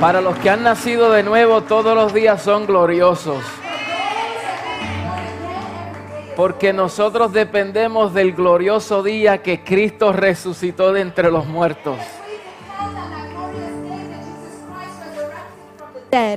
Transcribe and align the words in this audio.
Para 0.00 0.20
los 0.20 0.38
que 0.38 0.48
han 0.50 0.62
nacido 0.62 1.10
de 1.10 1.22
nuevo, 1.24 1.62
todos 1.62 1.94
los 1.94 2.14
días 2.14 2.40
son 2.42 2.66
gloriosos. 2.66 3.42
Porque 6.36 6.72
nosotros 6.72 7.32
dependemos 7.32 8.14
del 8.14 8.32
glorioso 8.32 9.02
día 9.02 9.42
que 9.42 9.64
Cristo 9.64 10.12
resucitó 10.12 10.92
de 10.92 11.00
entre 11.00 11.32
los 11.32 11.46
muertos. 11.46 11.96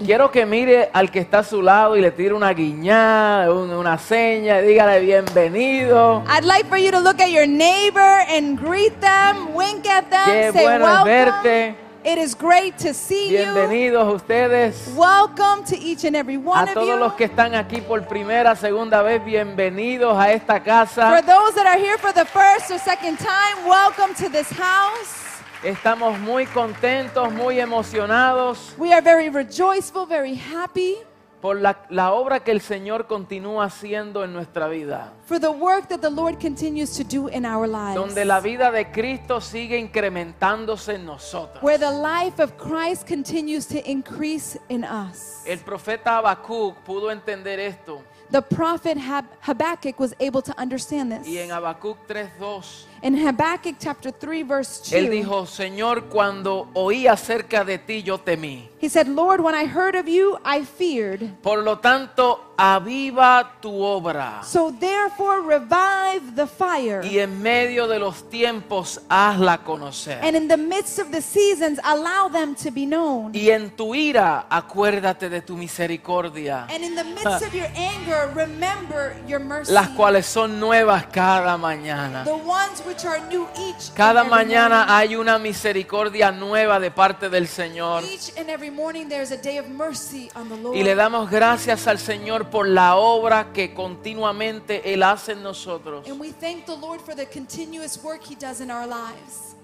Quiero 0.04 0.32
que 0.32 0.46
mire 0.46 0.90
al 0.92 1.12
que 1.12 1.20
está 1.20 1.40
a 1.40 1.44
su 1.44 1.62
lado 1.62 1.96
y 1.96 2.02
le 2.02 2.12
tire 2.12 2.34
una 2.34 2.52
guiñada, 2.54 3.54
un- 3.54 3.72
una 3.72 3.98
seña 3.98 4.60
y 4.60 4.68
dígale 4.68 5.00
bienvenido. 5.00 6.24
I'd 6.28 6.44
like 6.44 6.68
for 6.68 6.78
you 6.78 6.92
to 6.92 7.00
look 7.00 7.22
at 7.22 7.30
your 7.30 7.48
neighbor 7.48 8.26
and 8.28 8.60
greet 8.60 9.00
them, 9.00 9.56
wink 9.56 9.88
at 9.88 10.06
them, 10.10 10.26
Qué 10.26 10.52
say 10.52 10.64
bueno 10.64 10.86
welcome. 10.86 11.10
verte. 11.10 11.76
It 12.04 12.18
is 12.18 12.34
great 12.34 12.80
to 12.80 12.96
see 12.96 13.32
you. 13.32 13.46
Bienvenidos 13.46 14.08
a 14.08 14.12
ustedes. 14.16 14.92
Welcome 14.96 15.64
to 15.66 15.78
each 15.78 16.04
and 16.04 16.16
every 16.16 16.38
one 16.38 16.58
A 16.58 16.64
of 16.64 16.74
todos 16.74 16.88
you. 16.88 16.96
los 16.96 17.14
que 17.14 17.26
están 17.28 17.54
aquí 17.54 17.80
por 17.80 18.02
primera, 18.08 18.56
segunda 18.56 19.04
vez, 19.04 19.24
bienvenidos 19.24 20.18
a 20.18 20.32
esta 20.32 20.60
casa. 20.60 21.12
For 21.12 21.22
those 21.22 21.54
that 21.54 21.68
are 21.68 21.78
here 21.78 22.00
for 22.00 22.12
the 22.12 22.26
first 22.26 22.72
or 22.72 22.80
second 22.80 23.20
time, 23.20 23.68
welcome 23.68 24.16
to 24.16 24.30
this 24.30 24.50
house. 24.50 25.44
Estamos 25.64 26.20
muy 26.20 26.48
contentos, 26.48 27.32
muy 27.32 27.60
emocionados 27.60 28.74
We 28.80 28.92
are 28.92 29.02
very 29.02 29.30
rejoiceful, 29.30 30.08
very 30.08 30.34
happy 30.34 30.96
por 31.42 31.60
la, 31.60 31.86
la 31.90 32.14
obra 32.14 32.42
que 32.42 32.52
el 32.52 32.62
Señor 32.62 33.08
continúa 33.08 33.66
haciendo 33.66 34.24
en 34.24 34.32
nuestra 34.34 34.68
vida. 34.68 35.12
for 35.26 35.40
the 35.40 35.50
work 35.50 35.88
that 35.88 36.00
the 36.02 36.10
Lord 36.10 36.40
continues 36.40 36.96
to 36.98 37.04
do 37.04 37.28
in 37.30 37.46
our 37.46 37.68
lives. 37.68 37.96
Donde 37.96 38.24
la 38.26 38.40
vida 38.40 38.72
de 38.72 38.92
Cristo 38.92 39.42
sigue 39.42 39.78
incrementándose 39.80 40.96
en 40.96 41.06
nosotros. 41.06 41.64
where 41.64 41.78
the 41.80 41.92
life 41.92 42.40
of 42.42 42.52
Christ 42.58 43.08
continues 43.08 43.66
to 43.68 43.80
increase 43.90 44.60
in 44.70 44.84
us. 44.84 45.42
El 45.46 45.60
profeta 45.60 46.18
Habacuc 46.18 46.76
pudo 46.86 47.10
entender 47.12 47.60
esto. 47.60 48.02
The 48.32 48.42
prophet 48.42 48.98
Hab- 48.98 49.26
Habakkuk 49.42 50.00
was 50.00 50.14
able 50.20 50.42
to 50.42 50.54
understand 50.58 51.12
this. 51.12 51.28
Y 51.28 51.38
en 51.40 51.52
Habacuc 51.52 51.98
3.2, 52.08 52.86
In 53.04 53.16
Habakkuk 53.18 53.78
chapter 53.80 54.12
3 54.12 54.44
verse 54.44 54.80
2, 54.92 54.94
él 54.96 55.10
dijo, 55.10 55.48
Señor, 55.48 56.06
cuando 56.10 56.70
oí 56.76 57.08
acerca 57.08 57.64
de 57.64 57.80
ti, 57.80 58.04
yo 58.04 58.20
temí. 58.20 58.70
he 58.80 58.90
said, 58.90 59.08
"Lord, 59.08 59.42
when 59.42 59.56
I 59.56 59.66
heard 59.66 59.96
of 59.96 60.08
you, 60.08 60.38
I 60.46 60.64
feared. 60.64 61.42
Por 61.42 61.64
lo 61.64 61.78
tanto, 61.80 62.54
aviva 62.58 63.54
tu 63.60 63.72
obra. 63.82 64.44
So 64.44 64.72
therefore 64.72 65.42
revive 65.42 66.36
the 66.36 66.46
fire, 66.48 67.02
Y 67.04 67.18
en 67.20 67.42
medio 67.42 67.88
de 67.88 67.98
los 68.00 68.28
tiempos, 68.30 69.02
hazla 69.10 69.64
conocer. 69.64 70.20
and 70.24 70.36
in 70.36 70.48
the 70.48 70.58
midst 70.58 71.00
of 71.00 71.10
the 71.12 71.22
seasons 71.22 71.80
allow 71.84 72.28
them 72.32 72.54
to 72.56 72.72
be 72.72 72.86
known." 72.86 73.32
Y 73.34 73.50
en 73.50 73.72
tu 73.76 73.96
ira, 73.96 74.46
acuérdate 74.50 75.30
de 75.30 75.42
tu 75.42 75.58
misericordia, 75.58 76.68
And 76.70 76.84
in 76.84 76.96
the 76.96 77.04
midst 77.04 77.42
of 77.46 77.54
your 77.54 77.68
anger, 77.76 78.30
remember 78.36 79.16
your 79.28 79.40
mercy. 79.40 79.72
las 79.74 79.90
cuales 79.90 80.26
son 80.28 80.60
nuevas 80.60 81.06
cada 81.08 81.58
mañana. 81.58 82.24
the 82.24 82.32
ones 82.34 82.84
Cada 83.96 84.22
every 84.22 84.30
mañana 84.30 84.86
morning. 84.86 84.94
hay 84.94 85.16
una 85.16 85.40
misericordia 85.40 86.32
nueva 86.32 86.80
de 86.80 86.92
parte 86.92 87.30
del 87.30 87.48
Señor. 87.48 88.04
Each 88.04 88.38
and 88.38 88.50
every 88.50 88.72
morning 88.72 89.08
there's 89.08 89.32
a 89.32 89.38
day 89.38 89.58
of 89.58 89.68
mercy 89.68 90.30
on 90.36 90.50
the 90.50 90.58
Lord. 90.58 90.76
Y 90.76 90.84
le 90.84 90.96
damos 90.96 91.30
gracias 91.30 91.88
al 91.88 92.00
Señor 92.00 92.50
por 92.50 92.68
la 92.68 92.96
obra 92.96 93.52
que 93.54 93.74
continuamente 93.74 94.94
Él 94.94 95.04
hace 95.04 95.34
en 95.34 95.44
nosotros. 95.44 96.06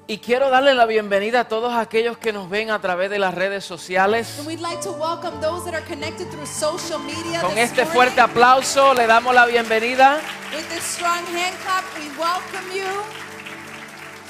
Y 0.10 0.20
quiero 0.20 0.50
darle 0.50 0.74
la 0.74 0.86
bienvenida 0.86 1.42
a 1.42 1.48
todos 1.50 1.74
aquellos 1.74 2.18
que 2.18 2.32
nos 2.32 2.50
ven 2.50 2.72
a 2.72 2.80
través 2.80 3.10
de 3.10 3.20
las 3.20 3.34
redes 3.34 3.66
sociales. 3.66 4.40
And 4.40 4.48
we'd 4.48 4.62
like 4.62 4.82
to 4.84 4.94
welcome 4.94 5.38
those 5.42 5.70
that 5.70 5.74
are 5.74 5.86
connected 5.86 6.30
through 6.30 6.46
social 6.46 6.98
media. 7.00 7.42
Con 7.42 7.58
este 7.58 7.82
morning. 7.82 7.94
fuerte 7.94 8.22
aplauso 8.22 8.94
le 8.94 9.06
damos 9.06 9.36
la 9.36 9.46
bienvenida. 9.46 10.22
With 10.56 10.64
this 10.70 10.84
strong 10.84 11.26
hand 11.36 11.58
clap, 11.62 11.84
we 11.98 12.08
welcome 12.18 12.74
you. 12.74 12.86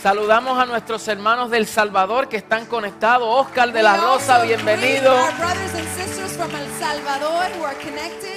Saludamos 0.01 0.57
a 0.57 0.65
nuestros 0.65 1.07
hermanos 1.07 1.51
del 1.51 1.67
Salvador 1.67 2.27
que 2.27 2.37
están 2.37 2.65
conectados. 2.65 3.27
Oscar 3.29 3.71
de 3.71 3.83
la 3.83 3.97
Rosa, 3.97 4.41
bienvenido. 4.41 5.15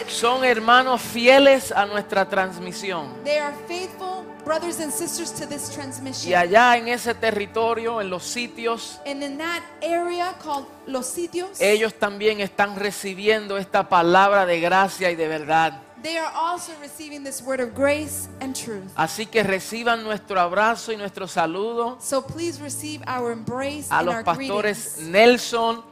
Son 0.09 0.45
hermanos 0.45 1.01
fieles 1.01 1.73
a 1.73 1.87
nuestra 1.87 2.29
transmisión. 2.29 3.15
They 3.25 3.39
are 3.39 3.55
faithful 3.67 4.30
brothers 4.45 4.81
and 4.81 4.93
sisters 4.93 5.33
to 5.33 5.47
this 5.47 5.71
transmission. 5.71 6.31
Y 6.31 6.35
allá 6.35 6.77
en 6.77 6.89
ese 6.89 7.15
territorio, 7.15 8.01
en 8.01 8.11
los 8.11 8.25
sitios, 8.25 9.01
And 9.07 9.23
in 9.23 9.39
that 9.39 9.63
area 9.83 10.35
called 10.43 10.67
Los 10.87 11.07
Sitios, 11.07 11.61
ellos 11.61 11.95
también 11.95 12.41
están 12.41 12.77
recibiendo 12.77 13.57
esta 13.59 13.89
palabra 13.89 14.47
de 14.47 14.61
gracia 14.61 15.11
y 15.11 15.17
de 15.17 15.29
verdad. 15.29 15.81
they 16.03 16.17
are 16.17 16.33
also 16.35 16.73
receiving 16.81 17.23
this 17.23 17.43
word 17.43 17.61
of 17.61 17.75
grace 17.75 18.27
and 18.41 18.55
truth. 18.57 18.91
Así 18.97 19.27
que 19.27 19.43
reciban 19.43 20.03
nuestro 20.03 20.41
abrazo 20.41 20.93
y 20.93 20.97
nuestro 20.97 21.29
saludo 21.29 21.99
So 22.01 22.23
please 22.23 22.59
receive 22.61 23.03
our 23.07 23.31
embrace 23.31 23.89
a 23.91 23.99
and 23.99 24.07
los 24.07 24.15
our 24.15 24.25
pastores 24.25 24.95
greetings 24.97 25.09
Nelson. 25.11 25.83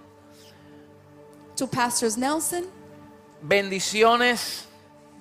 to 1.56 1.66
Pastors 1.66 2.16
Nelson. 2.16 2.64
Bendiciones 3.42 4.64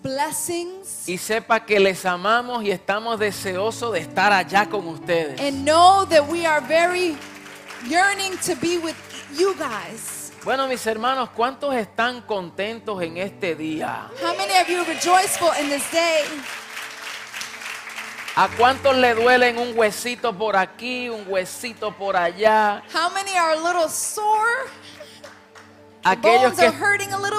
Blessings. 0.08 1.08
y 1.10 1.18
sepa 1.18 1.66
que 1.66 1.80
les 1.80 2.06
amamos 2.06 2.64
y 2.64 2.72
estamos 2.72 3.20
deseosos 3.20 3.92
de 3.92 4.00
estar 4.00 4.32
allá 4.32 4.70
con 4.70 4.88
ustedes. 4.88 5.40
And 5.42 5.66
know 5.66 6.06
that 6.06 6.26
we 6.30 6.46
are 6.46 6.62
very 6.62 7.18
yearning 7.90 8.38
to 8.46 8.56
be 8.56 8.78
with 8.78 8.96
you 9.38 9.54
guys. 9.56 10.32
Bueno, 10.46 10.66
mis 10.68 10.86
hermanos, 10.88 11.30
¿cuántos 11.36 11.76
están 11.76 12.22
contentos 12.22 13.02
en 13.02 13.18
este 13.18 13.54
día? 13.54 14.10
How 14.24 14.34
many 14.38 14.54
of 14.62 14.70
you 14.70 14.80
are 14.80 14.86
rejoiceful 14.86 15.50
in 15.62 15.70
this 15.70 15.84
day? 15.92 16.24
¿A 18.38 18.48
cuántos 18.56 18.96
le 18.96 19.14
duelen 19.14 19.58
un 19.58 19.78
huesito 19.78 20.32
por 20.32 20.56
aquí, 20.56 21.10
un 21.10 21.26
huesito 21.28 21.92
por 21.92 22.16
allá? 22.16 22.82
How 22.94 23.10
many 23.10 23.36
are 23.36 23.54
a 23.54 23.62
little 23.62 23.90
sore? 23.90 24.70
Aquellos 26.04 26.54
que, 26.54 26.72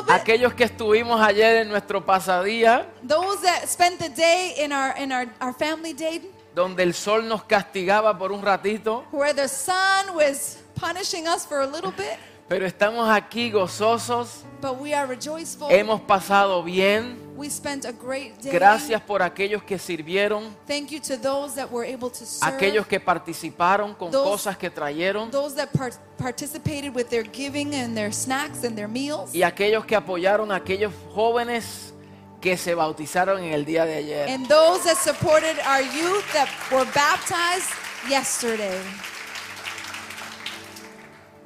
aquellos 0.09 0.55
que 0.55 0.65
estuvimos 0.65 1.21
ayer 1.21 1.59
en 1.59 1.69
nuestro 1.69 2.05
pasadía, 2.05 2.87
Those 3.07 3.43
that 3.43 3.67
spent 3.67 3.99
the 3.99 4.11
day 4.11 4.55
in 4.59 4.73
our 4.73 4.95
in 4.99 5.13
our, 5.13 5.27
our 5.41 5.55
family 5.55 5.95
day 5.95 6.21
donde 6.55 6.83
el 6.83 6.93
sol 6.93 7.29
nos 7.29 7.45
castigaba 7.45 8.19
por 8.19 8.33
un 8.33 8.43
ratito, 8.43 9.05
where 9.13 9.33
the 9.33 9.49
sun 9.49 10.15
was 10.15 10.59
punishing 10.75 11.27
us 11.29 11.47
for 11.47 11.61
a 11.61 11.67
little 11.67 11.93
bit, 11.93 12.19
pero 12.49 12.67
estamos 12.67 13.09
aquí 13.11 13.51
gozosos, 13.51 14.43
but 14.61 14.81
we 14.81 14.95
are 14.95 15.07
rejoiceful. 15.07 15.69
hemos 15.71 16.01
pasado 16.01 16.63
bien. 16.63 17.17
we 17.37 17.49
spent 17.49 17.85
a 17.85 17.93
great 17.93 18.37
day. 18.43 18.51
Gracias 18.53 19.01
por 19.03 19.23
aquellos 19.23 19.63
que 19.63 19.79
sirvieron, 19.79 20.57
Thank 20.67 20.89
you 20.91 20.99
to 21.01 21.17
those 21.17 21.55
that 21.55 21.71
were 21.71 21.87
able 21.87 22.11
to 22.11 22.25
serve. 22.25 22.53
aquellos 22.53 22.87
que 22.87 22.99
participaron 22.99 23.95
con 23.95 24.11
Those- 24.11 24.31
cosas 24.31 24.57
que 24.57 24.71
trajeron 24.71 25.31
those 25.31 25.55
that 25.55 25.69
par- 25.73 25.93
participated 26.17 26.95
with 26.95 27.09
their 27.11 27.23
giving 27.25 27.75
and 27.75 27.95
their 27.95 28.13
snacks 28.13 28.65
and 28.65 28.75
their 28.75 28.89
meals. 28.89 29.35
y 29.35 29.43
aquellos 29.43 29.85
que 29.85 29.95
apoyaron 29.95 30.51
a 30.51 30.57
aquellos 30.57 30.93
jóvenes 31.15 31.93
que 32.41 32.57
se 32.57 32.75
bautizaron 32.75 33.43
en 33.43 33.53
el 33.53 33.65
día 33.65 33.85
de 33.85 33.97
ayer. 33.97 34.29
And 34.31 34.47
those 34.49 34.85
that 34.85 34.97
supported 34.97 35.59
our 35.67 35.83
youth 35.83 36.25
that 36.33 36.49
were 36.73 36.87
baptized 36.95 37.69
yesterday. 38.09 38.81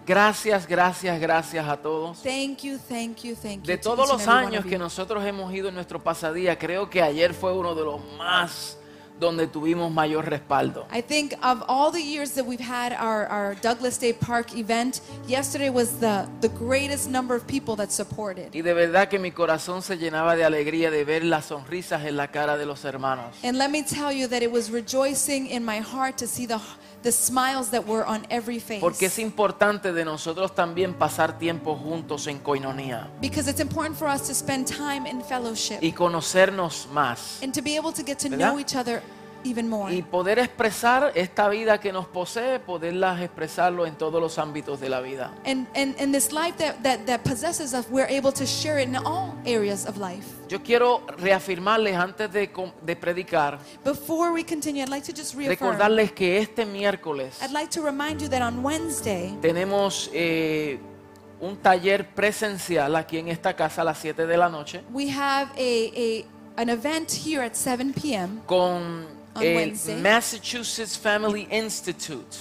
Gracias, 0.07 0.67
gracias, 0.67 1.21
gracias 1.21 1.69
a 1.69 1.77
todos. 1.77 2.23
Thank 2.23 2.63
you, 2.63 2.79
thank 2.89 3.23
you, 3.23 3.35
thank 3.35 3.63
you. 3.63 3.67
De 3.67 3.77
to 3.77 3.91
todos 3.91 4.09
los 4.09 4.27
años 4.27 4.65
que 4.65 4.79
nosotros 4.79 5.25
hemos 5.25 5.53
ido 5.53 5.69
en 5.69 5.75
nuestro 5.75 6.03
pasadía, 6.03 6.59
creo 6.59 6.91
que 6.91 7.03
ayer 7.03 7.35
fue 7.35 7.53
uno 7.53 7.75
de 7.75 7.85
los 7.85 8.01
más 8.19 8.79
donde 9.23 9.47
tuvimos 9.47 9.91
mayor 9.91 10.29
respaldo. 10.29 10.87
I 10.93 11.01
think 11.01 11.35
of 11.43 11.63
all 11.69 11.93
the 11.93 12.03
years 12.03 12.33
that 12.33 12.45
we've 12.45 12.61
had 12.61 12.93
our, 12.93 13.27
our 13.29 13.55
Douglas 13.63 13.99
Day 13.99 14.13
Park 14.13 14.55
event, 14.57 15.01
yesterday 15.27 15.71
was 15.71 16.01
the, 16.01 16.27
the 16.41 16.49
greatest 16.49 17.09
number 17.09 17.35
of 17.35 17.47
people 17.47 17.77
that 17.77 17.91
supported. 17.91 18.55
Y 18.55 18.63
de 18.63 18.75
verdad 18.75 19.09
que 19.09 19.19
mi 19.19 19.31
corazón 19.31 19.83
se 19.83 19.97
llenaba 19.97 20.35
de 20.37 20.45
alegría 20.45 20.91
de 20.91 21.05
ver 21.05 21.25
las 21.25 21.47
sonrisas 21.47 22.05
en 22.05 22.17
la 22.17 22.29
cara 22.29 22.59
de 22.59 22.67
los 22.67 22.85
hermanos. 22.85 23.37
And 23.45 23.57
let 23.57 23.71
me 23.71 23.83
tell 23.83 24.13
you 24.13 24.27
that 24.29 24.43
it 24.43 24.51
was 24.51 24.71
rejoicing 24.71 25.47
in 25.47 25.65
my 25.65 25.79
heart 25.81 26.17
to 26.17 26.27
see 26.27 26.47
the, 26.47 26.59
the 27.03 27.11
smiles 27.13 27.71
that 27.71 27.85
were 27.87 28.05
on 28.07 28.25
every 28.31 28.61
face. 28.61 28.81
Porque 28.81 29.07
es 29.07 29.19
importante 29.19 29.93
de 29.93 30.05
nosotros 30.05 30.55
también 30.55 30.95
pasar 30.95 31.39
tiempo 31.39 31.75
juntos 31.77 32.27
en 32.27 32.39
coinonía 32.39 33.09
Because 33.21 33.49
it's 33.51 33.61
important 33.61 33.97
for 33.99 34.09
us 34.09 34.23
to 34.29 34.35
spend 34.35 34.67
time 34.67 35.07
in 35.09 35.21
fellowship 35.23 35.79
y 35.83 35.93
conocernos 35.93 36.87
más. 36.93 37.43
and 37.43 37.53
to 37.53 37.61
be 37.63 37.77
able 37.77 37.93
to 37.93 38.03
get 38.05 38.19
to 38.19 38.29
¿Verdad? 38.29 38.51
know 38.53 38.59
each 38.61 38.75
other 38.77 39.03
even 39.45 39.69
more. 39.69 39.93
Y 39.93 40.03
poder 40.03 40.39
expresar 40.39 41.13
esta 41.15 41.49
vida 41.49 41.79
que 41.79 41.93
nos 41.93 42.07
posee, 42.07 42.59
poderlas 42.61 43.21
expresarlo 43.21 43.87
en 43.87 43.95
todos 43.97 44.21
los 44.21 44.39
ámbitos 44.39 44.81
de 44.81 44.89
la 44.89 45.01
vida. 45.01 45.33
And, 45.45 45.67
and, 45.75 45.95
and 46.01 46.13
this 46.15 46.33
life 46.33 46.57
that, 46.59 46.83
that, 46.83 47.07
that 47.07 47.23
possesses 47.23 47.75
us, 47.75 47.87
we're 47.91 48.09
able 48.09 48.33
to 48.33 48.47
share 48.47 48.79
it 48.81 48.89
in 48.89 48.97
all 48.97 49.35
areas 49.45 49.87
of 49.87 49.97
life. 49.99 50.27
Yo 50.49 50.63
quiero 50.63 51.03
reafirmarles 51.19 51.97
antes 51.97 52.31
de, 52.33 52.51
de 52.83 52.97
predicar, 52.97 53.59
Before 53.85 54.33
we 54.33 54.45
continue, 54.45 54.83
I'd 54.83 54.89
like 54.91 55.05
to 55.07 55.13
just 55.13 55.35
reaffirm. 55.35 55.51
recordarles 55.71 56.13
que 56.13 56.39
este 56.39 56.67
miércoles 56.67 57.41
I'd 57.43 57.53
like 57.53 57.71
to 57.71 57.83
remind 57.83 58.21
you 58.21 58.29
that 58.29 58.43
on 58.43 58.63
Wednesday, 58.63 59.35
tenemos 59.41 60.11
eh, 60.13 60.79
un 61.41 61.57
taller 61.57 62.07
presencial 62.15 62.95
aquí 62.97 63.19
en 63.19 63.29
esta 63.29 63.55
casa 63.57 63.83
a 63.83 63.85
las 63.85 63.99
7 63.99 64.27
de 64.27 64.37
la 64.37 64.49
noche 64.49 64.83
We 64.93 65.11
have 65.11 65.51
a, 65.57 65.93
a 65.97 66.61
an 66.61 66.69
event 66.69 67.11
here 67.11 67.43
at 67.43 67.55
7 67.57 67.95
p.m. 67.95 68.43
con 68.47 69.07
On 69.35 69.43
el 69.43 69.57
Wednesday. 69.57 70.01
Massachusetts 70.01 70.99
Family 70.99 71.49
Institute, 71.51 72.37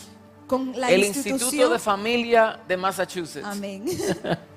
con 0.48 0.74
la 0.80 0.92
el 0.92 1.06
Instituto 1.06 1.70
de 1.70 1.80
Familia 1.80 2.60
de 2.68 2.78
Massachusetts. 2.78 3.46
Amén. 3.46 3.86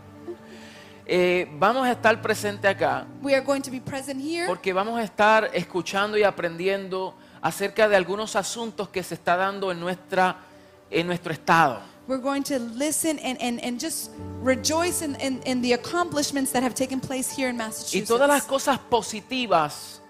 Eh, 1.06 1.46
vamos 1.58 1.86
a 1.86 1.92
estar 1.92 2.22
presente 2.22 2.66
acá 2.66 3.06
we 3.20 3.34
are 3.34 3.44
going 3.44 3.60
to 3.60 3.70
be 3.70 3.78
present 3.78 4.19
here 4.19 4.46
porque 4.46 4.72
vamos 4.72 4.98
a 4.98 5.02
estar 5.02 5.50
escuchando 5.52 6.16
y 6.16 6.22
aprendiendo 6.22 7.14
acerca 7.42 7.90
de 7.90 7.96
algunos 7.96 8.34
asuntos 8.36 8.88
que 8.88 9.02
se 9.02 9.12
está 9.12 9.36
dando 9.36 9.70
en 9.70 9.81
nuestra 9.81 10.38
en 10.90 11.06
nuestro 11.06 11.31
estado. 11.34 11.81
We're 12.06 12.22
going 12.22 12.42
to 12.44 12.58
listen 12.58 13.19
and, 13.22 13.38
and, 13.42 13.60
and 13.62 13.78
just 13.78 14.12
rejoice 14.42 15.02
in, 15.02 15.14
in, 15.20 15.42
in 15.44 15.60
the 15.60 15.75
accomplishments 15.75 16.52
that 16.52 16.62
have 16.62 16.75
taken 16.75 17.00
place 17.00 17.31
here 17.31 17.50
in 17.50 17.56
Y 17.56 17.64
Massachusetts. 17.64 18.08
todas 18.08 18.28
las 18.28 18.44
cosas 18.44 18.78
positivas 18.78 20.00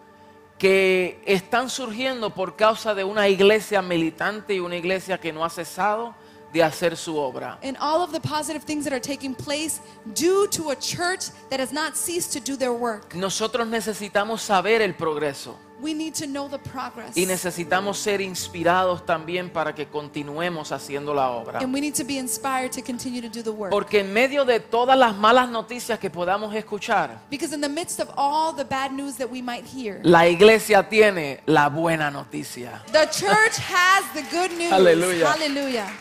que 0.64 1.20
están 1.26 1.68
surgiendo 1.68 2.30
por 2.30 2.56
causa 2.56 2.94
de 2.94 3.04
una 3.04 3.28
iglesia 3.28 3.82
militante 3.82 4.54
y 4.54 4.60
una 4.60 4.76
iglesia 4.76 5.20
que 5.20 5.30
no 5.30 5.44
ha 5.44 5.50
cesado 5.50 6.14
de 6.54 6.62
hacer 6.62 6.96
su 6.96 7.18
obra. 7.18 7.58
and 7.62 7.76
all 7.82 8.00
of 8.00 8.12
the 8.12 8.20
positive 8.20 8.64
things 8.64 8.82
that 8.82 8.94
are 8.94 8.98
taking 8.98 9.34
place 9.34 9.78
due 10.14 10.48
to 10.48 10.70
a 10.70 10.76
church 10.76 11.26
that 11.50 11.60
has 11.60 11.70
not 11.70 11.94
ceased 11.98 12.32
to 12.32 12.40
do 12.40 12.56
their 12.56 12.72
work. 12.72 13.14
Nosotros 13.14 13.66
necesitamos 13.66 14.40
saber 14.40 14.80
el 14.80 14.94
progreso 14.94 15.58
We 15.84 15.92
need 15.92 16.14
to 16.14 16.26
know 16.26 16.48
the 16.48 16.58
progress. 16.58 17.14
y 17.14 17.26
necesitamos 17.26 17.98
ser 17.98 18.22
inspirados 18.22 19.04
también 19.04 19.50
para 19.50 19.74
que 19.74 19.86
continuemos 19.86 20.72
haciendo 20.72 21.12
la 21.12 21.28
obra. 21.28 21.58
and 21.60 21.74
we 21.74 21.80
need 21.82 21.94
to 21.94 22.04
be 22.04 22.16
inspired 22.16 22.72
to 22.72 22.80
continue 22.82 23.20
to 23.20 23.28
do 23.28 23.42
the 23.42 23.50
work. 23.50 23.70
Porque 23.70 24.00
en 24.00 24.10
medio 24.10 24.46
de 24.46 24.60
todas 24.60 24.96
las 24.96 25.14
malas 25.14 25.50
noticias 25.50 25.98
que 25.98 26.08
podamos 26.08 26.54
escuchar, 26.54 27.20
because 27.28 27.54
in 27.54 27.60
the 27.60 27.68
midst 27.68 28.00
of 28.00 28.08
all 28.16 28.54
the 28.56 28.64
bad 28.64 28.92
news 28.92 29.16
that 29.18 29.30
we 29.30 29.42
might 29.42 29.66
hear, 29.66 30.00
la 30.04 30.26
iglesia 30.26 30.88
tiene 30.88 31.42
la 31.44 31.68
buena 31.68 32.10
noticia. 32.10 32.82
the 32.86 33.04
church 33.10 33.58
has 33.58 34.04
the 34.14 34.22
good 34.34 34.56
news. 34.56 34.72
Aleluya. 34.72 35.34
Hallelujah. 35.34 35.92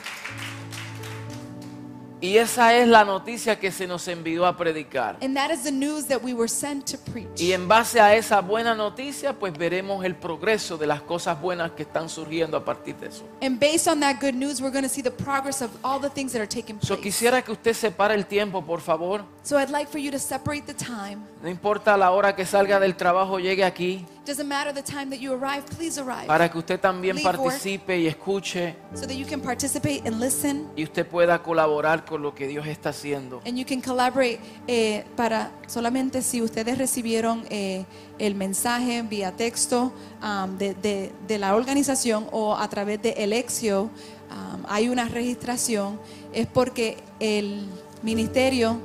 Y 2.24 2.38
esa 2.38 2.74
es 2.74 2.88
la 2.88 3.04
noticia 3.04 3.60
que 3.60 3.70
se 3.70 3.86
nos 3.86 4.08
envió 4.08 4.46
a 4.46 4.56
predicar. 4.56 5.18
And 5.22 5.36
that 5.36 5.52
is 5.52 5.64
the 5.64 5.72
news 5.74 6.06
that 6.08 6.22
we 6.24 6.34
were 6.34 6.48
sent 6.48 6.90
to 6.90 6.98
preach. 7.12 7.28
Y 7.42 7.52
en 7.52 7.68
base 7.68 8.00
a 8.00 8.16
esa 8.16 8.40
buena 8.40 8.74
noticia, 8.74 9.34
pues 9.34 9.52
veremos 9.58 10.06
el 10.06 10.16
progreso 10.16 10.78
de 10.78 10.88
las 10.88 11.02
cosas 11.02 11.42
buenas 11.42 11.72
que 11.72 11.84
están 11.84 12.08
surgiendo 12.08 12.56
a 12.56 12.64
partir 12.64 12.96
de 12.96 13.08
eso. 13.08 13.26
And 13.42 13.60
based 13.60 13.88
on 13.90 14.00
that 14.00 14.22
good 14.22 14.36
news, 14.36 14.62
we're 14.62 14.72
going 14.72 14.86
to 14.86 14.90
see 14.90 15.02
the 15.04 15.12
progress 15.12 15.62
of 15.62 15.70
all 15.84 16.00
the 16.00 16.10
things 16.10 16.32
that 16.32 16.40
are 16.42 16.48
taking 16.48 16.80
So, 16.82 16.96
place. 16.96 17.02
quisiera 17.02 17.42
que 17.42 17.52
usted 17.52 17.74
separe 17.74 18.14
el 18.16 18.26
tiempo, 18.26 18.62
por 18.62 18.80
favor. 18.80 19.26
So 19.44 19.58
I'd 19.60 19.70
like 19.70 19.92
for 19.92 20.00
you 20.00 20.10
to 20.12 20.18
separate 20.20 20.64
the 20.66 20.74
time. 20.74 21.24
No 21.42 21.50
importa 21.50 21.98
la 21.98 22.12
hora 22.12 22.38
que 22.38 22.46
salga 22.46 22.80
del 22.80 22.96
trabajo, 22.96 23.38
llegue 23.40 23.66
aquí 23.66 24.06
Doesn't 24.26 24.48
matter 24.48 24.72
the 24.74 24.82
time 24.82 25.10
that 25.10 25.20
you 25.20 25.34
arrive, 25.34 25.66
please 25.78 26.00
arrive. 26.00 26.28
para 26.28 26.50
que 26.50 26.58
usted 26.58 26.80
también 26.80 27.18
Leave 27.18 27.30
participe 27.30 28.00
y 28.00 28.08
escuche 28.08 28.74
so 28.94 29.02
that 29.06 29.16
you 29.18 29.26
can 29.26 29.42
participate 29.42 30.02
and 30.08 30.18
listen 30.22 30.66
y 30.78 30.84
usted 30.86 31.06
pueda 31.06 31.44
colaborar 31.44 32.06
con 32.06 32.22
lo 32.22 32.34
que 32.34 32.48
Dios 32.48 32.66
está 32.66 32.92
haciendo. 32.92 33.42
and 33.46 33.58
you 33.58 33.66
can 33.66 33.82
collaborate 33.82 34.40
eh, 34.68 35.04
para 35.18 35.52
solamente 35.68 36.22
si 36.22 36.42
ustedes 36.42 36.78
recibieron 36.78 37.44
eh, 37.50 37.84
el 38.18 38.36
mensaje 38.36 39.02
vía 39.02 39.34
texto 39.34 39.92
um, 40.22 40.58
de, 40.58 40.74
de- 40.76 41.12
de 41.28 41.38
la 41.38 41.54
organización 41.54 42.26
o 42.32 42.56
a 42.56 42.70
través 42.70 43.02
de 43.02 43.10
Elexio, 43.18 43.84
um, 44.32 44.64
hay 44.70 44.88
una 44.88 45.10
registración, 45.10 46.00
es 46.32 46.48
porque 46.48 46.96
el 47.20 47.68
ministerio 48.02 48.80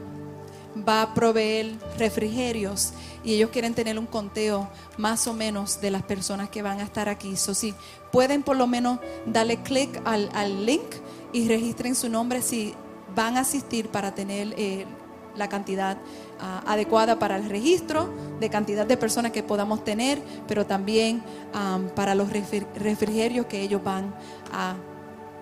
va 0.76 1.02
a 1.02 1.14
proveer 1.14 1.74
refrigerios 1.96 2.92
y 3.28 3.34
ellos 3.34 3.50
quieren 3.50 3.74
tener 3.74 3.98
un 3.98 4.06
conteo 4.06 4.68
más 4.96 5.26
o 5.26 5.34
menos 5.34 5.80
de 5.82 5.90
las 5.90 6.02
personas 6.02 6.48
que 6.48 6.62
van 6.62 6.80
a 6.80 6.82
estar 6.82 7.10
aquí. 7.10 7.36
So, 7.36 7.52
si 7.52 7.74
pueden 8.10 8.42
por 8.42 8.56
lo 8.56 8.66
menos 8.66 9.00
darle 9.26 9.58
clic 9.62 10.00
al, 10.06 10.30
al 10.32 10.64
link 10.64 10.94
y 11.34 11.46
registren 11.46 11.94
su 11.94 12.08
nombre 12.08 12.40
si 12.40 12.74
van 13.14 13.36
a 13.36 13.40
asistir 13.40 13.88
para 13.90 14.14
tener 14.14 14.54
eh, 14.56 14.86
la 15.36 15.48
cantidad 15.48 15.98
ah, 16.40 16.62
adecuada 16.66 17.18
para 17.18 17.36
el 17.36 17.48
registro 17.50 18.08
de 18.40 18.48
cantidad 18.48 18.86
de 18.86 18.96
personas 18.96 19.30
que 19.32 19.42
podamos 19.42 19.84
tener, 19.84 20.22
pero 20.46 20.64
también 20.64 21.22
am, 21.52 21.90
para 21.90 22.14
los 22.14 22.30
refri- 22.30 22.66
refrigerios 22.76 23.44
que 23.46 23.60
ellos 23.60 23.82
van 23.84 24.14
a 24.52 24.74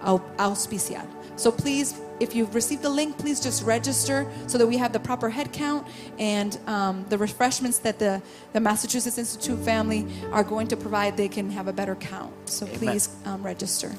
au- 0.04 0.22
auspiciar. 0.38 1.04
So 1.36 1.52
please, 1.52 2.00
if 2.18 2.34
you've 2.34 2.54
received 2.54 2.82
the 2.82 2.88
link, 2.88 3.18
please 3.18 3.40
just 3.40 3.62
register 3.62 4.26
so 4.46 4.56
that 4.58 4.66
we 4.66 4.78
have 4.78 4.92
the 4.92 5.00
proper 5.00 5.28
head 5.28 5.52
count 5.52 5.86
and 6.18 6.58
um, 6.66 7.04
the 7.10 7.18
refreshments 7.18 7.78
that 7.80 7.98
the, 7.98 8.22
the 8.54 8.60
Massachusetts 8.60 9.18
Institute 9.18 9.58
family 9.58 10.06
are 10.32 10.42
going 10.44 10.66
to 10.68 10.76
provide, 10.76 11.16
they 11.16 11.28
can 11.28 11.50
have 11.50 11.68
a 11.68 11.72
better 11.72 11.94
count. 11.94 12.32
So 12.48 12.66
Amen. 12.66 12.78
please 12.78 13.08
um, 13.26 13.42
register. 13.42 13.92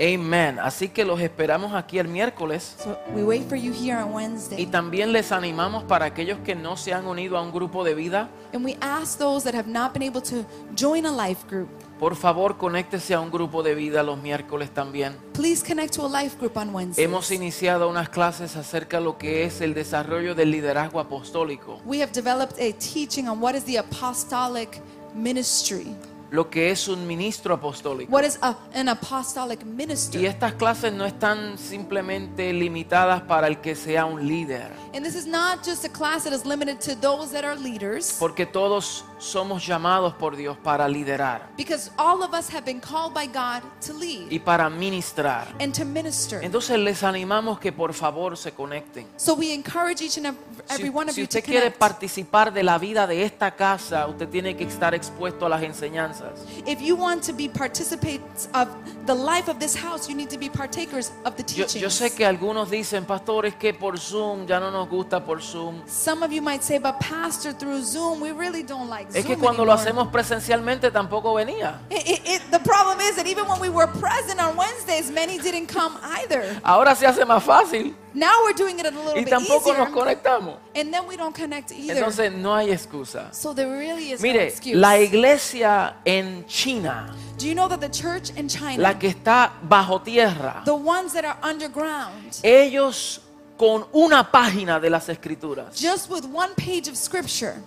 Amén. 0.00 0.60
Así 0.60 0.88
que 0.88 1.04
los 1.04 1.20
esperamos 1.20 1.74
aquí 1.74 1.98
el 1.98 2.06
miércoles. 2.06 2.76
So 2.78 2.96
we 3.12 3.24
wait 3.24 3.48
for 3.48 3.56
you 3.56 3.72
here 3.72 3.96
on 3.96 4.12
Wednesday. 4.12 4.62
Y 4.62 4.66
también 4.66 5.12
les 5.12 5.32
animamos 5.32 5.82
para 5.84 6.06
aquellos 6.06 6.38
que 6.44 6.54
no 6.54 6.76
se 6.76 6.94
han 6.94 7.06
unido 7.06 7.36
a 7.36 7.42
un 7.42 7.50
grupo 7.50 7.82
de 7.82 7.94
vida, 7.94 8.28
And 8.54 8.64
we 8.64 8.76
ask 8.80 9.18
those 9.18 9.42
that 9.44 9.54
have 9.54 9.68
not 9.68 9.92
been 9.92 10.04
able 10.04 10.22
to 10.22 10.46
join 10.76 11.04
a 11.04 11.10
life 11.10 11.46
group, 11.48 11.68
por 11.98 12.14
favor 12.16 12.56
conéctese 12.56 13.14
a 13.14 13.20
un 13.20 13.30
grupo 13.30 13.62
de 13.62 13.74
vida 13.74 14.02
los 14.02 14.18
miércoles 14.22 14.70
también. 14.70 15.16
please 15.32 15.64
connect 15.66 15.94
to 15.94 16.04
a 16.06 16.22
life 16.22 16.36
group 16.38 16.56
on 16.56 16.74
Wednesday. 16.74 17.04
Hemos 17.04 17.30
iniciado 17.30 17.88
unas 17.88 18.08
clases 18.08 18.56
acerca 18.56 18.98
de 18.98 19.04
lo 19.04 19.18
que 19.18 19.44
es 19.44 19.60
el 19.60 19.74
desarrollo 19.74 20.34
del 20.34 20.50
liderazgo 20.50 21.00
apostólico, 21.00 21.80
We 21.84 22.02
have 22.02 22.12
developed 22.12 22.58
a 22.60 22.72
teaching 22.78 23.26
on 23.28 23.42
what 23.42 23.54
is 23.54 23.64
the 23.64 23.78
apostolic 23.78 24.80
ministry. 25.14 25.86
Lo 26.30 26.50
que 26.50 26.70
es 26.70 26.88
un 26.88 27.06
ministro 27.06 27.54
apostólico. 27.54 28.12
What 28.12 28.24
is 28.24 28.38
a, 28.42 28.56
an 28.74 28.88
apostolic 28.88 29.62
Y 29.62 29.64
minister? 29.64 30.24
estas 30.26 30.52
clases 30.54 30.92
no 30.92 31.04
están 31.06 31.56
simplemente 31.58 32.52
limitadas 32.52 33.22
para 33.22 33.46
el 33.46 33.60
que 33.60 33.74
sea 33.74 34.04
un 34.04 34.26
líder, 34.26 34.70
And 34.94 35.04
this 35.04 35.14
is 35.14 35.26
not 35.26 35.64
just 35.64 35.84
a 35.84 35.88
class 35.88 36.24
that 36.24 36.32
is 36.32 36.44
limited 36.44 36.80
to 36.80 36.94
those 37.00 37.32
that 37.32 37.44
are 37.44 37.56
leaders, 37.56 38.16
porque 38.18 38.46
todos 38.46 39.04
somos 39.18 39.66
llamados 39.66 40.14
por 40.14 40.36
Dios 40.36 40.56
para 40.62 40.86
liderar 40.88 41.48
because 41.56 41.90
all 41.98 42.22
of 42.22 42.32
us 42.32 42.48
have 42.50 42.64
been 42.64 42.80
called 42.80 43.12
by 43.14 43.26
God 43.26 43.62
to 43.84 43.92
lead 43.94 44.30
y 44.30 44.38
para 44.38 44.68
ministrar. 44.70 45.48
and 45.60 45.72
to 45.74 45.84
minister. 45.84 46.42
Entonces 46.44 46.78
les 46.78 47.02
animamos 47.02 47.58
que 47.58 47.72
por 47.72 47.92
favor 47.94 48.36
se 48.36 48.52
conecten. 48.52 49.06
So 49.16 49.34
we 49.34 49.52
encourage 49.54 50.02
each 50.02 50.18
and 50.18 50.26
ev- 50.26 50.36
every 50.68 50.84
Si, 50.84 50.90
one 50.90 51.08
of 51.08 51.14
si 51.14 51.22
you 51.22 51.26
to 51.26 51.38
usted 51.38 51.44
quiere 51.44 51.60
connect. 51.72 51.78
participar 51.78 52.52
de 52.52 52.62
la 52.62 52.78
vida 52.78 53.06
de 53.06 53.24
esta 53.24 53.52
casa, 53.56 54.06
usted 54.06 54.28
tiene 54.28 54.56
que 54.56 54.64
estar 54.64 54.94
expuesto 54.94 55.46
a 55.46 55.48
las 55.48 55.62
enseñanzas. 55.62 56.17
If 56.66 56.80
you 56.80 56.96
want 56.96 57.22
to 57.24 57.32
be 57.32 57.48
participants 57.48 58.48
of 58.54 58.68
the 59.06 59.14
life 59.14 59.48
of 59.48 59.58
this 59.58 59.74
house, 59.74 60.08
you 60.08 60.14
need 60.14 60.30
to 60.30 60.38
be 60.38 60.48
partakers 60.48 61.10
of 61.24 61.36
the 61.36 61.42
Yo, 61.54 61.64
teachings. 61.66 61.80
yo 61.82 61.88
sé 61.88 62.14
que 62.14 62.26
algunos 62.26 62.70
dicen, 62.70 63.04
pastor, 63.06 63.46
es 63.46 63.54
que 63.54 63.72
por 63.72 63.98
Zoom 63.98 64.46
ya 64.46 64.58
no 64.60 64.70
nos 64.70 64.88
gusta 64.88 65.24
por 65.24 65.40
Zoom. 65.40 65.82
Some 65.86 66.22
of 66.22 66.32
you 66.32 66.42
might 66.42 66.62
say, 66.62 66.78
but 66.78 66.98
pastor, 67.00 67.52
through 67.52 67.82
Zoom, 67.82 68.20
we 68.20 68.32
really 68.32 68.62
don't 68.62 68.88
like 68.88 69.08
Es 69.14 69.24
que 69.24 69.34
Zoom 69.34 69.40
cuando 69.40 69.64
lo 69.64 69.72
anymore." 69.72 69.90
hacemos 69.90 70.08
presencialmente 70.12 70.90
tampoco 70.90 71.34
venía. 71.34 71.80
It- 71.90 72.06
it- 72.08 72.22
it- 72.26 72.42
the 72.50 72.58
problem 72.60 73.00
is 73.00 73.16
that 73.16 73.26
even 73.26 73.46
when 73.46 73.60
we 73.60 73.68
were 73.68 73.86
present 73.88 74.40
on 74.40 74.56
Wednesdays, 74.56 75.10
many 75.10 75.38
didn't 75.38 75.68
come 75.72 75.96
either. 76.20 76.60
Ahora 76.62 76.94
se 76.94 77.06
hace 77.06 77.24
más 77.24 77.42
fácil 77.42 77.94
Now 78.14 78.32
we're 78.44 78.54
doing 78.54 78.78
it 78.78 78.86
a 78.86 78.90
little 78.90 79.14
y 79.14 79.24
bit 79.24 79.28
tampoco 79.28 79.70
easier, 79.70 79.78
nos 79.78 79.88
conectamos. 79.90 80.56
and 80.74 80.92
then 80.92 81.06
we 81.06 81.16
don't 81.16 81.34
connect 81.34 81.70
either. 81.72 81.94
Entonces 81.94 82.32
no 82.32 82.54
hay 82.56 82.70
excusa. 82.72 83.32
so 83.34 83.52
there 83.52 83.68
really 83.70 84.12
is 84.12 84.20
no 84.22 84.28
Mire, 84.32 84.46
excuse. 84.46 84.76
la 84.76 84.98
iglesia 84.98 85.96
en 86.06 86.44
China, 86.46 87.14
Do 87.36 87.46
you 87.46 87.54
know 87.54 87.68
that 87.68 87.80
the 87.80 87.88
church 87.90 88.30
in 88.36 88.48
China, 88.48 88.82
la 88.82 88.94
que 88.98 89.10
está 89.10 89.52
bajo 89.62 90.00
tierra, 90.02 90.62
the 90.64 90.74
ones 90.74 91.12
that 91.12 91.24
are 91.24 91.36
underground, 91.42 92.38
ellos 92.42 93.20
con 93.58 93.84
una 93.92 94.24
página 94.30 94.80
de 94.80 94.88
las 94.88 95.08
escrituras, 95.08 95.74
just 95.78 96.08
with 96.10 96.24
one 96.24 96.54
page 96.56 96.88
of 96.88 96.96
scripture, 96.96 97.62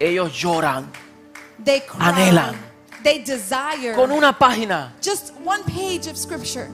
ellos 0.00 0.32
lloran 0.32 0.86
they 1.64 1.80
cry, 1.80 2.12
Anhelan. 2.12 2.56
they 3.02 3.18
desire, 3.18 3.94
con 3.94 4.10
una 4.12 4.32
página. 4.32 4.92
just 5.00 5.32
one 5.44 5.62
page 5.64 6.06
of 6.06 6.16
scripture. 6.16 6.68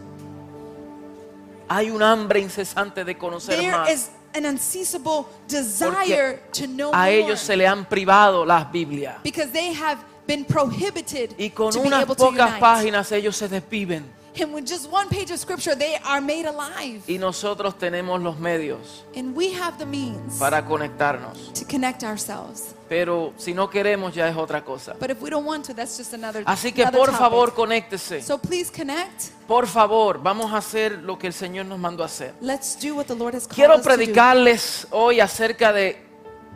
Hay 1.69 1.91
un 1.91 2.03
hambre 2.03 2.41
incesante 2.41 3.05
de 3.05 3.17
conocer 3.17 3.57
There 3.59 3.71
más. 3.73 3.91
is 3.91 4.11
an 4.35 4.47
unceasable 4.47 5.27
desire 5.49 6.41
to 6.53 6.67
know 6.67 6.91
A 6.93 6.99
more. 6.99 7.11
ellos 7.15 7.41
se 7.41 7.57
le 7.57 7.67
han 7.67 7.85
privado 7.87 8.45
las 8.45 8.71
Biblias. 8.71 9.17
because 9.23 9.51
they 9.53 9.73
have 9.75 9.99
been 10.27 10.45
prohibited 10.45 11.35
Y 11.39 11.51
con 11.51 11.71
to 11.73 11.81
be 11.83 11.87
unas 11.89 12.03
able 12.03 12.17
to 12.17 12.25
pocas 12.25 12.49
unite. 12.49 12.61
páginas 12.61 13.13
ellos 13.13 13.37
se 13.37 13.49
desviven. 13.49 14.05
And 14.41 14.53
with 14.53 14.67
just 14.67 14.91
one 14.91 15.09
page 15.09 15.31
of 15.31 15.39
scripture, 15.39 15.77
they 15.77 15.97
are 16.05 16.21
made 16.21 16.45
alive. 16.45 17.03
Y 17.07 17.19
nosotros 17.19 17.79
tenemos 17.79 18.21
los 18.21 18.37
medios 18.39 19.05
And 19.17 19.37
we 19.37 19.53
have 19.55 19.79
the 19.79 19.87
means 19.87 20.39
para 20.39 20.65
conectarnos. 20.65 21.53
to 21.55 21.65
connect 21.65 22.03
ourselves. 22.03 22.75
Pero 22.89 23.33
si 23.37 23.55
no 23.55 23.71
queremos 23.71 24.13
ya 24.15 24.29
es 24.29 24.37
otra 24.37 24.65
cosa. 24.65 24.95
But 24.99 25.11
if 25.11 25.23
we 25.23 25.31
don't 25.31 25.47
want 25.47 25.65
to, 25.67 25.75
that's 25.75 25.97
just 25.97 26.13
another 26.15 26.43
Así 26.47 26.73
que 26.73 26.83
another 26.83 26.99
por 26.99 27.07
topic. 27.11 27.21
favor 27.21 27.55
conéctese. 27.55 28.23
So 28.23 28.37
please 28.39 28.71
connect. 28.73 29.31
Por 29.47 29.67
favor, 29.69 30.21
vamos 30.23 30.53
a 30.53 30.57
hacer 30.57 30.99
lo 31.03 31.17
que 31.19 31.29
el 31.29 31.33
Señor 31.33 31.67
nos 31.67 31.79
mandó 31.79 32.03
a 32.03 32.07
hacer. 32.07 32.35
Let's 32.41 32.77
do 32.81 32.95
what 32.97 33.07
the 33.07 33.15
Lord 33.15 33.35
has 33.35 33.47
called 33.47 33.55
Quiero 33.55 33.75
us 33.77 33.83
to 33.83 33.89
do. 33.89 33.95
predicarles 33.97 34.87
hoy 34.91 35.21
acerca 35.21 35.73
de, 35.73 35.97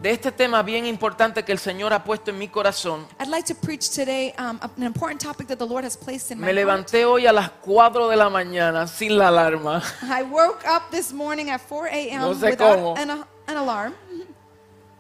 de 0.01 0.11
este 0.11 0.31
tema 0.31 0.63
bien 0.63 0.87
importante 0.87 1.45
que 1.45 1.53
el 1.53 1.59
Señor 1.59 1.93
ha 1.93 2.05
puesto 2.05 2.31
en 2.31 2.39
mi 2.39 2.49
corazón. 2.49 3.07
Um, 3.19 4.61
Me 6.37 6.53
levanté 6.53 7.05
hoy 7.05 7.27
a 7.27 7.33
las 7.33 7.51
4 7.51 8.09
de 8.09 8.17
la 8.17 8.29
mañana 8.29 8.87
sin 8.87 9.19
la 9.19 9.29
alarma. 9.29 9.83
I 10.03 10.23
woke 10.23 10.65
up 10.67 10.91
this 10.91 11.13
morning 11.13 11.51
at 11.51 11.61
4 11.61 11.87
a.m. 11.89 12.21
No 12.21 12.35
sé 12.35 12.51
without 12.51 12.77
cómo. 12.77 12.97
an, 12.97 13.11
an 13.11 13.57
alarm, 13.57 13.95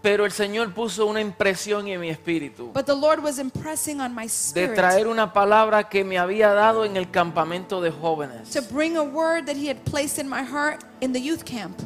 Pero 0.00 0.24
el 0.24 0.30
Señor 0.32 0.72
puso 0.74 1.06
una 1.06 1.20
impresión 1.20 1.88
en 1.88 2.00
mi 2.00 2.08
espíritu 2.08 2.70
but 2.72 2.86
the 2.86 2.94
Lord 2.94 3.20
was 3.20 3.38
impressing 3.40 4.00
on 4.00 4.14
my 4.14 4.22
de 4.22 4.28
spirit 4.28 4.74
traer 4.76 5.08
una 5.08 5.32
palabra 5.32 5.88
que 5.88 6.04
me 6.04 6.18
había 6.18 6.52
dado 6.54 6.84
en 6.84 6.96
el 6.96 7.10
campamento 7.10 7.80
de 7.80 7.90
jóvenes. 7.90 8.48
to 8.50 8.62
bring 8.72 8.96
a 8.96 9.02
word 9.02 9.46
that 9.46 9.56
He 9.56 9.68
had 9.68 9.78
placed 9.84 10.18
in 10.18 10.28
my 10.28 10.42
heart 10.44 10.84
in 11.00 11.12
the 11.12 11.20
youth 11.20 11.44
camp. 11.44 11.80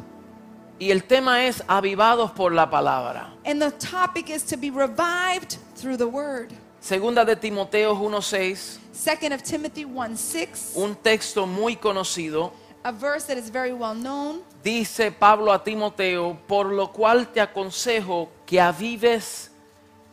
Y 0.83 0.91
el 0.91 1.05
tema 1.05 1.45
es 1.45 1.63
avivados 1.65 2.31
por 2.31 2.51
la 2.51 2.69
palabra. 2.69 3.33
And 3.45 3.61
the 3.61 3.71
topic 3.71 4.29
is 4.29 4.43
to 4.43 4.57
be 4.57 4.69
revived 4.69 5.57
through 5.77 5.95
the 5.95 6.07
word. 6.07 6.51
Segunda 6.81 7.23
de 7.23 7.37
Timoteo 7.37 7.95
1:6, 7.95 8.79
Second 8.91 9.31
of 9.31 9.43
Timothy 9.43 9.85
1 9.85 10.17
6, 10.17 10.73
un 10.75 10.93
texto 10.95 11.45
muy 11.45 11.77
conocido. 11.77 12.51
a 12.83 12.91
verse 12.91 13.23
that 13.27 13.37
is 13.37 13.49
very 13.49 13.71
well 13.71 13.95
known. 13.95 14.41
Dice 14.61 15.09
Pablo 15.17 15.53
a 15.53 15.63
Timoteo, 15.63 16.37
por 16.47 16.65
lo 16.65 16.87
cual 16.87 17.31
te 17.31 17.39
aconsejo 17.39 18.27
que 18.45 18.59
avives 18.59 19.51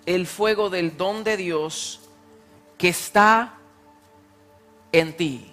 el 0.07 0.25
fuego 0.25 0.71
del 0.71 0.97
don 0.97 1.25
de 1.25 1.37
Dios 1.37 1.99
que 2.79 2.91
está 2.91 3.55
en 4.93 5.13
ti. 5.15 5.51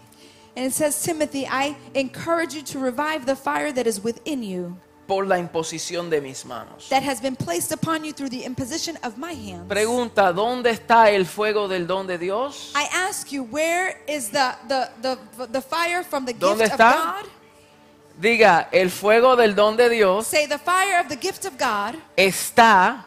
And 0.56 0.68
it 0.68 0.74
says, 0.74 1.02
Timothy, 1.02 1.48
I 1.48 1.76
encourage 1.96 2.54
you 2.54 2.62
to 2.62 2.78
revive 2.78 3.26
the 3.26 3.36
fire 3.36 3.72
that 3.72 3.88
is 3.88 4.04
within 4.04 4.44
you, 4.44 4.78
por 5.08 5.26
la 5.26 5.38
imposición 5.40 6.10
de 6.10 6.20
mis 6.22 6.46
manos. 6.46 6.90
that 6.90 7.02
has 7.02 7.22
been 7.22 7.36
placed 7.36 7.72
upon 7.72 8.04
you 8.04 8.12
through 8.14 8.30
the 8.30 8.44
imposition 8.44 8.98
of 9.04 9.18
my 9.18 9.34
hands. 9.34 9.68
Pregunta, 9.68 10.34
¿dónde 10.34 10.70
está 10.72 11.10
el 11.10 11.26
fuego 11.26 11.68
del 11.68 11.88
don 11.88 12.06
de 12.06 12.18
Dios? 12.18 12.74
I 12.76 12.88
ask 12.94 13.32
you, 13.32 13.44
where 13.44 13.98
is 14.08 14.30
the, 14.30 14.56
the, 14.68 14.90
the, 15.02 15.18
the 15.48 15.62
fire 15.62 16.04
from 16.04 16.26
the 16.26 16.34
¿Dónde 16.34 16.66
gift 16.66 16.74
está? 16.74 16.92
of 16.92 17.24
God? 17.24 17.30
Diga, 18.20 18.68
el 18.72 18.90
fuego 18.90 19.36
del 19.36 19.54
don 19.56 19.78
de 19.78 19.90
Dios 19.90 20.26
Say, 20.28 20.48
the 20.48 20.58
fire 20.58 21.00
of 21.00 21.08
the 21.08 21.16
gift 21.16 21.46
of 21.46 21.58
God, 21.58 21.96
está 22.18 23.06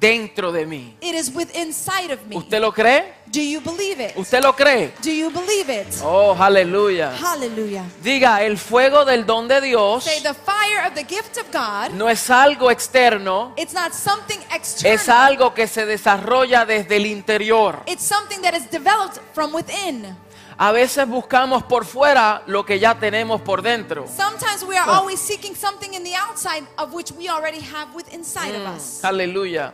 dentro 0.00 0.52
de 0.52 0.66
mí. 0.66 0.96
it 1.00 1.14
is 1.14 1.30
sight 1.74 2.10
of 2.10 2.24
me. 2.26 2.36
¿Usted 2.36 2.60
lo 2.60 2.72
cree? 2.72 3.14
Do 3.26 3.40
you 3.40 3.60
believe 3.60 4.00
it? 4.00 4.12
¿Usted 4.16 4.42
lo 4.42 4.52
cree? 4.54 4.92
Do 5.02 5.10
you 5.10 5.30
believe 5.30 5.70
it? 5.70 5.86
Oh, 6.02 6.36
aleluya. 6.38 7.16
Hallelujah. 7.16 7.84
Diga, 8.02 8.42
el 8.42 8.58
fuego 8.58 9.04
del 9.04 9.24
don 9.24 9.48
de 9.48 9.60
Dios 9.60 10.04
Say, 10.04 10.20
the 10.22 10.34
fire 10.34 10.86
of 10.86 10.94
the 10.94 11.04
gift 11.04 11.38
of 11.38 11.50
God, 11.50 11.94
no 11.94 12.08
es 12.08 12.28
algo 12.30 12.70
externo, 12.70 13.54
it's 13.56 13.72
not 13.72 13.92
something 13.92 14.38
external. 14.54 14.94
es 14.94 15.08
algo 15.08 15.54
que 15.54 15.66
se 15.66 15.86
desarrolla 15.86 16.66
desde 16.66 16.96
el 16.96 17.06
interior. 17.06 17.82
It's 17.86 18.04
something 18.04 18.42
that 18.42 18.54
is 18.54 18.68
developed 18.70 19.18
from 19.34 19.54
within. 19.54 20.14
A 20.58 20.70
veces 20.70 21.08
buscamos 21.08 21.62
por 21.64 21.84
fuera 21.84 22.42
lo 22.46 22.64
que 22.64 22.78
ya 22.78 22.94
tenemos 22.94 23.40
por 23.40 23.62
dentro. 23.62 24.06
Sometimes 24.06 24.62
we 24.62 24.76
are 24.76 24.90
always 24.90 25.18
seeking 25.18 25.56
something 25.56 25.94
in 25.94 26.04
the 26.04 26.14
outside 26.14 26.64
of 26.76 26.92
which 26.92 27.10
we 27.12 27.28
already 27.28 27.60
have 27.60 27.94
within 27.94 28.20
inside 28.20 28.54
of 28.54 28.66
us. 28.76 29.02
Aleluya. 29.02 29.72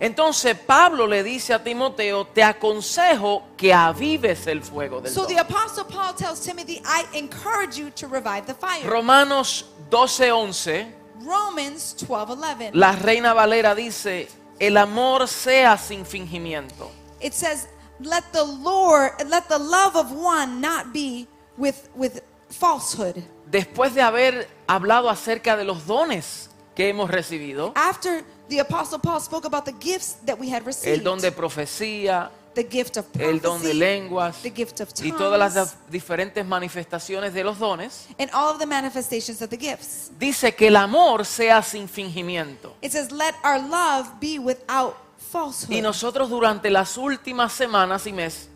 Entonces 0.00 0.56
Pablo 0.56 1.06
le 1.06 1.22
dice 1.22 1.52
a 1.52 1.62
Timoteo, 1.62 2.24
te 2.26 2.42
aconsejo 2.42 3.42
que 3.56 3.72
avives 3.74 4.46
el 4.46 4.62
fuego 4.62 5.00
del 5.00 5.12
So 5.12 5.22
don. 5.22 5.34
the 5.34 5.40
apostle 5.40 5.84
Paul 5.84 6.14
tells 6.14 6.40
Timothy, 6.40 6.80
I 6.84 7.04
encourage 7.16 7.76
you 7.76 7.90
to 7.90 8.06
revive 8.06 8.46
the 8.46 8.54
fire. 8.54 8.88
Romanos 8.88 9.66
12:11, 9.90 10.94
Romans 11.24 11.96
12:11. 12.08 12.70
la 12.74 12.92
Reina 12.92 13.32
Valera 13.34 13.74
dice, 13.74 14.28
el 14.60 14.76
amor 14.76 15.26
sea 15.26 15.76
sin 15.76 16.04
fingimiento. 16.06 16.90
It 17.20 17.32
says, 17.32 17.66
"Let 17.98 18.24
the 18.32 18.44
Lord, 18.44 19.12
let 19.28 19.48
the 19.48 19.58
love 19.58 19.96
of 19.96 20.12
one 20.12 20.60
not 20.60 20.92
be 20.92 21.26
with 21.56 21.74
with 21.96 22.20
falsehood." 22.50 23.16
Después 23.50 23.94
de 23.94 24.02
haber 24.02 24.48
hablado 24.68 25.10
acerca 25.10 25.56
de 25.56 25.64
los 25.64 25.86
dones 25.86 26.50
que 26.76 26.88
hemos 26.88 27.10
recibido, 27.10 27.72
After 27.74 28.24
the 28.48 28.60
apostle 28.60 28.98
Paul 28.98 29.20
spoke 29.20 29.46
about 29.46 29.64
the 29.64 29.72
gifts 29.72 30.16
that 30.24 30.38
we 30.38 30.48
had 30.50 30.62
el 30.62 30.66
received, 30.66 31.02
don 31.04 31.20
de 31.20 31.30
profecía, 31.30 32.30
the 32.54 32.64
gift 32.64 32.96
of 32.96 33.06
el 33.20 33.38
don 33.40 33.62
de 33.62 33.72
lenguas 33.74 34.42
the 34.42 34.50
gift 34.50 34.80
of 34.80 34.88
y 35.02 35.12
todas 35.12 35.54
las 35.54 35.76
diferentes 35.90 36.44
manifestaciones 36.44 37.32
de 37.32 37.44
los 37.44 37.58
dones, 37.58 38.08
and 38.18 38.30
all 38.32 38.50
of 38.50 38.58
the 38.58 38.66
manifestations 38.66 39.40
of 39.42 39.50
the 39.50 39.56
gifts. 39.56 40.10
dice 40.18 40.54
que 40.54 40.68
el 40.68 40.76
amor 40.76 41.24
sea 41.24 41.62
sin 41.62 41.88
fingimiento. 41.88 42.74
It 42.82 42.92
says, 42.92 43.12
"Let 43.12 43.34
our 43.44 43.60
love 43.60 44.18
be 44.20 44.38
without 44.38 44.96
falsehood." 45.30 45.76
Y 45.76 45.80
nosotros 45.80 46.30
durante 46.30 46.70
las 46.70 46.96
últimas 46.96 47.52
semanas 47.52 48.06
y 48.06 48.12
meses 48.12 48.48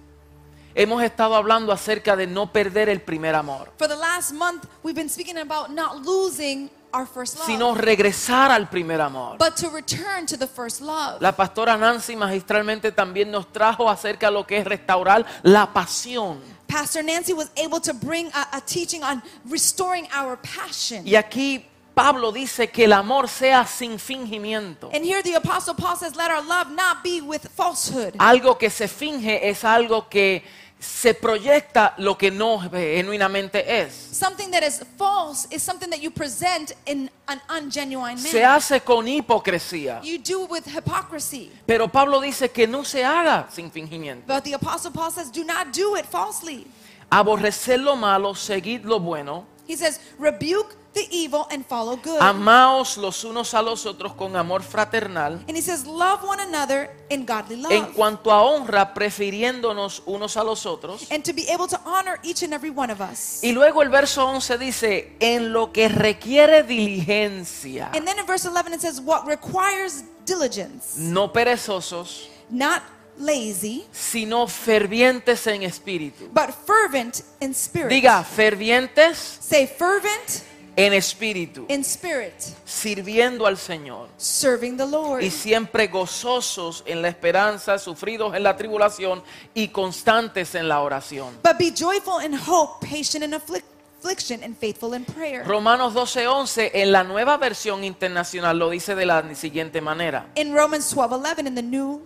hemos 0.74 1.02
estado 1.02 1.36
hablando 1.36 1.70
acerca 1.70 2.16
de 2.16 2.26
no 2.26 2.50
perder 2.50 2.88
el 2.88 3.02
primer 3.02 3.34
amor, 3.34 3.70
For 3.78 3.86
the 3.86 3.96
last 3.96 4.32
month, 4.32 4.64
we've 4.82 4.96
been 4.96 5.10
speaking 5.10 5.36
about 5.36 5.68
not 5.70 6.04
losing 6.04 6.70
our 6.92 7.06
first 7.06 7.36
love, 7.38 7.46
sino 7.46 7.74
regresar 7.74 8.50
al 8.50 8.68
primer 8.68 9.00
amor. 9.00 9.36
but 9.38 9.56
to 9.56 9.68
return 9.70 10.26
to 10.26 10.36
the 10.36 10.46
first 10.46 10.80
love. 10.80 11.20
La 11.20 11.32
pastora 11.32 11.76
Nancy 11.76 12.16
magistralmente 12.16 12.92
también 12.92 13.30
nos 13.30 13.52
trajo 13.52 13.88
acerca 13.88 14.26
de 14.26 14.32
lo 14.32 14.46
que 14.46 14.58
es 14.58 14.64
restaurar 14.64 15.24
la 15.42 15.72
pasión. 15.72 16.40
Pastor 16.68 17.04
Nancy 17.04 17.32
was 17.34 17.50
able 17.56 17.80
to 17.80 17.92
bring 17.92 18.28
a, 18.28 18.56
a 18.56 18.60
teaching 18.60 19.02
on 19.02 19.22
restoring 19.48 20.06
our 20.14 20.38
passion. 20.38 21.06
Y 21.06 21.16
aquí 21.16 21.66
Pablo 21.94 22.32
dice 22.32 22.68
que 22.70 22.86
el 22.86 22.94
amor 22.94 23.28
sea 23.28 23.66
sin 23.66 23.98
fingimiento. 23.98 24.88
And 24.94 25.04
here 25.04 25.22
the 25.22 25.34
apostle 25.34 25.74
Paul 25.74 25.96
says, 25.96 26.16
"Let 26.16 26.30
our 26.30 26.42
love 26.42 26.70
not 26.70 27.02
be 27.04 27.20
with 27.20 27.46
falsehood." 27.54 28.14
Algo 28.18 28.56
que 28.56 28.70
se 28.70 28.88
finge 28.88 29.46
es 29.50 29.62
algo 29.64 30.08
que 30.08 30.42
se 30.82 31.14
proyecta 31.14 31.94
lo 31.98 32.18
que 32.18 32.30
no 32.32 32.58
genuinamente 32.58 33.82
es. 33.82 33.92
Something 33.94 34.50
that 34.50 34.64
is 34.64 34.84
false 34.98 35.46
is 35.50 35.62
something 35.62 35.88
that 35.88 36.00
you 36.00 36.10
present 36.10 36.72
in 36.86 37.08
an 37.28 37.40
ungenuine 37.48 38.18
Se 38.18 38.40
manner. 38.40 38.56
hace 38.56 38.80
con 38.80 39.06
hipocresía. 39.06 40.00
You 40.02 40.18
do 40.18 40.44
it 40.44 40.50
with 40.50 40.64
hypocrisy. 40.66 41.52
Pero 41.66 41.86
Pablo 41.86 42.20
dice 42.20 42.50
que 42.50 42.66
no 42.66 42.82
se 42.84 43.04
haga 43.04 43.46
sin 43.52 43.70
fingimiento. 43.70 44.26
But 44.26 44.42
the 44.42 44.54
apostle 44.54 44.90
Paul 44.90 45.12
says, 45.12 45.30
"Do 45.30 45.44
not 45.44 45.68
do 45.72 45.96
it 45.96 46.04
falsely." 46.04 46.66
Aborrecer 47.10 47.78
lo 47.78 47.94
malo, 47.94 48.34
seguid 48.34 48.84
lo 48.84 48.98
bueno. 48.98 49.46
He 49.72 49.78
says, 49.78 50.00
"Rebuke 50.18 50.76
the 50.92 51.08
evil 51.10 51.46
and 51.50 51.64
follow 51.64 51.96
good." 51.96 52.20
Amaos 52.20 52.98
los 52.98 53.24
unos 53.24 53.54
a 53.54 53.62
los 53.62 53.86
otros 53.86 54.12
con 54.12 54.36
amor 54.36 54.62
fraternal. 54.62 55.40
and 55.48 55.56
he 55.56 55.62
says, 55.62 55.86
"Love 55.86 56.22
one 56.22 56.38
another 56.42 56.90
in 57.08 57.24
godly 57.24 57.56
love." 57.56 57.72
En 57.72 57.86
cuanto 57.94 58.30
a 58.30 58.42
honra, 58.42 58.92
prefiriéndonos 58.92 60.02
unos 60.04 60.36
a 60.36 60.44
los 60.44 60.66
otros. 60.66 61.06
and 61.10 61.24
to 61.24 61.32
be 61.32 61.48
able 61.48 61.66
to 61.66 61.80
honor 61.86 62.20
each 62.22 62.42
and 62.42 62.52
every 62.52 62.68
one 62.68 62.92
of 62.92 63.00
us. 63.00 63.40
Y 63.42 63.52
luego 63.52 63.80
el 63.80 63.88
verso 63.88 64.26
11 64.26 64.58
dice, 64.58 65.16
en 65.20 65.54
lo 65.54 65.72
que 65.72 65.88
requiere 65.88 66.62
diligencia, 66.64 67.90
And 67.94 68.06
then 68.06 68.18
in 68.18 68.26
verse 68.26 68.44
11 68.46 68.74
it 68.74 68.82
says, 68.82 69.00
What 69.00 69.26
requires 69.26 70.04
diligence, 70.26 70.98
no 70.98 71.32
perezosos, 71.32 72.28
not 72.50 72.82
lazy, 73.18 73.84
sino 73.92 74.46
fervientes 74.46 75.46
en 75.46 75.62
espíritu. 75.62 76.28
but 76.32 76.50
fervent 76.66 77.22
in 77.40 77.52
spirit. 77.54 77.88
Diga, 77.90 78.22
fervientes 78.24 79.16
Say 79.40 79.66
fervent 79.66 80.42
en 80.74 80.94
espíritu, 80.94 81.66
in 81.68 81.82
spirit, 81.84 82.32
sirviendo 82.64 83.46
al 83.46 83.58
Señor. 83.58 84.08
serving 84.16 84.76
the 84.78 84.86
Lord. 84.86 85.22
y 85.22 85.30
siempre 85.30 85.88
gozosos 85.88 86.82
en 86.86 87.02
la 87.02 87.08
esperanza, 87.08 87.78
sufridos 87.78 88.34
en 88.34 88.42
la 88.42 88.56
tribulación 88.56 89.22
y 89.54 89.68
constantes 89.68 90.54
en 90.54 90.68
la 90.68 90.80
oración. 90.80 91.34
But 91.42 91.58
be 91.58 91.70
joyful 91.72 92.24
in 92.24 92.34
hope, 92.34 92.86
patient 92.86 93.22
in 93.22 93.32
afflic- 93.34 93.64
affliction, 94.02 94.42
and 94.42 94.56
faithful 94.56 94.94
in 94.94 95.04
prayer. 95.04 95.44
Romanos 95.46 95.92
12:11 95.94 96.70
en 96.74 96.90
la 96.90 97.04
nueva 97.04 97.36
versión 97.36 97.84
internacional 97.84 98.58
lo 98.58 98.70
dice 98.70 98.94
de 98.94 99.04
la 99.06 99.22
siguiente 99.34 99.80
manera. 99.82 100.26
In 100.36 100.54
Romans 100.54 100.88
12 100.90 101.14
11, 101.16 101.46
in 101.46 101.54
the 101.54 101.62
New 101.62 102.00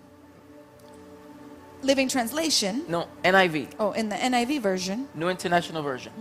Living 1.86 2.08
Translation, 2.08 2.84
No, 2.88 3.06
NIV, 3.22 3.68
oh, 3.78 3.92
in 3.92 4.08
the 4.08 4.16
NIV 4.16 4.60
version, 4.60 5.08
New 5.14 5.28
International 5.30 5.82
Version. 5.82 6.12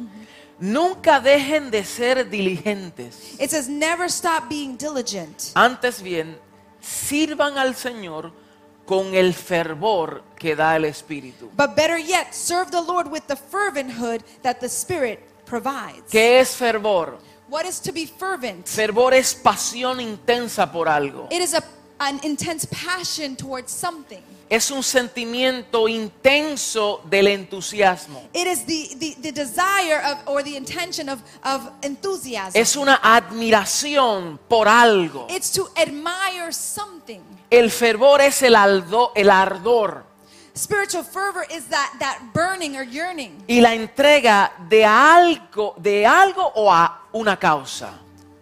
Nunca 0.60 1.20
dejen 1.20 1.70
de 1.72 1.84
ser 1.84 2.24
diligentes. 2.30 3.36
it 3.40 3.50
says, 3.50 3.68
Never 3.68 4.08
stop 4.08 4.48
being 4.48 4.78
diligent, 4.78 5.52
Antes 5.56 6.02
bien, 6.02 6.38
sirvan 6.80 7.58
al 7.58 7.74
Señor 7.76 8.32
con 8.86 9.16
el 9.16 9.34
fervor 9.34 10.24
que 10.38 10.56
da 10.56 10.76
el 10.76 10.86
Espíritu. 10.86 11.50
But 11.58 11.76
better 11.76 11.98
yet, 11.98 12.34
serve 12.34 12.70
the 12.72 12.82
Lord 12.82 13.12
with 13.12 13.26
the 13.28 13.36
ferventhood 13.36 14.22
that 14.44 14.60
the 14.60 14.70
Spirit 14.70 15.20
provides. 15.46 16.12
¿Qué 16.12 16.40
es 16.40 16.56
fervor? 16.56 17.18
What 17.50 17.66
is 17.66 17.80
to 17.82 17.92
be 17.92 18.06
fervent? 18.06 18.68
Fervor 18.68 19.14
es 19.14 19.34
pasión 19.36 20.00
intensa 20.00 20.72
por 20.72 20.88
algo. 20.88 21.28
It 21.32 21.42
is 21.42 21.54
a, 21.54 21.64
an 22.00 22.20
intense 22.24 22.66
passion 22.66 23.36
towards 23.36 23.72
something. 23.72 24.24
Es 24.50 24.70
un 24.70 24.84
sentimiento 24.84 25.88
intenso 25.88 27.02
del 27.10 27.28
entusiasmo. 27.28 28.22
It 28.34 28.46
is 28.48 28.66
the, 28.66 28.96
the, 29.00 29.16
the 29.22 29.32
desire 29.32 30.00
of 30.06 30.20
or 30.28 30.44
the 30.44 30.56
intention 30.56 31.10
of, 31.10 31.20
of 31.44 31.72
enthusiasm. 31.82 32.52
Es 32.56 32.76
una 32.76 33.00
admiración 33.02 34.40
por 34.48 34.68
algo. 34.68 35.26
It's 35.30 35.52
to 35.54 35.68
admire 35.76 36.52
something. 36.52 37.22
El 37.50 37.72
fervor 37.72 38.22
es 38.22 38.42
el, 38.44 38.56
aldo- 38.56 39.12
el 39.16 39.30
ardor 39.30 40.04
Spiritual 40.56 41.04
fervor 41.04 41.46
is 41.52 41.66
that, 41.66 41.94
that 42.00 42.20
burning 42.34 42.78
or 42.78 42.84
yearning. 42.84 43.44
y 43.48 43.60
la 43.60 43.74
entrega 43.74 44.54
de 44.70 44.86
algo, 44.86 45.74
de 45.78 46.06
algo 46.06 46.50
o 46.56 46.72
a 46.72 47.02
una 47.14 47.36
causa. 47.38 48.00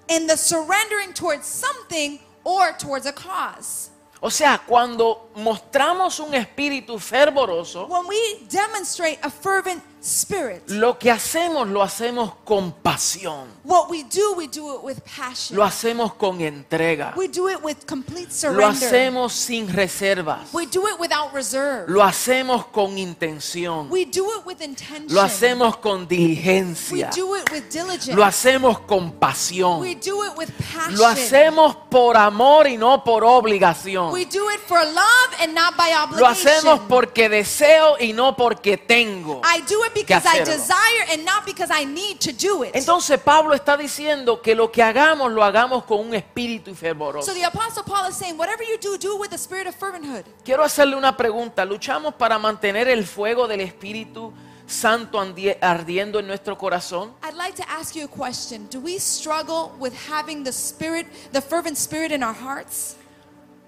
And 0.09 0.29
the 0.29 0.37
surrendering 0.37 1.13
towards 1.13 1.47
something 1.47 2.19
or 2.43 2.71
towards 2.77 3.07
a 3.07 3.13
cause. 3.13 3.89
O 4.25 4.31
sea, 4.31 4.57
cuando 4.65 5.31
mostramos 5.35 6.17
un 6.21 6.33
espíritu 6.33 6.97
fervoroso, 6.97 7.87
When 7.87 8.07
we 8.07 8.47
demonstrate 8.49 9.19
a 9.21 9.29
fervent 9.29 9.83
spirit, 10.03 10.63
lo 10.67 10.99
que 10.99 11.09
hacemos 11.09 11.67
lo 11.69 11.81
hacemos 11.81 12.33
con 12.43 12.73
pasión, 12.73 13.47
what 13.63 13.89
we 13.89 14.03
do, 14.03 14.33
we 14.35 14.47
do 14.47 14.75
it 14.75 14.83
with 14.83 14.97
passion. 15.05 15.55
lo 15.55 15.63
hacemos 15.63 16.13
con 16.15 16.41
entrega, 16.41 17.13
We 17.15 17.29
do 17.29 17.47
it 17.49 17.63
with 17.63 17.77
complete 17.87 18.27
lo 18.27 18.31
surrender. 18.33 18.65
hacemos 18.89 19.31
sin 19.33 19.67
reservas, 19.71 20.53
We 20.53 20.65
do 20.65 20.87
it 20.89 20.99
without 20.99 21.33
reserve. 21.33 21.85
lo 21.87 22.03
hacemos 22.03 22.65
con 22.67 22.97
intención, 22.97 23.89
We 23.89 24.03
do 24.05 24.25
it 24.37 24.45
with 24.45 24.61
intention. 24.61 25.07
lo 25.07 25.21
hacemos 25.21 25.77
con 25.77 26.01
We 26.01 26.07
diligencia, 26.07 27.09
do 27.15 27.37
it 27.37 27.49
with 27.51 27.69
diligence. 27.71 28.13
lo 28.13 28.25
hacemos 28.25 28.79
con 28.81 29.13
pasión, 29.13 29.79
We 29.79 29.95
do 29.95 30.23
it 30.25 30.33
with 30.37 30.49
passion. 30.73 30.97
lo 30.97 31.07
hacemos 31.07 31.77
por 31.89 32.17
amor 32.17 32.67
y 32.67 32.75
no 32.77 33.03
por 33.05 33.23
obligación, 33.23 34.11
We 34.11 34.25
do 34.25 34.49
it 34.51 34.59
for 34.67 34.83
love 34.83 35.39
and 35.39 35.53
not 35.53 35.77
by 35.77 35.93
obligation. 35.93 36.19
lo 36.19 36.27
hacemos 36.27 36.79
porque 36.89 37.29
deseo 37.29 37.95
y 37.99 38.11
no 38.11 38.35
porque 38.35 38.77
tengo. 38.77 39.41
I 39.45 39.61
do 39.61 39.81
it 39.85 39.92
because 39.93 40.25
I 40.25 40.43
desire 40.43 41.05
and 41.11 41.25
not 41.25 41.45
because 41.45 41.69
I 41.71 41.85
need 41.85 42.19
to 42.21 42.31
do 42.31 42.63
it. 42.63 42.75
Entonces 42.75 43.19
Pablo 43.19 43.53
está 43.53 43.77
diciendo 43.77 44.41
que 44.41 44.55
lo 44.55 44.71
que 44.71 44.81
hagamos 44.81 45.31
lo 45.31 45.43
hagamos 45.43 45.83
con 45.85 45.99
un 45.99 46.13
espíritu 46.13 46.75
fervoroso. 46.75 47.31
so 47.31 47.33
the 47.33 47.45
apostle 47.45 47.83
Paul 47.83 48.09
is 48.09 48.15
saying, 48.15 48.37
whatever 48.37 48.63
you 48.63 48.77
do, 48.77 48.97
do 48.97 49.15
it 49.15 49.19
with 49.19 49.29
the 49.29 49.37
spirit 49.37 49.67
of 49.67 49.75
ferventhood. 49.75 50.25
Quiero 50.43 50.63
hacerle 50.63 50.95
una 50.95 51.15
pregunta. 51.15 51.65
¿Luchamos 51.65 52.13
para 52.15 52.37
mantener 52.39 52.87
el 52.87 53.05
fuego 53.05 53.47
del 53.47 53.61
Espíritu 53.61 54.33
Santo 54.65 55.19
ardiendo 55.61 56.19
en 56.19 56.27
nuestro 56.27 56.57
corazón? 56.57 57.13
I'd 57.23 57.35
like 57.35 57.55
to 57.55 57.69
ask 57.69 57.95
you 57.95 58.05
a 58.05 58.07
question. 58.07 58.67
Do 58.69 58.79
we 58.79 58.97
struggle 58.99 59.71
with 59.79 59.93
having 60.09 60.43
the 60.43 60.51
spirit, 60.51 61.07
the 61.31 61.41
fervent 61.41 61.77
spirit 61.77 62.11
in 62.11 62.23
our 62.23 62.33
hearts? 62.33 62.95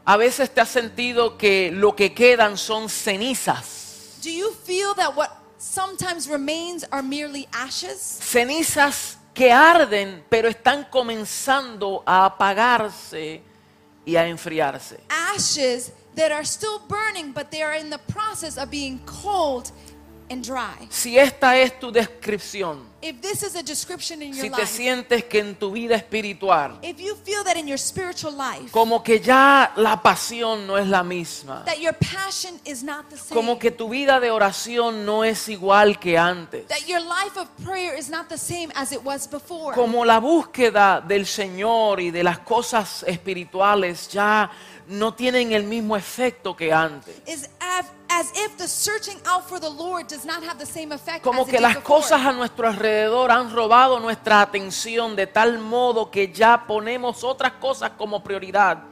A 0.06 0.18
veces 0.18 0.54
te 0.54 0.62
has 0.62 0.70
sentido 0.70 1.38
que 1.38 1.72
lo 1.72 1.96
que 1.96 2.14
quedan 2.14 2.58
son 2.58 2.90
cenizas. 2.90 4.20
Do 4.22 4.30
you 4.30 4.52
feel 4.52 4.94
that 4.96 5.16
what 5.16 5.45
sometimes 5.66 6.30
remains 6.30 6.86
are 6.92 7.02
merely 7.02 7.48
ashes? 7.52 8.00
Cenizas 8.00 9.18
que 9.34 9.52
arden, 9.52 10.24
pero 10.30 10.48
están 10.48 10.86
comenzando 10.90 12.04
a 12.06 12.26
apagarse 12.26 13.42
y 14.06 14.16
a 14.16 14.28
enfriarse. 14.28 15.00
Ashes 15.10 15.92
that 16.16 16.32
are 16.32 16.46
still 16.46 16.80
burning, 16.88 17.34
but 17.34 17.50
they 17.52 17.62
are 17.62 17.78
in 17.78 17.90
the 17.90 18.00
process 18.08 18.58
of 18.58 18.70
being 18.70 19.00
cold 19.06 19.72
and 20.30 20.44
dry. 20.44 20.88
Si 20.90 21.18
esta 21.18 21.58
es 21.58 21.78
tu 21.80 21.92
descripción, 21.92 22.84
If 23.06 23.22
this 23.22 23.44
is 23.44 23.56
a 23.56 23.62
description 23.62 24.24
in 24.24 24.30
your 24.34 24.42
si 24.42 24.50
te 24.50 24.62
life, 24.62 24.66
sientes 24.66 25.24
que 25.26 25.40
en 25.40 25.54
tu 25.54 25.72
vida 25.72 25.96
espiritual 25.96 26.80
if 26.82 27.00
you 27.00 27.16
feel 27.24 27.44
that 27.44 27.56
in 27.56 27.68
your 27.68 27.78
spiritual 27.78 28.34
life, 28.36 28.72
como 28.72 29.04
que 29.04 29.20
ya 29.20 29.72
la 29.76 30.02
pasión 30.02 30.66
no 30.66 30.76
es 30.76 30.88
la 30.88 31.04
misma, 31.04 31.64
that 31.66 31.80
your 31.80 31.94
passion 31.94 32.60
is 32.66 32.82
not 32.82 33.08
the 33.12 33.16
same, 33.16 33.36
como 33.36 33.60
que 33.60 33.70
tu 33.70 33.90
vida 33.90 34.20
de 34.20 34.32
oración 34.32 35.06
no 35.06 35.24
es 35.24 35.48
igual 35.50 36.00
que 36.00 36.18
antes, 36.18 36.66
that 36.68 36.88
your 36.88 37.00
life 37.00 37.38
of 37.38 37.48
prayer 37.64 37.96
is 37.96 38.10
not 38.10 38.28
the 38.28 38.40
same 38.40 38.72
as 38.74 38.92
it 38.92 39.04
was 39.04 39.30
before, 39.30 39.76
como 39.76 40.04
la 40.04 40.20
búsqueda 40.20 41.00
del 41.00 41.28
Señor 41.28 42.02
y 42.02 42.10
de 42.10 42.24
las 42.24 42.40
cosas 42.40 43.04
espirituales 43.08 44.08
ya 44.08 44.50
no 44.88 45.14
tienen 45.14 45.52
el 45.52 45.66
mismo 45.66 45.96
efecto 45.96 46.56
que 46.56 46.74
antes. 46.74 47.22
is 47.28 47.48
as, 48.20 48.32
as 48.32 48.38
if 48.38 48.58
the 48.58 48.68
searching 48.68 49.18
out 49.26 49.48
for 49.48 49.60
the 49.60 49.70
Lord 49.70 50.08
does 50.08 50.26
not 50.26 50.44
have 50.44 50.58
the 50.58 50.66
same 50.66 50.92
effect 50.92 51.24
Como 51.24 51.42
as 51.42 51.48
it 51.48 51.52
que 51.52 51.58
did 51.60 51.64
las 51.64 51.76
before. 51.76 52.02
cosas 52.02 52.26
a 52.26 52.32
nuestro 52.32 52.68
alrededor 52.68 53.32
han 53.32 53.52
robado 53.54 54.00
nuestra 54.00 54.42
atención 54.42 55.16
de 55.16 55.28
tal 55.28 55.60
modo 55.60 56.10
que 56.10 56.32
ya 56.32 56.66
ponemos 56.68 57.24
otras 57.24 57.54
cosas 57.54 57.92
como 57.98 58.24
prioridad 58.24 58.84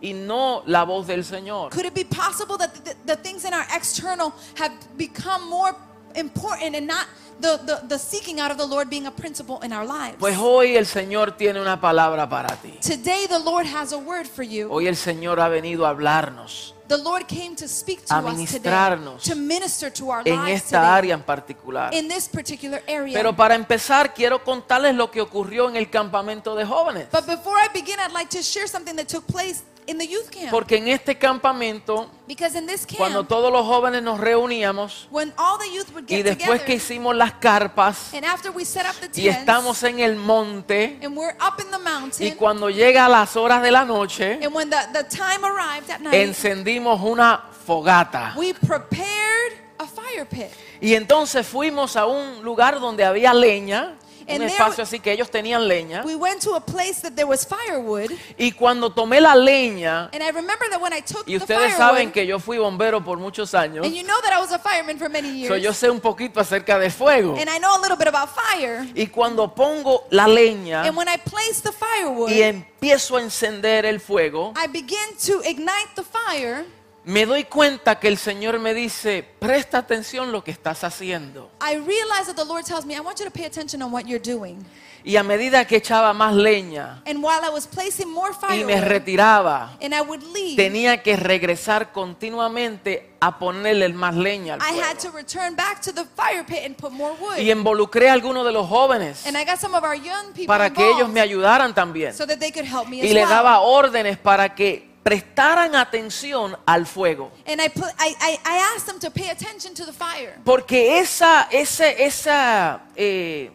y 0.00 0.12
no 0.12 0.62
la 0.66 0.84
voz 0.84 1.06
del 1.06 1.24
Señor. 1.24 1.70
Could 1.70 1.86
it 1.86 1.94
be 1.94 2.04
possible 2.04 2.56
that 2.58 2.72
the, 2.84 2.94
the 3.06 3.16
things 3.16 3.44
in 3.44 3.54
our 3.54 3.66
external 3.74 4.32
have 4.56 4.72
become 4.96 5.48
more 5.48 5.74
important 6.16 6.74
and 6.74 6.86
not 6.86 7.06
the, 7.40 7.58
the, 7.64 7.86
the 7.88 7.98
seeking 7.98 8.40
out 8.40 8.50
of 8.50 8.58
the 8.58 8.66
Lord 8.66 8.90
being 8.90 9.06
a 9.06 9.10
principle 9.12 9.60
in 9.62 9.72
our 9.72 9.86
lives? 9.86 10.16
Pues 10.18 10.36
hoy 10.36 10.76
el 10.76 10.86
Señor 10.86 11.36
tiene 11.36 11.60
una 11.60 11.80
palabra 11.80 12.28
para 12.28 12.56
ti. 12.56 12.78
Today 12.80 13.26
the 13.28 13.38
Lord 13.38 13.66
has 13.66 13.92
a 13.92 13.98
word 13.98 14.26
for 14.26 14.42
you. 14.42 14.68
Hoy 14.70 14.88
el 14.88 14.96
Señor 14.96 15.40
ha 15.40 15.48
venido 15.48 15.86
a 15.86 15.90
hablarnos 15.90 16.74
The 16.92 17.02
Lord 17.02 17.26
came 17.26 17.56
to 17.56 17.66
speak 17.66 18.04
to 18.04 18.14
A 18.14 18.18
us 18.18 18.24
today, 18.24 18.36
ministrarnos 18.36 19.22
to 19.22 19.34
minister 19.34 19.90
to 19.90 20.10
our 20.10 20.22
en 20.26 20.36
lives 20.36 20.64
esta 20.64 20.78
today, 20.80 20.90
área 20.90 21.14
en 21.14 21.22
particular. 21.22 21.94
in 21.94 22.06
this 22.06 22.28
particular 22.28 22.82
area. 22.86 23.14
Pero 23.14 23.34
para 23.34 23.54
empezar 23.54 24.12
quiero 24.12 24.44
contarles 24.44 24.94
lo 24.94 25.10
que 25.10 25.22
ocurrió 25.22 25.70
en 25.70 25.76
el 25.76 25.88
campamento 25.88 26.54
de 26.54 26.66
jóvenes. 26.66 27.08
but 27.10 27.24
before 27.24 27.56
I 27.58 27.68
begin, 27.72 27.98
I'd 27.98 28.12
like 28.12 28.28
to 28.36 28.42
share 28.42 28.68
something 28.68 28.94
that 28.96 29.06
took 29.08 29.26
place 29.26 29.62
in 29.86 29.98
the 29.98 30.06
youth 30.06 30.28
camp. 30.30 30.50
Porque 30.50 30.76
en 30.76 30.88
este 30.88 31.18
campamento, 31.18 32.10
because 32.26 32.56
in 32.56 32.66
this 32.66 32.86
camp, 32.86 32.98
cuando 32.98 33.24
todos 33.24 33.52
los 33.52 33.66
jóvenes 33.66 34.02
nos 34.02 34.18
reuníamos 34.20 35.08
when 35.10 35.32
all 35.36 35.58
the 35.58 35.70
youth 35.74 35.90
would 35.92 36.04
y 36.04 36.16
get 36.16 36.24
después 36.24 36.60
together, 36.60 36.64
que 36.66 36.74
hicimos 36.74 37.16
las 37.16 37.32
carpas 37.34 38.14
and 38.14 38.24
after 38.24 38.50
we 38.52 38.64
set 38.64 38.86
up 38.86 38.94
the 39.00 39.20
y 39.20 39.24
tents, 39.24 39.40
estamos 39.40 39.82
en 39.82 40.00
el 40.00 40.16
monte 40.16 40.98
and 41.02 41.16
we're 41.16 41.36
up 41.40 41.60
in 41.60 41.70
the 41.70 41.78
mountain, 41.78 42.26
y 42.26 42.32
cuando 42.32 42.70
llega 42.70 43.06
a 43.06 43.08
las 43.08 43.36
horas 43.36 43.62
de 43.62 43.70
la 43.70 43.84
noche, 43.84 44.38
and 44.42 44.54
when 44.54 44.70
the, 44.70 44.76
the 44.92 45.04
time 45.04 45.44
arrived 45.44 45.90
at 45.90 46.00
night, 46.00 46.14
encendimos 46.14 47.00
una 47.00 47.44
fogata. 47.64 48.34
we 48.36 48.52
prepared 48.54 49.52
a 49.78 49.86
fire 49.86 50.26
pit. 50.26 50.48
Y 50.80 50.94
entonces 50.94 51.46
fuimos 51.46 51.96
a 51.96 52.06
un 52.06 52.42
lugar 52.42 52.80
donde 52.80 53.04
había 53.04 53.32
leña, 53.32 53.96
un 54.28 54.42
espacio 54.42 54.84
así 54.84 55.00
que 55.00 55.12
ellos 55.12 55.30
tenían 55.30 55.66
leña. 55.66 56.02
We 56.04 56.14
went 56.14 56.42
to 56.42 56.54
a 56.54 56.60
place 56.60 57.00
that 57.02 57.12
there 57.14 57.26
was 57.26 57.46
firewood, 57.46 58.10
Y 58.38 58.52
cuando 58.52 58.90
tomé 58.90 59.20
la 59.20 59.34
leña, 59.34 60.10
and 60.12 60.22
I 60.22 60.30
remember 60.30 60.68
that 60.70 60.80
when 60.80 60.92
I 60.92 61.00
took 61.00 61.26
y 61.26 61.32
the 61.32 61.44
ustedes 61.44 61.74
firewood, 61.74 61.78
saben 61.78 62.12
que 62.12 62.26
yo 62.26 62.38
fui 62.38 62.58
bombero 62.58 63.04
por 63.04 63.18
muchos 63.18 63.54
años, 63.54 63.84
and 63.84 63.94
you 63.94 64.02
know 64.02 64.20
that 64.22 64.32
I 64.32 64.40
was 64.40 64.52
a 64.52 64.58
fireman 64.58 64.98
for 64.98 65.08
many 65.08 65.28
years, 65.28 65.48
so 65.48 65.56
yo 65.56 65.72
sé 65.72 65.90
un 65.90 66.00
poquito 66.00 66.40
acerca 66.40 66.78
de 66.78 66.90
fuego. 66.90 67.36
and 67.38 67.48
I 67.48 67.58
know 67.58 67.76
a 67.76 67.80
little 67.80 67.96
bit 67.96 68.08
about 68.08 68.28
fire. 68.30 68.86
Y 68.94 69.06
cuando 69.06 69.54
pongo 69.54 70.06
la 70.10 70.26
leña 70.26 70.84
And 70.84 70.96
when 70.96 71.08
I 71.08 71.16
place 71.18 71.60
the 71.62 71.72
firewood, 71.72 72.30
y 72.30 72.42
empiezo 72.42 73.16
a 73.16 73.22
encender 73.22 73.84
el 73.86 74.00
fuego, 74.00 74.52
I 74.56 74.66
begin 74.68 75.16
to 75.26 75.42
ignite 75.44 75.94
the 75.94 76.02
fire. 76.02 76.64
Me 77.04 77.26
doy 77.26 77.44
cuenta 77.44 77.98
que 77.98 78.08
el 78.08 78.16
Señor 78.16 78.58
me 78.60 78.74
dice, 78.74 79.24
presta 79.40 79.78
atención 79.78 80.30
lo 80.30 80.44
que 80.44 80.52
estás 80.52 80.84
haciendo. 80.84 81.50
I 81.60 81.76
realize 81.76 82.26
that 82.26 82.36
the 82.36 82.44
Lord 82.44 82.64
tells 82.64 82.84
me, 82.84 82.94
I 82.94 83.00
want 83.00 83.18
you 83.18 83.24
to 83.24 83.30
pay 83.30 83.44
attention 83.44 83.82
on 83.82 83.92
what 83.92 84.04
you're 84.06 84.22
doing. 84.22 84.64
Y 85.04 85.16
a 85.16 85.24
medida 85.24 85.64
que 85.66 85.78
echaba 85.78 86.12
más 86.12 86.32
leña 86.32 87.02
And 87.06 87.24
while 87.24 87.44
I 87.44 87.50
was 87.50 87.66
placing 87.66 88.08
more 88.08 88.30
y 88.50 88.62
me 88.62 88.80
retiraba, 88.80 89.76
and 89.82 89.92
I 89.92 90.00
would 90.00 90.22
leave, 90.32 90.54
tenía 90.54 91.02
que 91.02 91.16
regresar 91.16 91.90
continuamente 91.90 93.10
a 93.18 93.36
ponerle 93.36 93.88
más 93.88 94.14
leña 94.14 94.54
al 94.54 94.60
fuego. 94.60 94.80
had 94.80 94.98
to 94.98 95.10
return 95.10 95.56
back 95.56 95.80
to 95.80 95.92
the 95.92 96.04
fire 96.14 96.44
pit 96.46 96.60
and 96.64 96.76
put 96.76 96.92
more 96.92 97.14
wood. 97.20 97.36
Y 97.38 97.50
involucré 97.50 98.10
a 98.10 98.12
algunos 98.12 98.44
de 98.46 98.52
los 98.52 98.68
jóvenes 98.68 99.26
And 99.26 99.36
I 99.36 99.44
got 99.44 99.58
some 99.58 99.76
of 99.76 99.82
our 99.82 99.96
young 99.96 100.26
people 100.34 100.46
para 100.46 100.72
que 100.72 100.88
ellos 100.88 101.08
me 101.08 101.20
ayudaran 101.20 101.74
también. 101.74 102.14
so 102.14 102.24
that 102.24 102.38
they 102.38 102.52
could 102.52 102.64
help 102.64 102.86
me 102.86 102.98
Y 102.98 103.12
le 103.12 103.22
well. 103.22 103.28
daba 103.28 103.58
órdenes 103.58 104.18
para 104.18 104.54
que 104.54 104.91
prestaran 105.02 105.74
atención 105.74 106.56
al 106.66 106.86
fuego. 106.86 107.32
And 107.46 107.60
I 107.60 107.68
put 107.68 107.88
I, 107.98 108.14
I, 108.20 108.38
I 108.44 108.58
asked 108.76 108.86
them 108.86 108.98
to 109.00 109.10
pay 109.10 109.30
attention 109.30 109.74
to 109.74 109.84
the 109.84 109.92
fire 109.92 110.38
Porque 110.44 110.98
esa, 111.00 111.48
ese- 111.50 111.96
esa 112.04 112.82
eh, 112.96 113.50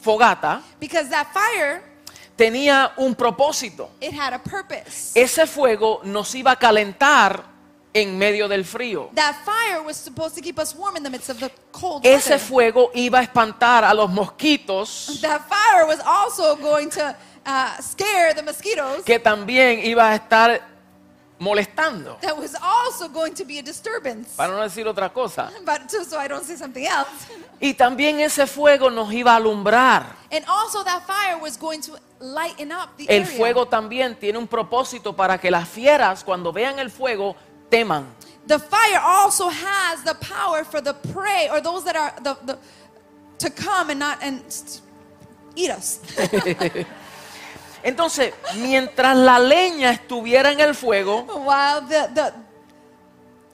fogata 0.00 0.62
because 0.80 1.08
that 1.08 1.28
fire 1.32 1.82
tenía 2.36 2.92
un 2.96 3.14
propósito. 3.14 3.90
it 4.00 4.12
had 4.12 4.32
a 4.32 4.38
purpose. 4.38 5.12
Ese 5.14 5.46
fuego 5.46 6.00
nos 6.04 6.34
iba 6.34 6.52
a 6.52 6.56
calentar 6.56 7.44
en 7.94 8.18
medio 8.18 8.48
del 8.48 8.64
frío. 8.64 9.10
that 9.14 9.36
fire 9.44 9.82
was 9.84 9.96
supposed 9.96 10.34
to 10.34 10.40
keep 10.40 10.58
us 10.58 10.74
warm 10.74 10.96
in 10.96 11.02
the 11.02 11.10
midst 11.10 11.28
of 11.30 11.38
the 11.38 11.50
cold 11.70 12.04
Ese 12.04 12.30
weather. 12.30 12.38
fuego 12.40 12.90
iba 12.94 13.18
a 13.20 13.22
espantar 13.22 13.84
a 13.84 13.92
los 13.94 14.10
mosquitos 14.10 15.20
That 15.20 15.42
fire 15.48 15.86
was 15.86 16.00
also 16.04 16.56
going 16.56 16.88
to 16.90 17.14
uh, 17.46 17.76
scare 17.80 18.32
the 18.34 18.42
mosquitoes 18.42 19.04
que 19.04 19.18
también 19.20 19.84
iba 19.84 20.08
a 20.10 20.14
estar 20.16 20.71
molestando, 21.42 22.18
that 22.20 22.36
was 22.36 22.54
also 22.62 23.08
going 23.08 23.34
to 23.34 23.44
be 23.44 23.58
a 23.58 23.62
disturbance. 23.62 24.36
para 24.36 24.52
no 24.52 24.62
decir 24.62 24.86
otra 24.86 25.12
cosa. 25.12 25.50
But 25.64 25.90
just 25.90 26.10
so 26.10 26.18
I 26.18 26.28
don't 26.28 26.44
say 26.44 26.56
something 26.56 26.86
else. 26.86 27.08
Y 27.60 27.74
también 27.74 28.20
ese 28.20 28.46
fuego 28.46 28.90
nos 28.90 29.12
iba 29.12 29.32
a 29.32 29.36
alumbrar. 29.36 30.16
And 30.30 30.44
also 30.46 30.84
that 30.84 31.04
fire 31.06 31.38
was 31.40 31.56
going 31.56 31.80
to 31.82 31.98
lighten 32.20 32.70
up 32.70 32.96
the 32.96 33.06
El 33.08 33.22
area. 33.22 33.36
fuego 33.36 33.66
también 33.66 34.14
tiene 34.18 34.38
un 34.38 34.46
propósito 34.46 35.14
para 35.14 35.38
que 35.38 35.50
las 35.50 35.68
fieras 35.68 36.22
cuando 36.24 36.52
vean 36.52 36.78
el 36.78 36.90
fuego 36.90 37.34
teman. 37.68 38.06
The 38.46 38.58
fire 38.58 39.00
also 39.02 39.48
has 39.48 40.04
the 40.04 40.14
power 40.14 40.64
for 40.64 40.80
the 40.80 40.94
prey 40.94 41.48
or 41.50 41.60
those 41.60 41.84
that 41.84 41.96
are 41.96 42.12
the, 42.22 42.36
the 42.44 42.58
to 43.38 43.50
come 43.50 43.90
and 43.90 43.98
not 43.98 44.18
and 44.22 44.42
eat 45.56 45.70
us. 45.70 46.00
Entonces, 47.82 48.32
mientras 48.56 49.16
la 49.16 49.38
leña 49.38 49.90
estuviera 49.90 50.52
en 50.52 50.60
el 50.60 50.74
fuego, 50.74 51.22
While 51.44 51.86
the 51.88 52.08
the 52.14 52.32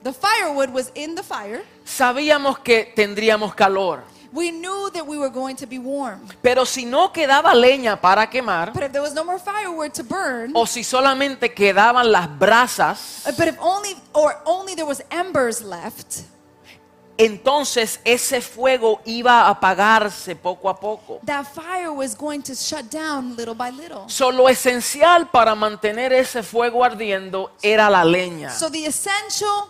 the 0.02 0.12
firewood 0.12 0.70
was 0.70 0.90
in 0.94 1.14
the 1.14 1.22
fire, 1.22 1.64
sabíamos 1.84 2.58
que 2.58 2.92
tendríamos 2.94 3.54
calor. 3.54 4.02
we 4.30 4.50
knew 4.52 4.90
that 4.92 5.06
we 5.06 5.16
were 5.16 5.30
going 5.30 5.56
to 5.56 5.66
be 5.66 5.78
warm. 5.78 6.20
Pero 6.42 6.66
si 6.66 6.84
no 6.84 7.10
quedaba 7.10 7.54
leña 7.54 7.98
para 7.98 8.28
quemar, 8.28 8.72
But 8.74 8.82
if 8.84 8.92
there 8.92 9.00
was 9.02 9.14
no 9.14 9.24
more 9.24 9.38
firewood 9.38 9.92
to 9.94 10.04
burn, 10.04 10.52
o 10.54 10.66
si 10.66 10.84
solamente 10.84 11.52
quedaban 11.54 12.12
las 12.12 12.28
brasas, 12.38 13.22
but 13.38 13.48
if 13.48 13.56
only 13.58 13.96
or 14.12 14.36
only 14.44 14.74
there 14.74 14.84
was 14.86 15.02
embers 15.10 15.62
left, 15.62 16.22
entonces 17.18 18.00
ese 18.04 18.40
fuego 18.40 19.00
iba 19.04 19.42
a 19.42 19.50
apagarse 19.50 20.37
poco 20.37 20.70
a 20.70 20.78
poco. 20.78 21.20
that 21.24 21.44
fire 21.44 21.92
was 21.92 22.16
going 22.16 22.40
to 22.40 22.54
shut 22.54 22.88
down 22.90 23.37
little 23.37 23.54
by 23.54 23.70
little. 23.70 24.09
So, 24.09 24.31
lo 24.31 24.48
esencial 24.48 25.28
para 25.31 25.54
mantener 25.54 26.12
ese 26.12 26.42
fuego 26.42 26.85
ardiendo 26.85 27.50
era 27.61 27.90
la 27.90 28.04
leña. 28.04 28.50
So 28.50 28.70
the 28.70 28.87
essential 28.87 29.68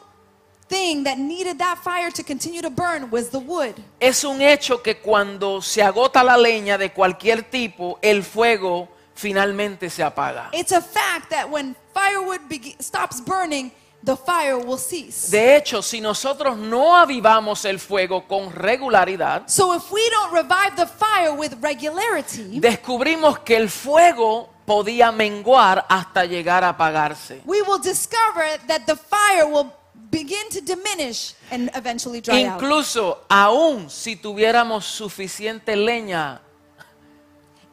thing 0.68 1.04
that 1.04 1.16
needed 1.16 1.58
that 1.58 1.78
fire 1.82 2.10
to 2.10 2.22
continue 2.22 2.60
to 2.60 2.70
burn 2.70 3.10
was 3.10 3.30
the 3.30 3.38
wood. 3.38 3.74
Es 3.98 4.24
un 4.24 4.42
hecho 4.42 4.82
que 4.82 4.98
cuando 4.98 5.62
se 5.62 5.82
agota 5.82 6.22
la 6.22 6.36
leña 6.36 6.76
de 6.76 6.92
cualquier 6.92 7.42
tipo, 7.50 7.98
el 8.02 8.22
fuego 8.22 8.88
finalmente 9.14 9.88
se 9.90 10.02
apaga. 10.02 10.50
It's 10.52 10.72
a 10.72 10.82
fact 10.82 11.30
that 11.30 11.50
when 11.50 11.74
firewood 11.94 12.40
stops 12.78 13.20
burning, 13.20 13.72
the 14.04 14.16
fire 14.16 14.56
will 14.58 14.78
cease. 14.78 15.30
De 15.30 15.56
hecho, 15.56 15.82
si 15.82 16.00
nosotros 16.00 16.56
no 16.56 16.96
avivamos 16.96 17.64
el 17.64 17.78
fuego 17.78 18.26
con 18.26 18.50
regularidad, 18.52 19.48
So 19.48 19.74
if 19.74 19.90
we 19.90 20.02
don't 20.10 20.32
revive 20.32 20.76
the 20.76 20.86
fire 20.86 21.32
with 21.32 21.54
regularity, 21.60 22.60
descubrimos 22.60 23.40
que 23.40 23.56
el 23.56 23.68
fuego 23.68 24.50
podía 24.66 25.10
menguar 25.10 25.84
hasta 25.88 26.24
llegar 26.24 26.62
a 26.64 26.70
apagarse. 26.70 27.40
we 27.44 27.60
will 27.62 27.80
discover 27.80 28.44
that 28.66 28.86
the 28.86 28.96
fire 28.96 29.46
will 29.46 29.72
begin 30.10 30.48
to 30.50 30.60
diminish 30.60 31.34
and 31.50 31.70
eventually 31.74 32.20
dry 32.20 32.44
out. 32.44 32.60
Incluso 32.62 33.24
aún 33.28 33.90
si 33.90 34.16
tuviéramos 34.16 34.84
suficiente 34.84 35.74
leña 35.76 36.40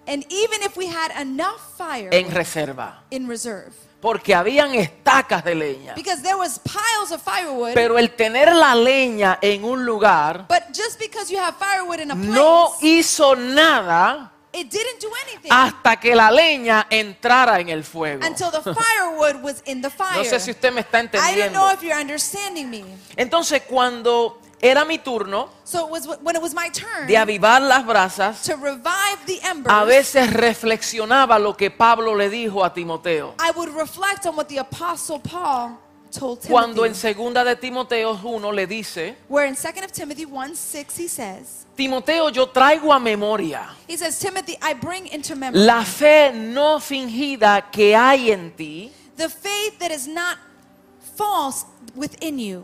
And 0.07 0.23
even 0.29 0.61
if 0.61 0.77
we 0.77 0.85
had 0.87 1.11
enough 1.19 1.59
fire 1.77 2.09
en 2.11 2.29
reserva, 2.31 3.01
in 3.09 3.27
reserve, 3.27 3.73
porque 4.05 4.35
habían 4.35 4.75
estacas 4.75 5.43
de 5.43 5.55
leña. 5.55 5.95
because 5.95 6.21
there 6.21 6.35
was 6.35 6.59
piles 6.59 7.11
of 7.11 7.19
firewood, 7.23 7.73
Pero 7.73 7.97
el 7.97 8.11
tener 8.11 8.53
la 8.53 8.75
leña 8.75 9.39
en 9.41 9.63
un 9.63 9.83
lugar 9.83 10.45
but 10.47 10.61
just 10.71 10.99
because 10.99 11.31
you 11.33 11.39
have 11.39 11.55
firewood 11.57 11.99
in 11.99 12.11
a 12.11 12.15
place, 12.15 12.29
no 12.29 12.73
hizo 12.81 13.35
nada 13.35 14.31
it 14.53 14.69
didn't 14.69 15.01
do 15.01 15.09
anything. 15.23 15.51
hasta 15.51 15.99
que 15.99 16.13
la 16.13 16.29
leña 16.29 16.85
entrara 16.91 17.59
en 17.59 17.69
el 17.69 17.83
fuego. 17.83 18.23
until 18.23 18.51
the 18.51 18.61
firewood 18.75 19.41
was 19.41 19.63
in 19.65 19.81
the 19.81 19.89
fire. 19.89 20.17
No 20.17 20.23
sé 20.23 20.39
si 20.39 20.51
usted 20.51 20.71
me 20.71 20.81
está 20.81 20.99
I 20.99 21.01
don't 21.01 21.51
know 21.51 21.71
entendiendo. 21.71 21.73
if 21.73 21.81
you're 21.81 21.99
understanding 21.99 22.69
me. 22.69 22.83
Entonces, 23.17 23.63
cuando 23.67 24.39
era 24.61 24.85
mi 24.85 24.97
turno 24.99 25.49
So 25.63 25.85
it 25.87 25.91
was 25.91 26.07
when 26.21 26.35
it 26.35 26.41
was 26.41 26.53
my 26.53 26.69
turn 26.69 27.07
de 27.07 27.15
avivar 27.15 27.61
las 27.61 27.83
brasas, 27.85 28.43
to 28.43 28.55
revive 28.55 29.25
the 29.25 29.39
embers. 29.43 29.73
a 29.73 29.85
veces 29.85 30.31
reflexionaba 30.33 31.39
lo 31.39 31.53
que 31.53 31.69
Pablo 31.69 32.15
le 32.15 32.29
dijo 32.29 32.63
a 32.63 32.73
Timoteo. 32.73 33.35
I 33.39 33.51
would 33.51 33.73
reflect 33.75 34.25
on 34.25 34.35
what 34.35 34.47
the 34.47 34.57
apostle 34.57 35.19
Paul 35.19 35.77
told 36.11 36.41
Timothy. 36.41 36.49
Cuando 36.49 36.85
en 36.85 36.95
segunda 36.95 37.43
de 37.43 37.55
Timoteo 37.55 38.13
1 38.15 38.51
le 38.53 38.65
dice, 38.65 39.15
where 39.27 39.45
in 39.47 39.55
2 39.55 39.83
of 39.83 39.91
Timothy 39.91 40.25
1 40.25 40.55
6 40.55 40.97
he 40.97 41.07
says, 41.07 41.65
Timoteo, 41.75 42.29
yo 42.29 42.47
traigo 42.47 42.93
a 42.95 42.99
memoria 42.99 43.67
he 43.87 43.97
says, 43.97 44.17
Timothy, 44.17 44.55
I 44.61 44.73
bring 44.75 45.07
into 45.07 45.35
memory 45.35 45.59
la 45.65 45.83
fe 45.83 46.31
no 46.33 46.79
fingida 46.79 47.69
que 47.69 47.93
hay 47.95 48.31
en 48.31 48.51
ti, 48.55 48.91
the 49.17 49.27
faith 49.29 49.77
that 49.79 49.91
is 49.91 50.07
not 50.07 50.37
false 51.17 51.65
within 51.95 52.39
you, 52.39 52.63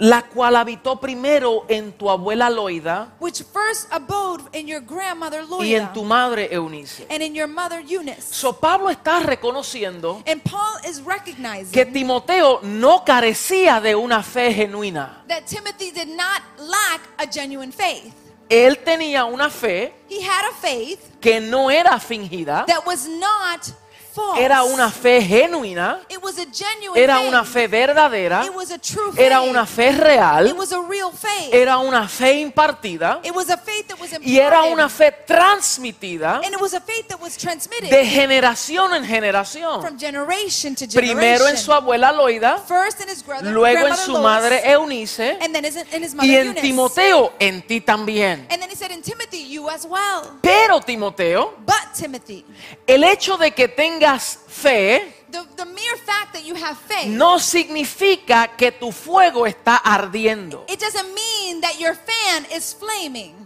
la 0.00 0.22
cual 0.22 0.56
habitó 0.56 0.98
primero 0.98 1.66
en 1.68 1.92
tu 1.92 2.08
abuela 2.10 2.48
Loida 2.48 3.12
which 3.20 3.42
first 3.52 3.86
abode 3.92 4.42
in 4.54 4.66
your 4.66 4.80
grandmother 4.80 5.42
y 5.60 5.74
en 5.74 5.82
Loida 5.84 5.92
tu 5.92 6.04
madre 6.04 6.48
Eunice. 6.50 7.04
and 7.10 7.22
in 7.22 7.34
your 7.34 7.46
mother 7.46 7.80
Eunice. 7.86 8.22
So 8.34 8.54
Pablo 8.54 8.88
está 8.88 9.20
reconociendo 9.20 10.22
And 10.26 10.42
Paul 10.42 10.80
is 10.88 11.02
recognizing 11.04 11.70
que 11.72 11.84
Timoteo 11.84 12.60
no 12.62 13.04
carecía 13.04 13.78
de 13.82 13.94
una 13.94 14.22
fe 14.22 14.54
genuina. 14.54 15.22
that 15.28 15.44
Timothy 15.46 15.90
did 15.90 16.08
not 16.08 16.40
lack 16.58 17.02
a 17.18 17.26
genuine 17.30 17.70
faith. 17.70 18.14
Él 18.48 18.78
tenía 18.82 19.26
una 19.26 19.50
fe 19.50 19.92
He 20.08 20.22
had 20.22 20.44
a 20.50 20.54
faith 20.60 20.98
que 21.20 21.40
no 21.40 21.70
era 21.70 22.00
fingida, 22.00 22.64
that 22.66 22.86
was 22.86 23.06
not 23.06 23.70
false. 24.12 24.42
era 24.44 24.62
una 24.64 24.90
fe 24.90 25.22
genuina, 25.22 26.00
It 26.08 26.18
was 26.22 26.38
a 26.38 26.46
genuine 26.52 27.00
era 27.00 27.20
una 27.20 27.44
fe 27.44 27.66
verdadera, 27.68 28.44
It 28.44 28.54
was 28.54 28.70
a 28.70 28.78
true 28.78 29.12
faith. 29.12 29.20
era 29.20 29.40
una 29.42 29.66
fe 29.66 29.88
It 29.90 30.00
real, 30.00 30.54
was 30.56 30.72
a 30.72 30.80
real 30.82 31.10
faith. 31.12 31.52
era 31.52 31.78
una 31.78 32.08
fe 32.08 32.34
impartida 32.40 33.20
it 33.24 33.34
was 33.34 33.48
a 33.50 33.56
faith 33.56 33.88
that 33.88 33.98
was 34.00 34.10
y 34.20 34.38
era 34.38 34.62
una 34.64 34.88
fe 34.88 35.12
transmitida 35.26 36.36
and 36.44 36.54
it 36.54 36.60
was 36.60 36.74
a 36.74 36.80
faith 36.80 37.08
that 37.08 37.20
was 37.20 37.36
transmitted 37.36 37.90
de 37.90 38.04
generación 38.06 38.94
en 38.94 39.04
generación. 39.04 39.80
from 39.82 39.98
generation 39.98 40.74
to 40.74 40.86
generation. 40.86 41.16
Primero 41.16 41.48
en 41.48 41.56
su 41.56 41.72
abuela 41.72 42.12
Loida, 42.12 42.58
First 42.66 43.00
in 43.00 43.08
his 43.08 43.24
brother, 43.24 43.52
luego 43.52 43.86
en 43.86 43.96
su 43.96 44.12
Lois, 44.12 44.22
madre 44.22 44.62
Eunice 44.70 45.38
and 45.40 45.54
then 45.54 45.64
in 45.64 46.02
his 46.02 46.14
mother 46.14 46.28
y 46.30 46.36
en 46.36 46.46
Eunice. 46.48 46.60
Timoteo, 46.62 47.32
en 47.38 47.62
ti 47.62 47.80
también. 47.80 48.46
And 48.50 48.60
then 48.60 48.70
he 48.70 48.76
said 48.76 48.90
in 48.90 49.02
Timothy, 49.02 49.46
you 49.48 49.68
as 49.70 49.84
well. 49.86 50.38
Pero 50.42 50.80
Timoteo, 50.80 51.54
But 51.66 51.92
Timothy, 51.96 52.44
el 52.86 53.04
hecho 53.04 53.36
de 53.36 53.52
que 53.52 53.68
tengas 54.00 54.38
fe 54.48 55.14
the, 55.30 55.44
the 55.56 55.64
mere 55.64 55.96
fact 56.04 56.32
that 56.32 56.44
you 56.44 56.54
have 56.56 56.76
faith, 56.76 57.06
no 57.08 57.38
significa 57.38 58.48
que 58.56 58.72
tu 58.72 58.90
fuego 58.90 59.46
está 59.46 59.76
ardiendo. 59.76 60.64
it 60.68 60.80
doesn't 60.80 61.14
mean 61.14 61.60
that 61.60 61.78
your 61.78 61.94
fan 61.94 62.46
is 62.52 62.74
flaming. 62.74 63.36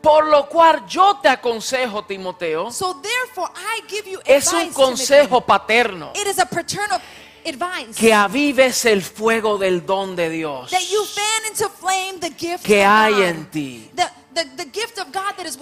Por 0.00 0.24
lo 0.26 0.48
cual 0.48 0.84
yo 0.88 1.18
te 1.22 1.28
aconsejo, 1.28 2.04
Timoteo, 2.04 2.72
So 2.72 3.00
therefore, 3.00 3.48
I 3.54 3.82
give 3.88 4.10
you 4.10 4.18
es 4.24 4.48
advice, 4.48 4.66
un 4.66 4.72
consejo 4.72 5.26
Timothy. 5.40 5.46
paterno, 5.46 6.12
It 6.16 6.26
is 6.26 6.40
a 6.40 6.46
paternal 6.46 7.00
advice 7.46 7.94
que 7.96 8.12
avives 8.12 8.84
el 8.84 9.00
fuego 9.02 9.58
del 9.58 9.86
don 9.86 10.16
de 10.16 10.28
Dios 10.28 10.70
that 10.72 10.80
you 10.90 11.04
fan 11.04 11.52
into 11.52 11.68
flame 11.68 12.18
the 12.18 12.30
gift 12.30 12.64
que 12.64 12.84
of 12.84 12.90
hay 12.90 13.12
God. 13.12 13.22
en 13.22 13.46
ti. 13.52 13.90
That 13.94 14.10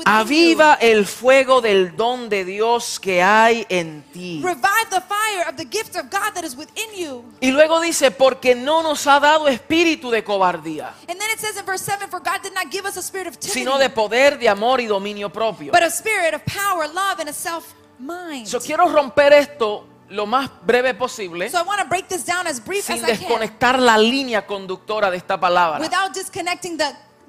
Aviva 0.04 0.74
el 0.80 1.06
fuego 1.06 1.60
del 1.60 1.96
don 1.96 2.28
de 2.28 2.44
Dios 2.44 2.98
que 3.00 3.22
hay 3.22 3.66
en 3.68 4.02
ti. 4.12 4.40
you. 4.40 4.46
Revive 4.46 4.90
the 4.90 5.00
fire 5.00 5.48
of 5.48 5.56
the 5.56 5.64
gift 5.64 5.96
of 5.96 6.10
God 6.10 6.34
that 6.34 6.44
is 6.44 6.56
within 6.56 6.88
you. 6.96 7.24
Y 7.40 7.50
luego 7.50 7.80
dice, 7.80 8.10
porque 8.10 8.54
no 8.54 8.82
nos 8.82 9.06
ha 9.06 9.20
dado 9.20 9.48
espíritu 9.48 10.10
de 10.10 10.22
cobardía, 10.22 10.94
And 11.08 11.18
then 11.18 11.30
it 11.32 11.38
says 11.38 11.56
in 11.56 11.64
verse 11.64 11.84
7 11.84 12.08
For 12.08 12.20
God 12.20 12.42
did 12.42 12.54
not 12.54 12.70
give 12.70 12.86
us 12.86 12.96
a 12.96 13.02
spirit 13.02 13.26
of 13.26 13.38
timidity, 13.38 13.60
sino 13.60 13.78
de 13.78 13.90
poder, 13.90 14.38
de 14.38 14.48
amor 14.48 14.80
y 14.80 14.86
dominio 14.86 15.30
propio. 15.32 15.72
but 15.72 15.82
a 15.82 15.90
spirit 15.90 16.34
of 16.34 16.42
power, 16.44 16.86
love, 16.86 17.20
and 17.20 17.28
a 17.28 17.32
self 17.32 17.74
mind. 17.98 18.46
Yo 18.46 18.60
quiero 18.60 18.88
romper 18.88 19.32
esto 19.32 19.86
lo 20.10 20.26
más 20.26 20.50
breve 20.66 20.94
posible 20.94 21.48
So 21.48 21.58
I 21.58 21.62
want 21.62 21.80
to 21.80 21.88
break 21.88 22.08
this 22.08 22.24
down 22.26 22.46
as 22.46 22.60
brief 22.60 22.84
sin 22.84 22.96
as 22.96 23.02
I 23.04 23.06
can 23.16 23.18
desconectar 23.18 23.78
la 23.78 23.96
línea 23.96 24.46
conductora 24.46 25.10
de 25.10 25.16
esta 25.16 25.38
palabra. 25.38 25.78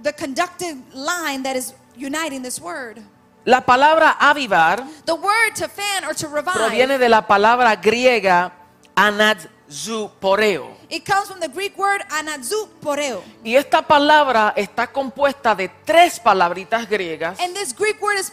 The, 0.04 0.14
conductive 0.14 0.78
line 0.94 1.44
that 1.44 1.56
is 1.56 1.74
uniting 1.96 2.42
this 2.42 2.60
word. 2.60 3.02
La 3.46 3.62
palabra 3.62 4.18
avivar 4.20 4.84
The 5.06 5.16
word 5.16 5.56
to 5.56 5.68
fan 5.68 6.06
or 6.06 6.14
to 6.14 6.28
revive, 6.28 6.54
proviene 6.56 6.98
de 7.00 7.10
la 7.10 7.22
palabra 7.26 7.76
griega 7.76 8.52
anadzuporeo. 8.96 10.76
it 10.90 11.06
comes 11.06 11.28
from 11.28 11.40
the 11.40 11.48
Greek 11.48 11.78
word 11.78 12.02
anazu 12.10 12.68
poreo. 12.82 13.24
Y 13.44 13.56
esta 13.56 13.82
palabra 13.82 14.54
está 14.56 14.88
compuesta 14.92 15.56
de 15.56 15.70
tres 15.86 16.20
palabritas 16.20 16.88
griegas, 16.88 17.40
And 17.40 17.56
this 17.56 17.74
Greek 17.74 18.02
word 18.02 18.20
is 18.20 18.32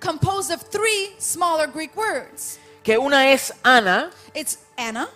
composed 0.00 0.50
of 0.50 0.62
three 0.62 1.14
smaller 1.18 1.66
Greek 1.66 1.94
words. 1.96 2.58
que 2.82 2.96
una 2.98 3.28
es 3.32 3.52
ana, 3.62 4.10
It's 4.34 4.58
Anna, 4.76 5.08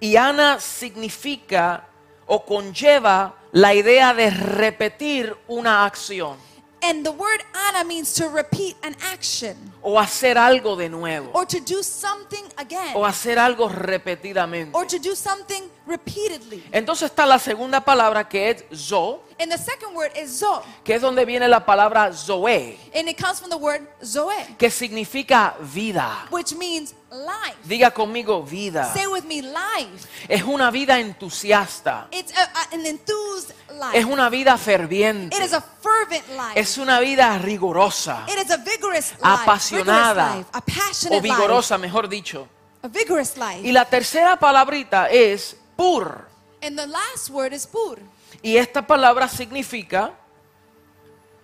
y 0.00 0.16
ana 0.16 0.58
significa 0.60 1.84
o 2.26 2.44
conlleva 2.44 3.34
la 3.52 3.74
idea 3.74 4.14
de 4.14 4.30
repetir 4.30 5.36
una 5.48 5.84
acción. 5.84 6.36
And 6.82 7.02
the 7.02 7.12
word 7.12 7.40
ana 7.54 7.82
means 7.82 8.12
to 8.12 8.28
repeat 8.28 8.76
an 8.82 8.94
action 9.10 9.56
o 9.80 9.98
hacer 9.98 10.36
algo 10.36 10.76
de 10.76 10.90
nuevo 10.90 11.30
or 11.32 11.46
to 11.46 11.58
do 11.60 11.82
something 11.82 12.44
again 12.58 12.92
o 12.94 13.06
hacer 13.06 13.38
algo 13.38 13.70
repetidamente. 13.70 14.76
or 14.76 14.86
to 14.86 14.98
do 14.98 15.16
something 15.16 15.62
repeatedly. 15.86 16.62
Entonces 16.72 17.10
está 17.10 17.24
la 17.24 17.38
segunda 17.38 17.80
palabra 17.80 18.28
que 18.28 18.50
es 18.50 18.64
zo, 18.74 19.22
And 19.40 19.50
the 19.50 19.56
second 19.56 19.96
word 19.96 20.12
is 20.14 20.38
zo, 20.38 20.62
que 20.84 20.94
es 20.96 21.00
donde 21.00 21.24
viene 21.24 21.48
la 21.48 21.64
palabra 21.64 22.12
zoe, 22.12 22.78
and 22.94 23.08
it 23.08 23.16
comes 23.18 23.40
from 23.40 23.48
the 23.48 23.56
word 23.56 23.80
zoe, 24.04 24.34
que 24.58 24.70
significa 24.70 25.54
vida. 25.60 26.26
which 26.30 26.54
means 26.54 26.94
life. 27.14 27.56
Diga 27.64 27.92
conmigo 27.92 28.42
vida. 28.42 28.92
Say 28.92 29.06
with 29.06 29.24
me, 29.24 29.40
life. 29.42 30.08
Es 30.28 30.42
una 30.42 30.70
vida 30.70 30.98
entusiasta. 30.98 32.08
It's 32.10 32.32
a, 32.36 32.42
a- 32.42 32.74
an 32.74 32.84
enthused 32.86 33.52
life. 33.70 33.96
Es 33.98 34.04
una 34.04 34.28
vida 34.28 34.58
ferviente. 34.58 35.36
It 35.36 35.42
is 35.44 35.52
a 35.52 35.60
fervent 35.60 36.26
life. 36.30 36.58
Es 36.60 36.76
una 36.78 36.98
vida 37.00 37.38
rigurosa 37.38 38.26
It 38.28 38.44
is 38.44 38.50
a 38.50 38.56
vigorous 38.58 39.12
life. 39.12 39.20
Apasionada. 39.22 40.24
Vigorous 40.34 40.36
life. 40.36 40.50
A 40.52 40.60
passionate 40.60 41.18
o 41.18 41.20
vigorosa, 41.22 41.78
mejor 41.78 42.08
dicho. 42.08 42.48
A 42.82 42.88
vigorous 42.88 43.36
life. 43.36 43.60
Y 43.66 43.72
la 43.72 43.84
tercera 43.84 44.38
palabrita 44.38 45.08
es 45.08 45.56
pur. 45.76 46.28
and 46.62 46.78
the 46.78 46.86
last 46.86 47.30
word 47.30 47.52
is 47.52 47.66
pur. 47.66 47.98
Y 48.42 48.56
esta 48.56 48.86
palabra 48.86 49.28
significa 49.28 50.12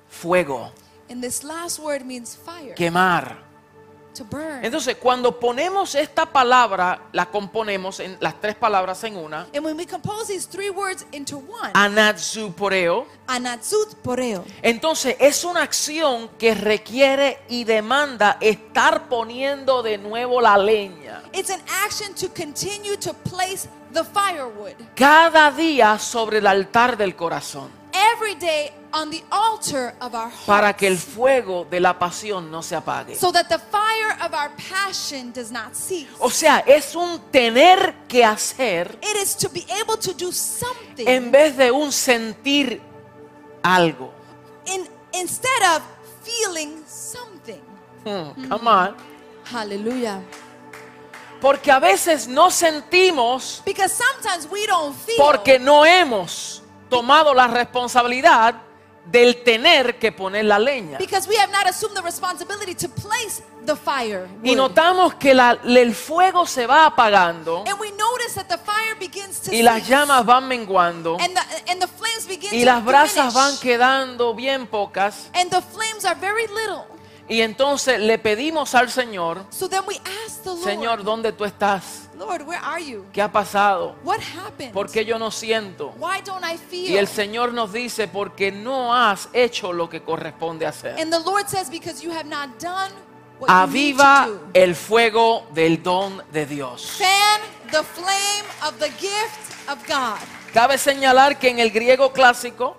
fuego, 0.09 0.72
And 1.09 1.22
this 1.22 1.42
last 1.42 1.78
word 1.78 2.04
means 2.04 2.37
fire. 2.37 2.74
quemar. 2.74 3.50
Entonces, 4.62 4.96
cuando 4.96 5.38
ponemos 5.38 5.94
esta 5.94 6.26
palabra, 6.26 7.02
la 7.12 7.26
componemos 7.26 8.00
en 8.00 8.16
las 8.20 8.40
tres 8.40 8.54
palabras 8.54 9.02
en 9.04 9.16
una, 9.16 9.46
anatsuporeo, 11.72 13.06
anatsut 13.26 13.94
poreo, 13.96 14.44
entonces 14.62 15.16
es 15.18 15.44
una 15.44 15.62
acción 15.62 16.28
que 16.38 16.54
requiere 16.54 17.38
y 17.48 17.64
demanda 17.64 18.37
estar 18.40 19.09
poniendo 19.09 19.83
de 19.83 19.98
nuevo 19.98 20.40
la 20.40 20.59
leña. 20.59 21.22
it's 21.33 21.50
an 21.50 21.61
action 21.85 22.14
to 22.14 22.28
continue 22.28 22.96
to 22.96 23.12
place 23.14 23.68
the 23.92 24.04
firewood. 24.04 24.74
Cada 24.94 25.50
día 25.50 25.98
sobre 25.98 26.38
el 26.38 26.46
altar 26.46 26.96
del 26.96 27.14
corazón. 27.14 27.70
every 27.92 28.35
day 28.35 28.72
on 28.92 29.11
the 29.11 29.22
altar 29.31 29.94
of 30.00 30.14
our 30.14 30.31
hearts. 30.31 30.46
Para 30.46 30.72
que 30.74 30.87
el 30.87 30.98
fuego 30.98 31.66
de 31.70 31.81
la 31.81 31.98
pasión 31.98 32.50
no 32.50 32.62
se 32.62 32.74
apague. 32.76 33.14
so 33.14 33.31
that 33.33 33.48
the 33.48 33.59
fire 33.59 34.16
of 34.24 34.33
our 34.35 34.50
passion 34.57 35.33
does 35.33 35.50
not 35.50 35.74
cease. 35.74 36.09
O 36.18 36.31
sea, 36.31 36.59
es 36.66 36.94
un 36.94 37.20
tener 37.31 37.94
que 38.09 38.24
hacer 38.24 38.98
It 39.03 39.16
is 39.22 39.37
to 39.37 39.48
be 39.48 39.64
able 39.81 39.96
to 39.96 40.12
do 40.12 40.33
something 40.33 41.07
en 41.07 41.31
vez 41.31 41.57
de 41.57 41.70
un 41.70 41.92
sentir 41.92 42.81
algo. 43.62 44.12
in, 44.66 44.88
instead 45.12 45.76
of 45.76 45.83
feeling 46.22 46.83
something. 46.87 47.61
Hmm, 48.05 48.48
come 48.48 48.68
on. 48.68 48.96
Hallelujah. 49.53 50.20
Porque 51.40 51.70
a 51.72 51.79
veces 51.79 52.29
no 52.29 52.50
sentimos 52.50 53.62
Because 53.64 53.92
sometimes 53.94 54.46
we 54.50 54.66
don't 54.66 54.94
feel 54.94 55.16
porque 55.16 55.59
no 55.59 55.85
hemos 55.87 56.62
tomado 56.90 57.33
la 57.33 57.46
responsabilidad 57.46 58.55
del 59.07 59.43
tener 59.43 59.99
que 59.99 60.13
poner 60.13 60.45
la 60.45 60.59
leña. 60.59 60.99
because 60.99 61.27
we 61.29 61.37
have 61.37 61.51
not 61.51 61.67
assumed 61.67 61.97
the 61.97 62.03
responsibility 62.03 62.75
to 62.75 62.89
place 62.89 63.43
the 63.67 63.75
fire. 63.75 64.29
Y 64.43 64.55
notamos 64.55 65.15
que 65.15 65.35
la- 65.35 65.59
el 65.65 65.95
fuego 65.95 66.47
se 66.47 66.67
va 66.67 66.87
apagando 66.87 67.65
And 67.67 67.79
we 67.81 67.91
notice 67.93 68.35
that 68.35 68.47
the 68.47 68.59
fire 68.59 68.95
begins 68.99 69.41
to 69.41 69.53
y 69.55 69.63
las 69.63 69.87
llamas 69.89 70.25
van 70.25 70.47
menguando 70.47 71.17
and 71.21 71.35
the, 71.35 71.73
and 71.73 71.81
the 71.81 71.89
flames 71.89 72.27
begin 72.29 72.51
y 72.55 72.61
to 72.61 72.67
las 72.67 72.85
brasas 72.85 73.35
van 73.35 73.59
quedando 73.59 74.35
bien 74.35 74.67
pocas. 74.67 75.29
and 75.35 75.51
the 75.51 75.61
flames 75.63 76.05
are 76.05 76.19
very 76.21 76.47
little. 76.47 76.85
Y 77.29 77.43
entonces 77.43 78.01
le 78.01 78.19
pedimos 78.19 78.75
al 78.75 78.91
Señor, 78.91 79.45
So 79.51 79.69
then 79.69 79.83
we 79.87 80.01
ask 80.27 80.43
the 80.43 80.51
Lord, 80.51 80.65
Señor, 80.65 81.05
¿dónde 81.05 81.33
tú 81.33 81.45
estás? 81.45 82.10
Lord, 82.20 82.42
where 82.46 82.61
are 82.62 82.85
you? 82.85 83.06
¿Qué 83.14 83.22
ha 83.22 83.33
pasado? 83.33 83.96
What 84.04 84.20
happened? 84.20 84.72
¿Por 84.74 84.90
qué 84.90 85.06
yo 85.06 85.18
no 85.18 85.30
siento? 85.30 85.94
Why 85.98 86.20
don't 86.22 86.44
I 86.44 86.59
feel? 86.59 86.90
Y 86.90 86.98
el 86.98 87.09
Señor 87.09 87.54
nos 87.54 87.72
dice, 87.72 88.09
porque 88.09 88.52
no 88.52 88.94
has 88.94 89.30
hecho 89.33 89.72
lo 89.72 89.88
que 89.88 90.02
corresponde 90.02 90.66
hacer. 90.66 91.00
and 91.00 91.11
the 91.11 91.18
Lord 91.20 91.48
says, 91.48 91.70
because 91.70 92.02
you 92.04 92.11
have 92.12 92.26
not 92.26 92.59
done 92.61 92.92
what 93.38 93.48
you 93.48 93.72
need 93.72 93.94
Aviva 93.96 94.26
to 94.26 94.33
do. 94.33 94.40
el 94.52 94.74
fuego 94.74 95.46
del 95.54 95.83
don 95.83 96.22
de 96.30 96.44
Dios. 96.44 96.98
Fan 96.98 97.40
the 97.70 97.83
flame 97.83 98.44
of 98.66 98.78
the 98.78 98.90
gift 99.00 99.68
of 99.70 99.78
God. 99.88 100.18
Cabe 100.52 100.76
señalar 100.76 101.38
que 101.38 101.48
en 101.48 101.59
el 101.59 101.70
griego 101.70 102.12
clásico, 102.12 102.76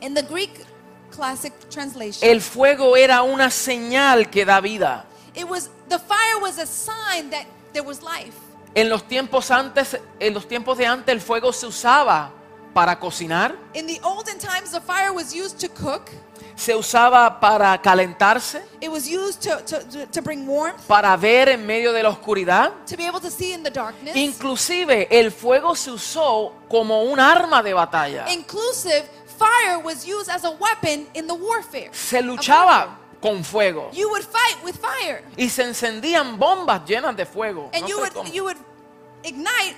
In 0.00 0.14
the 0.14 0.22
Greek 0.22 0.64
classic 1.10 1.52
translation, 1.68 2.26
el 2.26 2.40
fuego 2.40 2.96
era 2.96 3.20
una 3.20 3.50
señal 3.50 4.30
que 4.30 4.46
da 4.46 4.60
vida. 4.62 5.04
it 5.34 5.46
was 5.46 5.68
the 5.90 5.98
fire 5.98 6.38
was 6.40 6.58
a 6.58 6.64
sign 6.66 7.28
that 7.28 7.44
there 7.74 7.84
was 7.84 8.00
life. 8.02 8.32
En 8.74 8.88
los 8.88 9.02
tiempos 9.08 9.50
antes, 9.50 9.98
en 10.18 10.34
los 10.34 10.46
tiempos 10.46 10.78
de 10.78 10.86
antes, 10.86 11.12
el 11.12 11.20
fuego 11.20 11.52
se 11.52 11.66
usaba 11.66 12.30
para 12.72 12.98
cocinar, 13.00 13.56
In 13.74 13.86
the 13.86 14.00
olden 14.02 14.38
times, 14.38 14.70
the 14.70 14.80
fire 14.80 15.10
was 15.12 15.34
used 15.34 15.58
to 15.58 15.68
cook. 15.74 16.08
se 16.54 16.74
usaba 16.76 17.40
para 17.40 17.76
calentarse, 17.82 18.62
It 18.80 18.88
was 18.90 19.08
used 19.08 19.40
to, 19.42 19.56
to, 19.64 19.82
to, 19.88 20.06
to 20.06 20.22
bring 20.22 20.46
warmth, 20.46 20.86
para 20.86 21.16
ver 21.16 21.48
en 21.48 21.66
medio 21.66 21.92
de 21.92 22.02
la 22.02 22.10
oscuridad. 22.10 22.70
to 22.86 22.96
be 22.96 23.06
able 23.08 23.20
to 23.20 23.30
see 23.30 23.52
in 23.52 23.62
the 23.64 23.70
darkness. 23.70 24.14
Inclusive 24.14 25.08
el 25.10 25.32
fuego 25.32 25.74
se 25.74 25.90
usó 25.90 26.52
como 26.68 27.02
un 27.02 27.18
arma 27.18 27.62
de 27.64 27.74
batalla. 27.74 28.26
Inclusive, 28.32 29.02
fire 29.36 29.78
was 29.82 30.06
used 30.06 30.28
as 30.30 30.44
a 30.44 30.50
weapon 30.50 31.08
in 31.14 31.26
the 31.26 31.34
warfare. 31.34 31.88
Se 31.92 32.22
luchaba 32.22 32.76
warfare. 32.86 32.99
Con 33.20 33.44
fuego 33.44 33.90
You 33.92 34.08
would 34.08 34.24
fight 34.24 34.62
with 34.64 34.74
fire, 34.76 35.22
y 35.36 35.48
se 35.48 35.62
encendían 35.64 36.38
bombas 36.38 36.84
llenas 36.86 37.16
de 37.16 37.26
fuego 37.26 37.70
and 37.72 37.82
no 37.82 37.88
you 37.88 37.96
sé 37.96 38.00
would 38.00 38.12
cómo, 38.12 38.32
you 38.32 38.44
would 38.44 38.56
ignite 39.22 39.76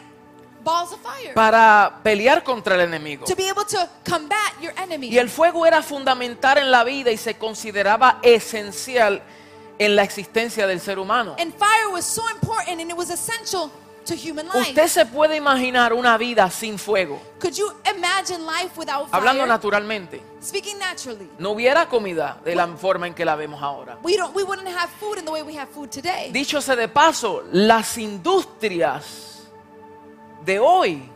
balls 0.63 0.93
of 0.93 1.01
fire 1.01 1.35
para 1.35 2.01
pelear 2.03 2.45
contra 2.45 2.77
el 2.77 2.83
enemigo. 2.83 3.25
to 3.27 3.35
be 3.35 3.49
able 3.49 3.65
to 3.65 3.79
combat 4.09 4.53
your 4.61 4.73
enemy. 4.79 5.09
Y 5.09 5.19
el 5.19 5.29
fuego 5.29 5.67
era 5.67 5.83
fundamental 5.83 6.59
en 6.59 6.71
la 6.71 6.85
vida 6.85 7.11
y 7.11 7.17
se 7.17 7.35
consideraba 7.35 8.19
esencial 8.23 9.23
en 9.79 9.97
la 9.97 10.05
existencia 10.05 10.67
del 10.67 10.81
ser 10.81 10.99
humano. 10.99 11.35
And 11.39 11.53
fire 11.55 11.89
was 11.93 12.05
so 12.05 12.23
important, 12.31 12.81
and 12.81 12.91
it 12.91 12.97
was 12.97 13.11
essential 13.11 13.71
to 14.05 14.15
human 14.15 14.47
life. 14.47 14.71
Usted 14.71 14.89
se 14.89 15.07
puede 15.07 15.37
imaginar 15.37 15.93
una 15.93 16.17
vida 16.19 16.51
sin 16.51 16.79
fuego, 16.79 17.21
Could 17.41 17.55
you 17.55 17.71
imagine 17.97 18.45
life 18.47 18.77
without 18.77 19.09
fire? 19.09 19.17
hablando 19.17 19.47
naturalmente. 19.47 20.21
Speaking 20.43 20.79
naturally. 20.79 21.29
No 21.39 21.51
hubiera 21.51 21.89
comida 21.89 22.41
de 22.45 22.55
la 22.55 22.67
forma 22.69 23.07
en 23.07 23.15
que 23.15 23.25
la 23.25 23.37
vemos 23.37 23.63
ahora. 23.63 23.99
We 24.03 24.17
don't 24.17 24.35
we 24.35 24.43
wouldn't 24.43 24.69
have 24.69 24.91
food 24.99 25.19
in 25.19 25.25
the 25.25 25.31
way 25.31 25.43
we 25.43 25.57
have 25.57 25.71
food 25.71 25.91
today. 25.91 26.31
Dicho 26.33 26.61
sea 26.61 26.77
de 26.77 26.89
paso, 26.89 27.45
las 27.53 27.97
industrias 27.99 29.49
de 30.45 30.59
hoy, 30.59 31.09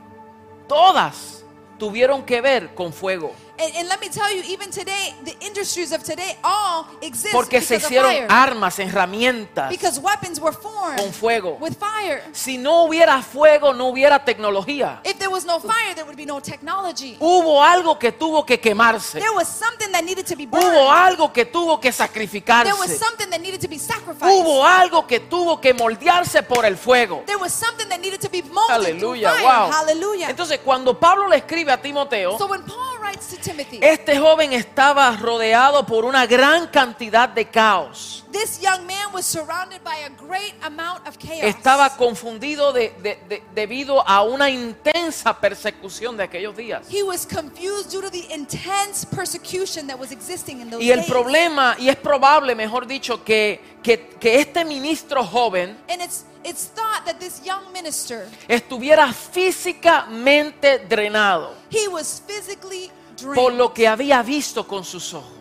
todas 0.69 1.45
tuvieron 1.79 2.25
que 2.25 2.41
ver 2.41 2.75
con 2.75 2.93
fuego. 2.93 3.35
And, 3.59 3.75
and 3.77 3.89
let 3.89 4.01
me 4.01 4.09
tell 4.09 4.31
you, 4.35 4.43
even 4.47 4.71
today, 4.71 5.15
the 5.25 5.35
industries 5.41 5.93
of 5.93 6.03
today 6.03 6.37
all 6.45 6.87
exist 7.01 7.33
Porque 7.33 7.61
se 7.63 7.77
because 7.77 7.85
of 7.87 7.91
hicieron 7.91 8.13
fire. 8.13 8.27
armas, 8.29 8.79
herramientas 8.79 9.71
Because 9.71 9.99
weapons 9.99 10.39
were 10.41 10.53
formed 10.53 10.99
con 10.99 11.13
fuego. 11.13 11.57
with 11.61 11.75
fire. 11.79 12.23
Si 12.33 12.59
no 12.59 12.85
hubiera 12.87 13.23
fuego, 13.23 13.73
no 13.73 13.89
hubiera 13.89 14.25
tecnología. 14.25 15.01
If 15.05 15.19
there 15.19 15.31
was 15.31 15.45
no 15.47 15.59
fire, 15.59 15.95
there 15.95 16.05
would 16.05 16.17
be 16.17 16.27
no 16.27 16.41
technology. 16.41 17.17
Hubo 17.19 17.63
algo 17.63 17.99
que 17.99 18.13
tuvo 18.13 18.45
que 18.45 18.59
quemarse. 18.61 19.19
There 19.19 19.33
was 19.35 19.49
something 19.49 19.91
that 19.93 20.05
needed 20.05 20.27
to 20.27 20.37
be 20.37 20.45
burned. 20.47 20.65
Hubo 20.67 20.91
algo 20.91 21.33
que 21.33 21.47
tuvo 21.47 21.81
que 21.81 21.91
There 21.91 22.05
was 22.05 22.11
sacrificarse. 22.11 22.99
something 22.99 23.31
that 23.31 23.41
needed 23.41 23.61
to 23.61 23.69
be 23.69 23.79
sacrificed. 23.79 24.25
Hubo 24.25 24.65
algo 24.67 25.07
que 25.07 25.21
tuvo 25.21 25.61
que 25.61 25.73
moldearse 25.73 26.43
por 26.43 26.67
el 26.67 26.77
fuego. 26.77 27.23
There 27.27 27.39
was 27.39 27.53
something 27.53 27.89
that 27.89 28.01
needed 28.01 28.21
to 28.21 28.29
be 28.29 28.43
molded 28.43 28.99
through 28.99 29.15
Aleluya, 29.15 29.31
fire. 29.31 29.45
wow. 29.45 29.71
Hallelujah. 29.71 30.29
Entonces, 30.29 30.59
cuando 30.63 30.99
Pablo 30.99 31.27
le 31.29 31.37
escribe 31.37 31.71
a 31.73 31.81
Timoteo, 31.81 32.37
so 32.37 32.47
when 32.47 32.63
Paul 32.63 32.99
writes 33.01 33.29
to 33.29 33.37
Timothy, 33.47 33.79
este 33.83 34.19
joven 34.19 34.53
estaba 34.53 35.11
rodeado 35.17 35.87
por 35.87 36.05
una 36.05 36.27
gran 36.27 36.67
cantidad 36.69 37.29
de 37.29 37.45
caos. 37.49 38.25
this 38.33 38.61
young 38.61 38.85
man 38.87 39.13
was 39.15 39.25
surrounded 39.25 39.83
by 39.83 39.97
a 40.05 40.11
great 40.11 40.55
amount 40.63 41.07
of 41.09 41.17
chaos. 41.17 41.43
Estaba 41.45 41.97
confundido 41.97 42.73
de- 42.73 42.93
de- 43.03 43.19
de- 43.29 43.43
debido 43.55 44.03
a 44.07 44.23
una 44.25 44.51
intensa 44.51 45.33
persecución 45.41 46.17
de 46.19 46.25
aquellos 46.25 46.55
días. 46.57 46.87
He 46.91 47.03
was 47.03 47.25
confused 47.25 47.91
due 47.91 48.03
to 48.03 48.11
the 48.11 48.27
intense 48.35 49.07
persecution 49.07 49.87
that 49.87 49.99
was 49.99 50.11
existing 50.13 50.61
in 50.61 50.69
those 50.71 50.83
Y 50.85 50.91
el 50.91 50.99
days. 51.01 51.09
problema, 51.11 51.77
y 51.79 51.89
es 51.89 51.97
probable, 51.97 52.55
mejor 52.55 52.87
dicho, 52.87 53.25
que, 53.25 53.61
que, 53.83 54.09
que 54.21 54.41
este 54.41 54.65
ministro 54.67 55.25
joven 55.25 55.79
And 55.89 56.03
it's 56.03 56.25
it's 56.45 56.67
thought 56.75 57.05
that 57.07 57.19
this 57.19 57.41
young 57.45 57.73
minister, 57.73 58.29
estuviera 58.49 59.13
físicamente 59.13 60.79
drenado 60.89 61.55
he 61.71 61.89
was 61.89 62.23
physically. 62.27 62.91
Por 63.35 63.53
lo 63.53 63.73
que 63.73 63.89
había 63.89 64.23
visto 64.23 64.67
con 64.67 64.85
sus 64.85 65.15
ojos. 65.15 65.33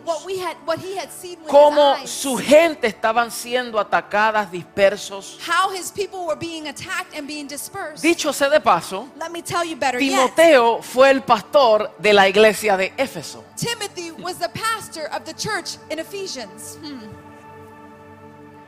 Cómo 1.48 1.96
su 2.06 2.36
gente 2.36 2.86
estaban 2.86 3.30
siendo 3.30 3.78
atacadas, 3.78 4.50
dispersos. 4.50 5.38
how 5.46 5.70
his 5.70 5.90
people 5.90 6.26
were 6.26 6.38
being 6.38 6.68
attacked 6.68 7.16
and 7.16 7.26
being 7.26 7.46
dispersed. 7.46 8.02
Dicho 8.02 8.32
sea 8.32 8.48
de 8.48 8.60
paso, 8.60 9.08
Let 9.18 9.30
me 9.30 9.42
tell 9.42 9.64
you 9.64 9.76
better 9.76 10.00
yet. 10.00 10.10
Timoteo 10.10 10.82
fue 10.82 11.10
el 11.10 11.22
pastor 11.22 11.92
de 11.98 12.12
la 12.12 12.28
iglesia 12.28 12.76
de 12.76 12.92
Éfeso. 12.96 13.44
Timothy 13.56 14.10
was 14.12 14.38
the 14.38 14.48
pastor 14.48 15.06
of 15.12 15.24
the 15.24 15.34
church 15.34 15.76
in 15.90 15.98
Ephesians. 15.98 16.78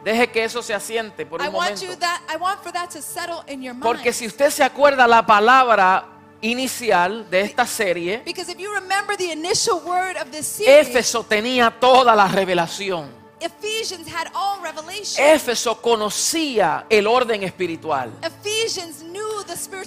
Deje 0.05 0.31
que 0.31 0.45
eso 0.45 0.63
se 0.63 0.73
asiente 0.73 1.27
por 1.27 1.43
I 1.43 1.49
un 1.49 1.55
want 1.55 1.71
momento. 1.71 1.87
you 1.87 1.97
that 1.97 2.23
I 2.33 2.37
want 2.37 2.61
for 2.63 2.73
that 2.73 2.89
to 2.91 3.03
settle 3.03 3.43
in 3.47 3.63
your 3.63 3.75
mind. 3.75 3.83
Porque 3.83 4.13
si 4.13 4.27
usted 4.27 4.51
se 4.51 4.63
acuerda 4.63 5.07
la 5.07 5.27
palabra 5.27 6.07
inicial 6.41 7.29
de 7.31 7.41
esta 7.41 7.67
serie, 7.67 8.23
because 8.25 8.51
if 8.51 8.59
you 8.59 8.73
remember 8.75 9.17
the 9.17 9.33
initial 9.33 9.81
word 9.85 10.17
of 10.17 10.31
this 10.31 10.47
series, 10.47 10.89
Éfeso 10.89 11.25
tenía 11.25 11.71
toda 11.71 12.15
la 12.15 12.29
revelación. 12.29 13.19
Ephesians 13.41 14.09
had 14.09 14.27
all 14.35 14.61
revelation. 14.63 15.25
Éfeso 15.25 15.81
conocía 15.81 16.87
el 16.91 17.07
orden 17.07 17.45
espiritual. 17.45 18.13
Ephesians 18.23 19.03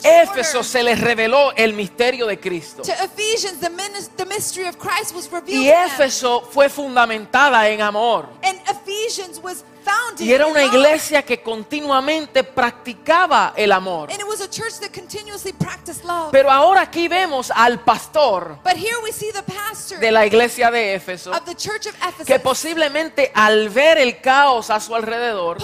Éfeso 0.03 0.63
se 0.63 0.83
les 0.83 0.99
reveló 0.99 1.51
el 1.55 1.73
misterio 1.73 2.25
de 2.27 2.39
Cristo. 2.39 2.81
To 2.83 2.91
Ephesians, 2.91 3.59
the, 3.59 3.69
minis- 3.69 4.09
the 4.15 4.25
mystery 4.25 4.67
of 4.67 4.77
Christ 4.77 5.13
was 5.15 5.29
revealed. 5.31 5.63
Y. 5.63 5.69
Éfeso 5.69 6.41
fue 6.51 6.69
fundamentada 6.69 7.67
en 7.69 7.81
amor. 7.81 8.29
And 8.43 8.59
Ephesians 8.67 9.39
was 9.41 9.63
founded 9.83 10.25
Y 10.25 10.31
era 10.31 10.45
una 10.47 10.63
iglesia 10.63 11.23
que 11.23 11.41
continuamente 11.41 12.43
practicaba 12.43 13.53
el 13.55 13.71
amor. 13.71 14.11
And 14.11 14.19
it 14.19 14.27
was 14.27 14.41
a 14.41 14.49
church 14.49 14.79
that 14.79 14.91
continuously 14.93 15.53
practiced 15.53 16.03
love. 16.03 16.31
Pero 16.31 16.51
ahora 16.51 16.81
aquí 16.81 17.07
vemos 17.07 17.51
al 17.53 17.79
pastor 17.79 18.59
but 18.63 18.73
here 18.73 18.97
we 19.03 19.11
see 19.11 19.31
the 19.31 19.43
pastor 19.43 19.99
de 19.99 20.11
la 20.11 20.25
iglesia 20.25 20.69
de 20.69 20.95
Éfeso 20.95 21.31
of 21.31 21.45
the 21.45 21.55
church 21.55 21.87
of 21.87 21.95
Ephesus 21.95 22.27
que 22.27 22.39
posiblemente 22.39 23.31
al 23.33 23.69
ver 23.69 23.97
el 23.97 24.19
caos 24.21 24.69
a 24.69 24.79
su 24.79 24.95
alrededor 24.95 25.57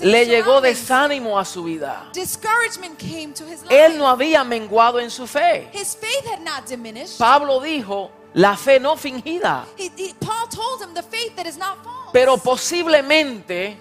le 0.00 0.26
llegó 0.26 0.60
desánimo 0.60 1.38
a 1.38 1.44
su 1.44 1.64
vida. 1.64 1.73
Discouragement 2.12 2.98
came 2.98 3.32
to 3.34 3.44
his 3.44 3.62
life. 3.62 3.70
Él 3.72 3.98
no 3.98 4.06
había 4.08 4.44
menguado 4.44 5.00
en 5.00 5.10
su 5.10 5.26
fe. 5.26 5.68
His 5.72 5.94
faith 5.96 6.24
had 6.26 6.40
not 6.40 6.66
diminished. 6.66 7.18
Pablo 7.18 7.60
dijo, 7.60 8.10
la 8.34 8.56
fe 8.56 8.78
no 8.80 8.96
fingida, 8.96 9.64
He- 9.76 9.90
he- 9.96 10.14
Paul 10.20 10.48
told 10.48 10.82
him 10.82 10.92
the 10.94 11.02
faith 11.02 11.36
that 11.36 11.46
is 11.46 11.56
not 11.56 11.82
false. 11.84 12.10
pero 12.12 12.36
posiblemente 12.36 13.76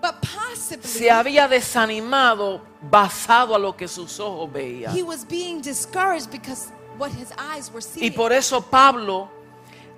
but 0.00 0.14
possibly 0.20 0.86
se 0.88 1.10
había 1.10 1.48
desanimado 1.48 2.60
basado 2.80 3.54
a 3.54 3.58
lo 3.58 3.72
que 3.76 3.88
sus 3.88 4.20
ojos 4.20 4.50
veían. 4.52 4.94
he 4.94 5.02
was 5.02 5.24
being 5.24 5.60
discouraged 5.60 6.30
because 6.30 6.68
what 6.98 7.10
his 7.12 7.32
eyes 7.38 7.70
were 7.72 7.80
seeing. 7.80 8.04
Y 8.04 8.10
por 8.14 8.32
eso 8.32 8.60
Pablo 8.60 9.28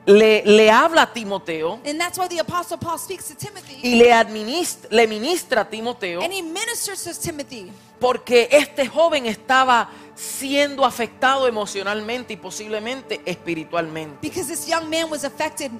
le, 0.07 0.43
le 0.45 0.71
habla 0.71 1.03
a 1.03 1.13
Timoteo 1.13 1.81
and 1.85 2.01
that's 2.01 2.19
why 2.19 2.27
the 2.29 2.39
apostle 2.39 2.79
Paul 2.79 2.99
speaks 2.99 3.29
to 3.29 3.35
Timothy. 3.35 3.81
y 3.83 3.97
le, 3.97 4.13
administra, 4.13 4.89
le 4.91 5.07
ministra 5.07 5.61
a 5.63 5.65
Timoteo 5.69 6.21
and 6.23 6.33
he 6.33 6.43
ministers 6.43 7.05
to 7.05 7.15
Timothy 7.15 7.71
porque 7.99 8.49
este 8.51 8.87
joven 8.87 9.27
estaba 9.27 9.91
siendo 10.15 10.85
afectado 10.85 11.47
emocionalmente 11.47 12.33
y 12.33 12.37
posiblemente 12.37 13.21
espiritualmente. 13.25 14.19
because 14.23 14.49
this 14.49 14.67
young 14.67 14.89
man 14.89 15.11
was 15.11 15.25
affected 15.25 15.71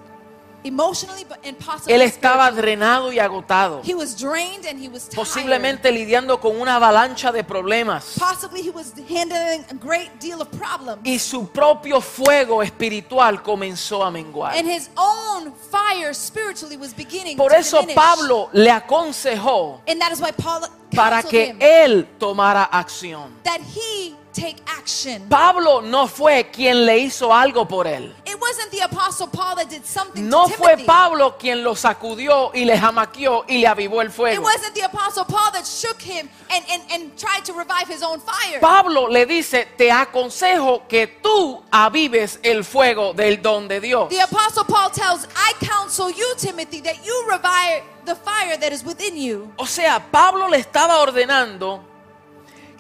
Él 0.63 2.03
estaba 2.03 2.51
drenado 2.51 3.13
y 3.13 3.19
agotado, 3.19 3.83
He 3.85 3.95
was 3.95 4.17
drained 4.17 4.67
and 4.67 4.79
he 4.83 4.89
was 4.89 5.09
tired. 5.09 5.17
posiblemente 5.17 5.91
lidiando 5.91 6.41
con 6.41 6.61
una 6.61 6.77
avalancha 6.77 7.33
de 7.33 7.43
problemas. 7.45 8.15
Possibly 8.19 8.63
he 8.63 8.71
was 8.71 8.93
handling 9.09 9.65
a 9.71 9.75
great 9.75 10.11
deal 10.21 10.41
of 10.41 10.49
problems. 10.49 11.01
Y 11.05 11.19
su 11.19 11.49
propio 11.49 12.01
fuego 12.01 12.63
espiritual 12.63 13.43
comenzó 13.43 14.05
a 14.05 14.11
menguar. 14.11 14.55
And 14.57 14.69
his 14.69 14.91
own 14.97 15.53
fire 15.71 16.15
spiritually 16.15 16.77
was 16.77 16.95
beginning 16.95 17.37
Por 17.37 17.53
eso. 17.55 17.81
Pablo 17.95 18.49
le 18.53 18.71
aconsejó 18.71 19.81
and 19.89 20.01
that 20.01 20.13
is 20.13 20.21
why 20.21 20.33
Paul 20.33 20.63
para 20.95 21.23
que 21.23 21.57
él 21.61 22.07
tomara 22.19 22.65
acción. 22.65 23.31
that 23.45 23.61
he 23.61 24.15
take 24.33 24.57
action. 24.67 25.29
Pablo 25.29 25.81
no 25.83 26.07
fue 26.07 26.51
quien 26.53 26.85
le 26.87 26.99
hizo 26.99 27.33
algo 27.33 27.67
por 27.67 27.87
él. 27.87 28.15
It 28.27 28.39
wasn't 28.41 28.71
the 28.71 28.81
apostle 28.85 29.27
Paul 29.29 29.57
that 29.57 29.69
did 29.69 29.85
something 29.85 30.29
No 30.29 30.45
to 30.47 30.55
fue 30.55 30.69
Timothy. 30.77 30.85
Pablo 30.87 31.37
quien 31.39 31.63
lo 31.63 31.75
sacudió 31.75 32.51
y 32.55 32.65
le 32.65 32.77
jamaqueó 32.79 33.45
y 33.49 33.59
le 33.59 33.67
avivó 33.67 34.01
el 34.01 34.09
It 34.09 34.13
fuego. 34.13 34.43
wasn't 34.43 34.75
the 34.75 34.83
apostle 34.85 35.25
Paul 35.25 35.51
that 35.53 35.65
shook 35.67 36.01
him 36.01 36.29
and, 36.51 36.65
and, 36.71 36.83
and 36.93 37.19
tried 37.19 37.45
to 37.45 37.53
revive 37.53 37.89
his 37.89 38.03
own 38.03 38.21
fire. 38.21 38.61
Pablo 38.61 39.09
le 39.09 39.27
dice, 39.27 39.67
te 39.77 39.91
aconsejo 39.91 40.87
que 40.89 41.07
tú 41.23 41.63
avives 41.71 42.39
el 42.43 42.65
fuego 42.65 43.13
del 43.13 43.43
don 43.43 43.69
de 43.69 43.81
Dios. 43.81 44.09
The 44.11 44.21
apostle 44.23 44.65
Paul 44.65 44.91
tells, 44.91 45.27
I 45.37 45.53
counsel 45.65 46.11
you, 46.11 46.35
Timothy, 46.39 46.81
that 46.83 47.05
you 47.05 47.27
revive 47.31 47.83
the 48.07 48.15
fire 48.15 48.57
that 48.57 48.73
is 48.73 48.85
within 48.85 49.17
you. 49.17 49.53
O 49.57 49.67
sea, 49.67 50.01
Pablo 50.11 50.49
le 50.49 50.59
estaba 50.59 50.99
ordenando 51.01 51.85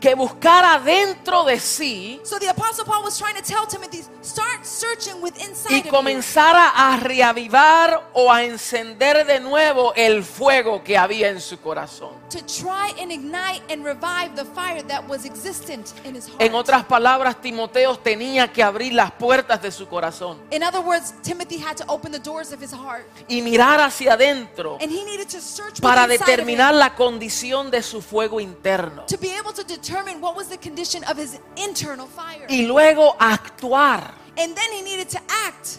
que 0.01 0.15
buscara 0.15 0.79
dentro 0.79 1.45
de 1.45 1.61
sí 1.61 2.21
So 2.25 2.39
the 2.39 2.49
apostle 2.49 2.85
Paul 2.85 3.05
was 3.05 3.19
trying 3.19 3.37
to 3.37 3.43
tell 3.43 3.67
Timothy, 3.67 4.03
start 4.23 4.65
searching 4.65 5.23
with 5.23 5.35
y 5.39 5.45
inside 5.45 5.89
comenzara 5.89 6.73
a 6.75 6.97
reavivar 6.97 8.11
o 8.15 8.33
a 8.33 8.43
encender 8.45 9.27
de 9.27 9.41
nuevo 9.41 9.93
el 9.95 10.25
fuego 10.25 10.83
que 10.83 10.97
había 10.97 11.29
en 11.29 11.41
su 11.41 11.61
corazón. 11.61 12.20
To 12.31 12.39
try 12.47 12.93
and 13.01 13.13
ignite 13.13 13.63
and 13.69 13.85
revive 13.85 14.35
the 14.37 14.45
fire 14.45 14.83
that 14.85 15.07
was 15.09 15.25
existent 15.25 15.93
in 16.05 16.15
his 16.15 16.29
heart. 16.29 16.41
En 16.41 16.55
otras 16.55 16.85
palabras, 16.85 17.41
Timoteo 17.41 17.97
tenía 17.99 18.53
que 18.53 18.63
abrir 18.63 18.93
las 18.93 19.11
puertas 19.13 19.61
de 19.63 19.71
su 19.71 19.87
corazón 19.87 20.39
in 20.51 20.63
other 20.63 20.81
words, 20.81 21.15
Timothy 21.23 21.59
had 21.59 21.77
to 21.77 21.85
open 21.89 22.13
the 22.13 22.19
doors 22.19 22.53
of 22.53 22.61
his 22.61 22.73
heart 22.73 23.07
y 23.29 23.43
mirar 23.43 23.81
hacia 23.81 24.15
adentro 24.15 24.79
and 24.81 24.91
he 24.91 25.05
needed 25.05 25.29
to 25.29 25.41
search 25.41 25.81
para 25.81 26.07
determinar 26.07 26.75
la 26.75 26.95
condición 26.95 27.71
de 27.71 27.83
su 27.83 28.01
fuego 28.01 28.41
interno 28.41 29.05
to 29.07 29.19
be 29.19 29.31
able 29.37 29.53
to 29.53 29.63
determine 29.65 30.21
what 30.21 30.37
was 30.37 30.49
the 30.49 30.59
condition 30.59 31.03
of 31.05 31.19
his 31.19 31.39
internal 31.57 32.07
fire. 32.07 32.47
y 32.49 32.67
luego 32.67 33.17
actuar 33.19 34.15
and 34.37 34.55
then 34.55 34.73
he 34.73 34.83
needed 34.83 35.09
to 35.09 35.19
act 35.47 35.79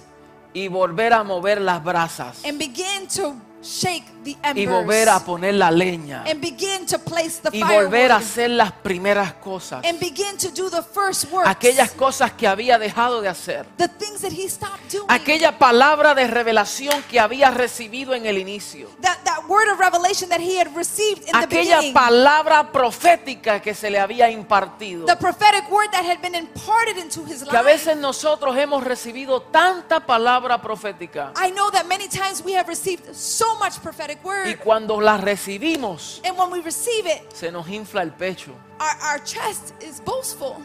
y 0.53 0.67
volver 0.67 1.13
a 1.13 1.23
mover 1.23 1.61
las 1.61 1.83
brasas 1.83 2.43
and 2.45 2.57
begin 2.57 3.07
to 3.07 3.35
shake 3.61 4.05
the 4.23 4.31
y 4.31 4.37
embers 4.43 4.69
volver 4.69 5.09
a 5.09 5.19
poner 5.19 5.53
la 5.55 5.71
leña 5.71 6.23
and 6.29 6.41
begin 6.41 6.85
to 6.85 6.97
place 6.99 7.39
the 7.41 7.49
y 7.55 7.61
volver 7.63 8.11
a 8.11 8.17
hacer 8.17 8.49
las 8.49 8.71
primeras 8.71 9.33
cosas, 9.33 9.83
and 9.85 9.99
begin 9.99 10.37
to 10.37 10.49
do 10.49 10.69
the 10.69 10.81
first 10.81 11.25
works. 11.31 11.47
aquellas 11.49 11.91
cosas 11.91 12.31
que 12.31 12.47
había 12.47 12.77
dejado 12.79 13.21
de 13.21 13.27
hacer, 13.27 13.65
the 13.77 13.87
things 13.87 14.21
that 14.21 14.31
he 14.31 14.47
stopped 14.49 14.91
doing. 14.91 15.05
aquella 15.09 15.57
palabra 15.57 16.13
de 16.15 16.27
revelación 16.27 17.03
que 17.09 17.19
había 17.19 17.51
recibido 17.51 18.13
en 18.15 18.25
el 18.25 18.37
inicio, 18.37 18.87
that, 19.01 19.17
that 19.23 19.43
word 19.47 19.69
of 19.71 19.79
revelation 19.79 20.29
that 20.29 20.39
he 20.41 20.57
had 20.59 20.67
received 20.75 21.21
in 21.27 21.31
the 21.31 21.45
aquella 21.45 21.77
beginning. 21.77 21.93
palabra 21.93 22.71
profética 22.71 23.61
que 23.61 23.73
se 23.73 23.89
le 23.89 23.99
había 23.99 24.29
impartido. 24.29 25.05
the 25.05 25.15
prophetic 25.15 25.69
word 25.71 25.89
that 25.91 26.05
had 26.05 26.19
been 26.21 26.35
imparted 26.35 26.97
into 26.97 27.23
his 27.25 27.43
Que 27.43 27.57
a 27.57 27.61
life. 27.61 27.73
veces 27.73 27.97
nosotros 27.97 28.55
hemos 28.57 28.83
recibido 28.83 29.41
tanta 29.41 29.99
palabra 30.05 30.61
profética 30.61 31.31
I 31.35 31.51
know 31.51 31.69
that 31.71 31.85
many 31.87 32.07
times 32.07 32.43
we 32.43 32.53
have 32.55 32.67
received 32.67 33.13
so 33.15 33.50
much 33.59 33.79
prophetic 33.81 34.19
y 34.23 34.27
word, 34.27 34.59
cuando 34.63 34.99
la 35.01 35.17
recibimos 35.17 36.21
and 36.25 36.37
when 36.37 36.51
we 36.51 36.61
receive 36.61 37.05
it, 37.07 37.31
se 37.33 37.51
nos 37.51 37.67
infla 37.69 38.01
el 38.03 38.11
pecho. 38.11 38.51
our, 38.79 39.13
our 39.13 39.23
chest 39.23 39.73
is 39.81 39.99
boastful. 40.03 40.57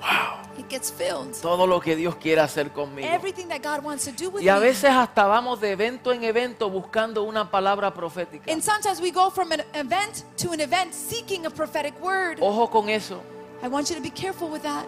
Wow, 0.00 0.42
It 0.56 0.68
gets 0.68 0.92
filled. 0.92 1.34
todo 1.42 1.66
lo 1.66 1.80
que 1.80 1.96
Dios 1.96 2.14
quiere 2.16 2.40
hacer 2.40 2.70
conmigo. 2.72 3.08
Everything 3.08 3.48
that 3.48 3.62
God 3.62 3.82
wants 3.84 4.04
to 4.04 4.12
do 4.12 4.30
with 4.30 4.44
Y 4.44 4.48
a 4.48 4.54
me. 4.54 4.60
veces 4.60 4.90
hasta 4.90 5.26
vamos 5.26 5.60
de 5.60 5.72
evento 5.72 6.12
en 6.12 6.22
evento 6.22 6.70
buscando 6.70 7.24
una 7.24 7.50
palabra 7.50 7.92
profética. 7.92 8.48
And 8.52 8.62
sometimes 8.62 9.00
we 9.00 9.10
go 9.10 9.28
from 9.28 9.50
an 9.50 9.62
event 9.74 10.22
to 10.36 10.52
an 10.52 10.60
event 10.60 10.94
seeking 10.94 11.46
a 11.46 11.50
prophetic 11.50 12.00
word. 12.00 12.38
Ojo 12.40 12.68
con 12.70 12.88
eso. 12.88 13.20
I 13.60 13.66
want 13.66 13.88
you 13.90 13.96
to 13.96 14.00
be 14.02 14.10
careful 14.10 14.48
with 14.48 14.62
that. 14.62 14.86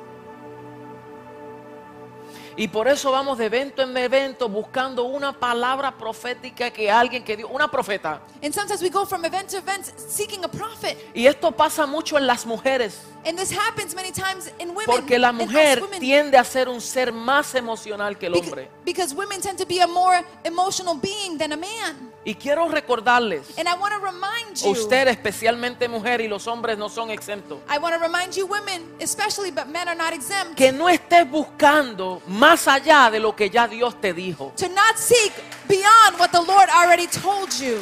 Y 2.60 2.68
por 2.68 2.88
eso 2.88 3.10
vamos 3.10 3.38
de 3.38 3.46
evento 3.46 3.80
en 3.80 3.96
evento 3.96 4.46
buscando 4.46 5.04
una 5.04 5.32
palabra 5.32 5.96
profética 5.96 6.70
que 6.70 6.90
alguien 6.90 7.24
que 7.24 7.34
dio, 7.34 7.48
una 7.48 7.70
profeta. 7.70 8.20
And 8.42 8.52
sometimes 8.52 8.82
we 8.82 8.90
go 8.90 9.06
from 9.06 9.24
event 9.24 9.48
to 9.48 9.56
event 9.56 9.86
seeking 9.96 10.44
a 10.44 10.48
prophet. 10.48 10.98
Y 11.14 11.24
esto 11.24 11.52
pasa 11.52 11.86
mucho 11.86 12.18
en 12.18 12.26
las 12.26 12.44
mujeres, 12.44 13.00
And 13.24 13.38
this 13.38 13.50
happens 13.50 13.94
many 13.94 14.12
times 14.12 14.52
in 14.58 14.74
women. 14.74 14.84
porque 14.84 15.18
la 15.18 15.32
mujer 15.32 15.82
tiende 16.00 16.36
a 16.36 16.44
ser 16.44 16.68
un 16.68 16.82
ser 16.82 17.14
más 17.14 17.54
emocional 17.54 18.18
que 18.18 18.26
el 18.26 18.34
hombre. 18.34 18.68
Because 18.84 19.14
women 19.14 19.40
tend 19.40 19.56
to 19.56 19.64
be 19.64 19.80
a 19.80 19.86
more 19.86 20.22
emotional 20.44 20.96
being 21.00 21.38
than 21.38 21.52
a 21.52 21.56
man. 21.56 22.09
Y 22.22 22.34
quiero 22.34 22.68
recordarles, 22.68 23.58
And 23.58 23.66
I 23.66 23.74
want 23.80 23.94
to 23.94 24.00
remind 24.00 24.56
you, 24.62 24.70
usted 24.70 25.08
especialmente 25.08 25.88
mujer 25.88 26.20
y 26.20 26.28
los 26.28 26.46
hombres 26.46 26.76
no 26.76 26.90
son 26.90 27.10
exentos, 27.10 27.58
I 27.66 27.78
want 27.78 27.94
to 27.94 27.98
remind 27.98 28.34
you 28.34 28.46
women, 28.46 28.82
especially, 29.00 29.50
but 29.50 29.66
men 29.68 29.88
are 29.88 29.96
not 29.96 30.12
exempt, 30.12 30.54
que 30.54 30.70
no 30.70 30.90
estés 30.90 31.28
buscando 31.30 32.20
más 32.26 32.68
allá 32.68 33.10
de 33.10 33.20
lo 33.20 33.34
que 33.34 33.48
ya 33.48 33.66
Dios 33.66 33.98
te 34.00 34.12
dijo. 34.12 34.52
to 34.56 34.68
not 34.68 34.98
seek 34.98 35.32
beyond 35.66 36.18
what 36.18 36.30
the 36.30 36.42
Lord 36.42 36.68
already 36.68 37.06
told 37.06 37.50
you. 37.58 37.80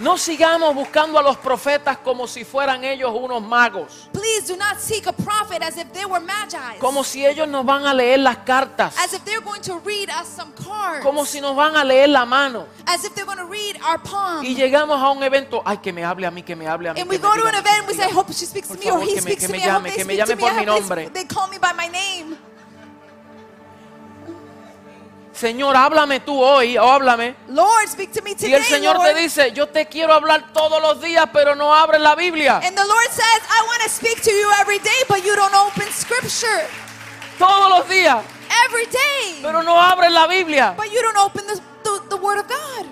No 0.00 0.16
sigamos 0.16 0.74
buscando 0.74 1.18
a 1.18 1.22
los 1.22 1.36
profetas 1.36 1.98
como 1.98 2.26
si 2.26 2.42
fueran 2.44 2.82
ellos 2.84 3.10
unos 3.14 3.42
magos, 3.42 4.08
Please 4.12 4.50
do 4.50 4.56
not 4.56 4.78
seek 4.78 5.06
a 5.06 5.12
prophet 5.12 5.62
as 5.62 5.76
if 5.76 5.92
they 5.92 6.06
were 6.06 6.24
magi. 6.24 6.78
como 6.80 7.04
si 7.04 7.24
ellos 7.26 7.46
nos 7.46 7.66
van 7.66 7.84
a 7.86 7.92
leer 7.92 8.18
las 8.20 8.38
cartas, 8.38 8.96
as 8.98 9.12
if 9.12 9.22
they're 9.24 9.42
going 9.44 9.60
to 9.60 9.78
read 9.84 10.08
us 10.08 10.26
some 10.26 10.52
cards. 10.54 11.04
como 11.04 11.26
si 11.26 11.40
nos 11.40 11.54
van 11.54 11.76
a 11.76 11.84
leer 11.84 12.08
la 12.08 12.24
mano. 12.24 12.66
as 12.86 13.04
if 13.04 13.14
they're 13.14 13.26
going 13.26 13.36
to 13.36 13.44
read 13.44 13.76
our 13.82 13.98
palm. 14.02 14.42
Y 14.42 14.54
llegamos 14.54 14.98
a 15.00 15.10
un 15.10 15.22
evento, 15.22 15.62
ay, 15.66 15.78
que 15.78 15.92
me 15.92 16.02
hable 16.02 16.26
a 16.26 16.30
mí, 16.30 16.42
que 16.42 16.56
me 16.56 16.66
hable 16.66 16.88
a 16.88 16.94
mí. 16.94 17.00
and 17.00 17.10
que 17.10 17.16
we 17.16 17.22
me 17.22 17.28
go 17.28 17.34
to 17.34 17.46
an 17.46 17.54
event, 17.56 17.80
que 17.86 17.92
we 17.92 17.92
me 17.92 18.02
say, 18.02 18.08
I 18.10 18.14
hope 18.14 18.32
she 18.32 18.46
speaks 18.46 18.68
to 18.68 18.78
me, 18.78 18.90
or 18.90 19.02
he 19.02 19.08
que 19.08 19.14
me- 19.16 19.20
speaks 19.20 19.40
que 19.42 19.46
to 19.48 19.52
me 19.52 19.58
me. 19.58 19.64
I 19.64 19.68
hope 19.68 19.82
llame, 19.84 19.94
que 19.96 20.04
me 20.06 20.16
llame 20.16 20.36
me. 20.36 20.40
por 20.42 20.54
mi 20.54 20.64
nombre. 20.64 21.10
they 21.12 21.24
call 21.24 21.46
me 21.48 21.58
by 21.58 21.72
my 21.74 21.88
name. 21.88 22.38
Señor, 25.40 25.74
háblame 25.74 26.20
tú 26.20 26.38
hoy, 26.38 26.76
o 26.76 26.84
háblame. 26.90 27.34
Lord, 27.48 27.88
speak 27.88 28.12
to 28.12 28.20
me 28.22 28.32
Y 28.32 28.34
today, 28.34 28.52
el 28.54 28.64
Señor 28.64 28.96
Lord. 28.96 29.06
te 29.06 29.14
dice, 29.14 29.52
yo 29.52 29.66
te 29.68 29.86
quiero 29.86 30.12
hablar 30.12 30.52
todos 30.52 30.82
los 30.82 31.00
días, 31.00 31.26
pero 31.32 31.54
no 31.54 31.74
abres 31.74 32.00
la 32.02 32.14
Biblia. 32.14 32.60
And 32.62 32.76
the 32.76 32.84
Lord 32.84 33.08
says, 33.10 33.40
I 33.48 33.62
want 33.66 33.82
to 33.82 33.88
speak 33.88 34.20
to 34.22 34.30
you 34.30 34.50
every 34.60 34.78
day, 34.80 35.00
but 35.08 35.24
you 35.24 35.34
don't 35.34 35.54
open 35.54 35.90
scripture. 35.92 36.66
Todos 37.38 37.70
los 37.70 37.88
días, 37.88 38.22
Every 38.66 38.84
day. 38.84 39.38
pero 39.40 39.62
no 39.62 39.80
abres 39.80 40.12
la 40.12 40.26
Biblia. 40.26 40.74
But 40.76 40.92
you 40.92 41.00
don't 41.00 41.16
open 41.16 41.46
the, 41.46 41.58
the, 41.84 42.02
the 42.10 42.16
word 42.18 42.38
of 42.38 42.46
God. 42.46 42.86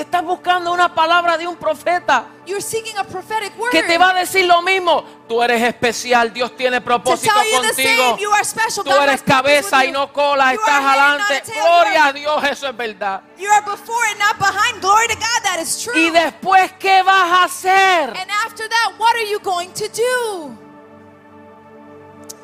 Estás 0.00 0.22
buscando 0.22 0.72
una 0.72 0.94
palabra 0.94 1.38
de 1.38 1.46
un 1.46 1.56
profeta 1.56 2.26
You're 2.44 2.60
seeking 2.60 2.96
a 2.98 3.04
prophetic 3.04 3.58
word. 3.58 3.70
que 3.70 3.82
te 3.82 3.96
va 3.96 4.10
a 4.10 4.14
decir 4.14 4.44
lo 4.44 4.60
mismo. 4.60 5.02
Tú 5.26 5.42
eres 5.42 5.62
especial, 5.62 6.32
Dios 6.32 6.54
tiene 6.54 6.80
to 6.80 6.84
propósito 6.84 7.32
contigo. 7.34 8.18
You 8.18 8.30
are 8.30 8.44
special. 8.44 8.84
Tú 8.84 8.92
eres 8.92 9.22
cabeza 9.22 9.84
y 9.86 9.92
no 9.92 10.12
cola, 10.12 10.52
You 10.52 10.60
estás 10.60 10.84
adelante. 10.84 11.42
Gloria 11.52 12.06
a 12.06 12.12
Dios, 12.12 12.44
eso 12.44 12.68
es 12.68 12.76
verdad. 12.76 13.22
You 13.38 13.50
are 13.50 13.64
before 13.64 14.06
and 14.10 14.18
not 14.18 14.38
behind. 14.38 14.82
Glory 14.82 15.08
to 15.08 15.14
God, 15.14 15.42
that 15.44 15.60
is 15.60 15.82
true. 15.82 15.98
Y 15.98 16.10
después, 16.10 16.72
¿qué 16.78 17.02
vas 17.02 17.32
a 17.32 17.44
hacer? 17.44 18.10
And 18.10 18.30
after 18.44 18.68
that, 18.68 18.92
what 18.98 19.14
are 19.16 19.26
you 19.30 19.40
going 19.40 19.72
to 19.72 19.88
do? 19.88 20.58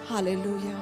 Hallelujah. 0.09 0.82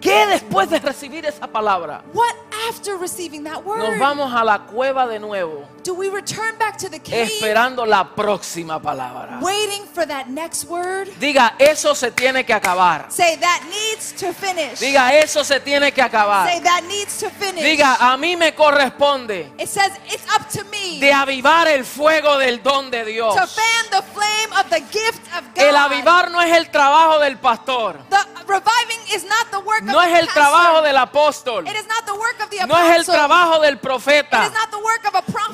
¿Qué 0.00 0.26
después 0.26 0.70
de 0.70 0.78
recibir 0.78 1.26
esa 1.26 1.46
palabra? 1.46 2.02
What 2.14 2.34
after 2.68 2.96
receiving 2.96 3.44
that 3.44 3.64
word? 3.64 3.78
Nos 3.78 3.98
vamos 3.98 4.32
a 4.32 4.44
la 4.44 4.60
cueva 4.66 5.06
de 5.06 5.18
nuevo, 5.18 5.64
Do 5.84 5.94
we 5.94 6.10
return 6.10 6.56
back 6.58 6.76
to 6.78 6.88
the 6.90 6.98
cave, 7.00 7.24
esperando 7.24 7.86
la 7.86 8.14
próxima 8.14 8.80
palabra. 8.80 9.38
waiting 9.40 9.84
for 9.86 10.06
that 10.06 10.28
next 10.28 10.64
word? 10.64 11.08
Diga, 11.18 11.54
eso 11.58 11.94
se 11.94 12.10
tiene 12.10 12.44
que 12.44 12.52
acabar. 12.52 13.06
Say 13.10 13.36
that 13.36 13.62
needs 13.70 14.12
to 14.12 14.32
finish. 14.32 14.80
Diga, 14.80 15.12
eso 15.14 15.44
se 15.44 15.60
tiene 15.60 15.92
que 15.92 16.02
acabar. 16.02 16.48
Say 16.48 16.60
that 16.60 16.82
needs 16.88 17.18
to 17.20 17.30
finish. 17.30 17.62
Diga, 17.62 17.96
a 18.00 18.16
mí 18.16 18.36
me 18.36 18.54
corresponde 18.54 19.52
it 19.58 19.68
says 19.68 19.92
it's 20.06 20.24
up 20.34 20.48
to 20.48 20.64
me 20.64 20.98
de 21.00 21.12
avivar 21.12 21.68
el 21.68 21.84
fuego 21.84 22.38
del 22.38 22.62
don 22.62 22.90
de 22.90 23.04
Dios. 23.04 23.34
to 23.34 23.46
fan 23.46 23.84
the 23.90 24.02
flame 24.12 24.52
of 24.58 24.68
the 24.70 24.80
gift 24.90 25.22
of 25.36 25.44
God. 25.54 25.64
El 25.64 25.76
avivar 25.76 26.30
no 26.30 26.40
es 26.40 26.56
el 26.56 26.70
trabajo 26.70 27.18
del 27.20 27.38
pastor, 27.38 27.98
The 28.10 28.18
reviving 28.46 29.14
is 29.14 29.24
not 29.24 29.50
the 29.50 29.60
work 29.60 29.82
no 29.82 29.98
of 29.98 30.06
es 30.06 30.18
el 30.20 30.26
pastor. 30.26 30.42
trabajo 30.42 30.82
del 30.82 30.96
apóstol, 30.96 31.66
It 31.68 31.76
is 31.76 31.86
not 31.86 32.04
the 32.04 32.14
work 32.14 32.40
of 32.42 32.50
the 32.50 32.66
no 32.66 32.76
es 32.76 32.96
el 32.96 33.04
trabajo 33.06 33.60
del 33.60 33.74
It 33.74 33.80
profeta, 33.80 34.44
is 34.46 34.52
not 34.52 34.67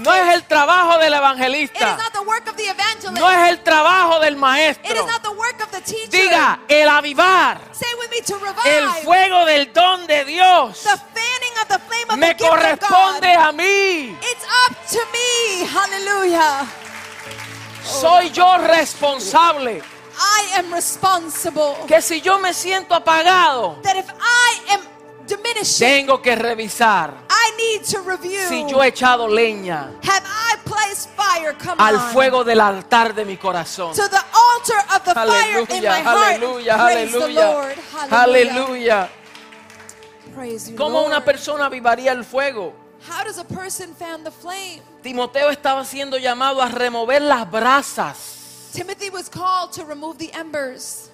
no 0.04 0.14
es 0.14 0.34
el 0.34 0.42
trabajo 0.44 0.98
del 0.98 1.12
It 1.12 1.14
is 1.14 1.18
evangelista, 1.18 1.96
not 1.96 2.12
the 2.12 2.22
work 2.22 2.46
of 2.48 2.56
the 2.56 2.64
evangelist. 2.68 3.18
no 3.18 3.30
es 3.30 3.50
el 3.50 3.62
trabajo 3.62 4.20
del 4.20 4.34
It 4.34 4.36
is 4.36 4.40
maestro. 4.40 5.06
not 5.06 5.22
the 5.22 5.30
work 5.32 5.60
of 5.62 5.70
the 5.70 5.80
teacher. 5.80 6.10
Diga, 6.10 6.60
el 6.68 6.88
avivar 6.88 7.58
Say 7.72 7.88
with 7.98 8.10
me 8.10 8.20
to 8.20 8.34
el 8.66 8.88
fuego 9.04 9.44
del 9.44 9.72
don 9.72 10.06
de 10.06 10.24
Dios 10.24 10.82
the 10.82 10.96
fanning 10.96 11.54
of 11.62 11.68
the 11.68 11.78
flame 11.78 12.10
of 12.10 12.18
me 12.18 12.34
corresponde 12.36 13.34
a 13.34 13.52
mí. 13.52 14.16
It's 14.22 14.44
up 14.68 14.76
to 14.90 14.98
me. 15.12 15.66
Hallelujah. 15.66 16.66
Soy 17.82 18.30
yo 18.30 18.58
responsable. 18.58 19.82
I 20.16 20.58
am 20.58 20.72
responsible. 20.72 21.76
Que 21.86 22.00
si 22.00 22.20
yo 22.20 22.38
me 22.38 22.52
siento 22.54 22.94
apagado, 22.94 23.78
That 23.82 23.96
if 23.96 24.08
I 24.20 24.72
am 24.72 24.80
diminishing, 25.26 25.86
tengo 26.06 26.20
que 26.22 26.34
revisar 26.36 27.14
I 27.30 27.52
need 27.56 27.82
to 27.90 28.00
review. 28.02 28.48
si 28.48 28.66
yo 28.68 28.82
he 28.82 28.88
echado 28.88 29.28
leña 29.28 29.90
Have 30.02 30.24
I 30.26 30.56
placed 30.64 31.10
fire, 31.16 31.54
come 31.58 31.76
al 31.78 31.96
on, 31.96 32.12
fuego 32.12 32.44
del 32.44 32.60
altar 32.60 33.14
de 33.14 33.24
mi 33.24 33.36
corazón. 33.36 33.94
to 33.94 34.08
the 34.08 34.18
altar 34.18 34.78
of 34.96 35.04
the 35.04 35.14
fire 35.14 35.60
in 35.68 35.82
my 35.84 36.02
Aleluya, 36.02 36.04
heart? 36.04 36.36
aleluya, 36.36 36.76
Praise 36.76 37.12
the 37.12 37.18
aleluya. 37.18 37.52
Lord. 37.52 37.74
Hallelujah. 38.10 38.50
Aleluya. 38.52 39.08
Praise 40.34 40.70
you, 40.70 40.76
¿Cómo 40.76 41.02
una 41.02 41.16
Lord. 41.16 41.24
persona 41.24 41.66
avivaría 41.66 42.12
el 42.12 42.24
fuego? 42.24 42.74
How 43.08 43.22
does 43.24 43.38
a 43.38 43.44
person 43.44 43.94
fan 43.94 44.24
the 44.24 44.30
flame? 44.30 44.80
Timoteo 45.02 45.50
estaba 45.50 45.84
siendo 45.84 46.16
llamado 46.18 46.62
a 46.62 46.68
remover 46.68 47.20
las 47.22 47.48
brasas 47.50 48.70
Timothy 48.72 49.10
was 49.10 49.28
called 49.28 49.70
to 49.72 49.84
remove 49.84 50.16
the 50.18 50.30
embers. 50.34 51.10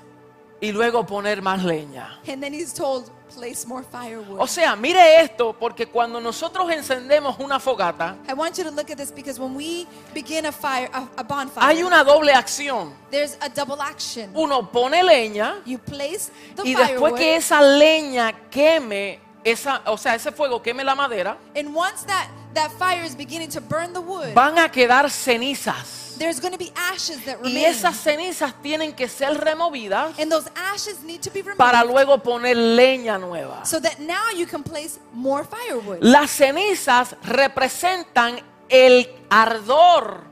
y 0.62 0.72
luego 0.72 1.04
poner 1.04 1.42
más 1.42 1.62
leña. 1.64 2.18
And 2.28 2.42
then 2.42 2.52
he's 2.54 2.72
told, 2.72 3.10
place 3.34 3.66
more 3.66 3.84
firewood. 3.84 4.38
O 4.40 4.46
sea, 4.46 4.76
mire 4.76 5.20
esto, 5.22 5.52
porque 5.58 5.86
cuando 5.86 6.20
nosotros 6.20 6.70
encendemos 6.70 7.38
una 7.38 7.58
fogata, 7.58 8.16
I 8.28 8.32
want 8.34 8.56
you 8.58 8.64
to 8.64 8.70
look 8.70 8.90
at 8.90 8.96
this 8.96 9.12
because 9.12 9.40
when 9.40 9.54
we 9.54 9.86
begin 10.12 10.46
a 10.46 10.52
fire, 10.52 10.88
a, 10.92 11.06
a 11.16 11.22
bonfire, 11.22 11.64
hay 11.64 11.82
una 11.82 12.04
doble 12.04 12.32
acción. 12.32 12.92
there's 13.10 13.36
a 13.40 13.48
double 13.48 13.80
action. 13.80 14.30
Uno 14.34 14.70
pone 14.70 15.02
leña 15.02 15.62
You 15.64 15.78
place 15.78 16.30
the 16.56 16.62
y 16.64 16.74
después 16.74 17.12
firewood, 17.12 17.18
que 17.18 17.36
esa 17.36 17.60
leña 17.60 18.32
queme, 18.50 19.20
esa, 19.44 19.82
o 19.86 19.96
sea, 19.96 20.14
ese 20.14 20.32
fuego 20.32 20.60
queme 20.62 20.84
la 20.84 20.94
madera, 20.94 21.36
and 21.56 21.74
once 21.74 22.04
that, 22.06 22.28
that 22.54 22.70
fire 22.72 23.04
is 23.04 23.16
beginning 23.16 23.48
to 23.48 23.60
burn 23.60 23.92
the 23.92 24.00
wood, 24.00 24.34
van 24.34 24.58
a 24.58 24.68
quedar 24.70 25.08
cenizas. 25.10 26.09
There's 26.20 26.38
going 26.38 26.52
to 26.52 26.58
be 26.58 26.70
ashes 26.76 27.24
that 27.24 27.38
Y 27.42 27.48
remain. 27.48 27.64
esas 27.64 27.96
cenizas 27.96 28.52
tienen 28.62 28.94
que 28.94 29.08
ser 29.08 29.32
removidas 29.40 30.16
and 30.18 30.30
those 30.30 30.48
ashes 30.54 31.02
need 31.02 31.20
to 31.22 31.30
be 31.30 31.40
removed 31.40 31.56
para 31.56 31.82
luego 31.82 32.18
poner 32.22 32.54
leña 32.54 33.18
nueva. 33.18 33.64
so 33.64 33.80
that 33.80 33.98
now 33.98 34.30
you 34.36 34.46
can 34.46 34.62
place 34.62 35.00
more 35.14 35.44
firewood. 35.44 35.98
Las 36.02 36.30
cenizas 36.30 37.16
representan 37.22 38.40
el 38.68 39.08
ardor 39.30 40.24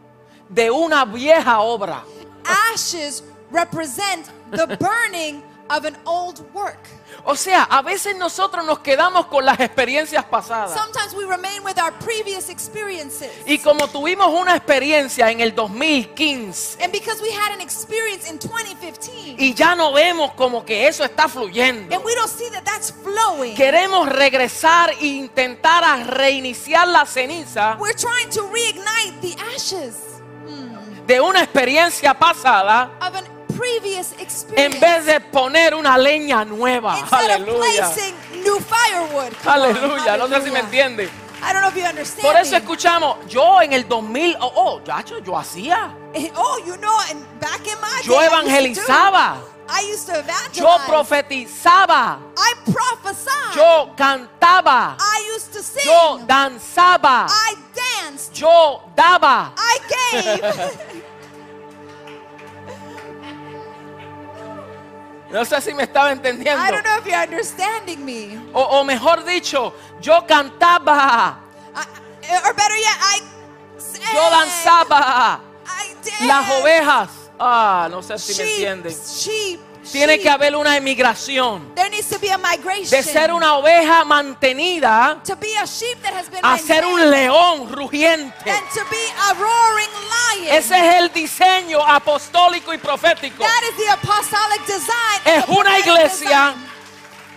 de 0.51 0.71
una 0.71 1.05
vieja 1.07 1.61
obra. 1.61 2.05
Ashes 2.73 3.25
represent 3.51 4.27
the 4.51 4.67
burning 4.79 5.43
of 5.71 5.85
an 5.85 5.97
old 6.07 6.41
work. 6.55 6.79
O 7.31 7.37
sea, 7.37 7.65
a 7.65 7.83
veces 7.83 8.17
nosotros 8.17 8.65
nos 8.65 8.79
quedamos 8.79 9.27
con 9.27 9.45
las 9.45 9.61
experiencias 9.61 10.25
pasadas. 10.25 10.73
Sometimes 10.73 11.13
we 11.13 11.27
remain 11.27 11.63
with 11.63 11.77
our 11.77 11.93
previous 11.99 12.49
experiences. 12.49 13.31
Y 13.45 13.59
como 13.59 13.87
tuvimos 13.87 14.29
una 14.29 14.57
experiencia 14.57 15.31
en 15.31 15.41
el 15.41 15.55
2015 15.55 16.83
And 16.83 16.91
because 16.91 17.21
we 17.21 17.31
had 17.31 17.53
an 17.53 17.61
experience 17.61 18.31
in 18.31 18.39
2015, 18.39 19.37
y 19.39 19.53
ya 19.53 19.75
no 19.75 19.93
vemos 19.93 20.33
como 20.37 20.65
que 20.65 20.89
eso 20.89 21.05
está 21.05 21.29
fluyendo, 21.29 21.95
and 21.95 22.03
we 22.03 22.15
don't 22.15 22.31
see 22.31 22.49
that 22.49 22.65
that's 22.65 22.95
flowing, 23.03 23.55
queremos 23.55 24.09
regresar 24.09 24.95
e 24.99 25.07
intentar 25.07 25.85
a 25.85 26.03
reiniciar 26.05 26.89
la 26.89 27.05
ceniza 27.05 27.77
we're 27.79 27.93
trying 27.95 28.31
to 28.31 28.49
reignite 28.51 29.21
the 29.21 29.37
ashes 29.55 29.97
de 31.07 31.21
una 31.21 31.43
experiencia 31.43 32.15
pasada 32.15 32.91
of 33.03 33.15
a 33.15 33.23
previous 33.23 33.38
en 33.63 34.21
experience 34.21 34.79
vez 34.81 35.07
de 35.07 35.21
poner 35.21 35.75
una 35.75 35.97
leña 35.99 36.45
nueva. 36.45 36.99
instead 36.99 37.25
of 37.25 37.31
Aleluya. 37.49 37.61
placing 37.91 38.15
new 38.45 38.59
firewood. 38.61 39.33
Come 39.43 39.49
on, 39.49 39.77
Aleluya. 39.77 40.17
No 40.17 40.29
sé 40.29 40.43
si 40.43 40.51
me 40.51 40.61
hallelujah. 40.61 40.65
entiende. 40.65 41.11
I 41.41 41.53
don't 41.53 41.63
know 41.63 41.69
if 41.69 41.77
you 41.77 41.85
understand. 41.85 42.23
Por 42.27 42.37
eso 42.37 42.51
me. 42.53 42.57
escuchamos, 42.59 43.17
yo 43.29 43.61
en 43.63 43.73
el 43.73 43.87
2000, 43.89 44.37
oh, 44.41 44.53
oh 44.57 44.81
yacho, 44.85 45.19
yo 45.25 45.37
hacía, 45.37 45.95
Eh, 46.15 46.33
Oh, 46.35 46.59
you 46.67 46.77
know, 46.79 46.99
and 47.11 47.25
back 47.41 47.61
in 47.67 47.79
my 47.81 48.01
yo 48.05 48.15
day, 48.15 48.19
I 48.19 48.25
used 48.25 48.31
to 48.31 48.43
do- 48.43 48.89
evangelizaba, 48.89 49.37
I 49.69 49.83
used 49.93 50.07
to 50.07 50.19
evangelize. 50.19 50.59
yo 50.59 50.79
profetizaba, 50.87 52.19
I 52.37 52.55
prophesied. 52.73 53.55
yo 53.55 53.91
cantaba, 53.97 54.97
I 54.99 55.31
used 55.37 55.53
to 55.53 55.63
sing. 55.63 55.85
yo 55.87 56.19
danzaba, 56.27 57.27
I 57.31 57.55
danced. 57.75 58.37
yo 58.41 58.83
daba. 58.97 59.53
I 59.57 59.79
gave. 59.89 61.03
No 65.31 65.45
sé 65.45 65.61
si 65.61 65.75
me 65.75 65.83
estaba 65.85 66.09
I 66.09 66.13
entendiendo. 66.13 66.63
don't 66.71 66.85
know 66.85 66.99
if 66.99 67.07
you're 67.07 67.23
understanding 67.23 68.05
me. 68.05 68.39
O, 68.55 68.63
o 68.81 68.85
mejor 68.85 69.25
dicho, 69.25 69.75
yo 70.01 70.25
cantaba, 70.27 71.39
I, 71.75 72.49
or 72.49 72.55
better 72.55 72.77
yet, 72.77 72.97
I 72.99 73.23
sang. 73.79 74.15
yo 74.15 74.31
danzaba. 74.31 75.41
I 75.67 75.95
danced. 76.03 76.21
Las 76.27 76.51
ovejas, 76.61 77.11
ah, 77.39 77.89
no 77.91 78.01
sé 78.03 78.19
si 78.19 78.33
me 78.33 78.49
sheep, 78.49 78.67
entienden. 78.69 78.93
sheep, 78.93 79.61
Tiene 79.93 80.19
que 80.21 80.29
haber 80.29 80.55
una 80.57 80.77
emigración 80.77 81.75
There 81.75 81.89
needs 81.91 82.09
to 82.11 82.19
be 82.19 82.31
a 82.31 82.39
migration. 82.39 82.91
de 82.91 83.03
ser 83.03 83.33
una 83.33 83.55
oveja 83.57 84.05
mantenida 84.05 85.21
to 85.25 85.35
be 85.37 85.57
a 85.57 85.67
sheep 85.67 86.01
that 86.03 86.13
has 86.15 86.29
been 86.31 86.41
a 86.45 86.59
ser 86.59 86.85
un 86.85 87.11
león 87.11 87.71
rugiente. 87.73 88.51
and 88.51 88.65
to 88.75 88.81
be 88.91 89.05
a 89.31 89.35
roaring 89.35 89.91
lion. 90.45 90.57
Ese 90.57 90.73
es 90.77 90.95
el 90.97 91.13
diseño 91.13 91.81
apostólico 91.87 92.73
y 92.75 92.79
profético. 92.79 93.43
that 93.45 93.63
is 93.71 93.77
the 93.77 93.91
apostolic 93.91 94.67
design. 94.67 95.21
Es 95.25 95.45
una 95.49 95.79
iglesia 95.79 96.55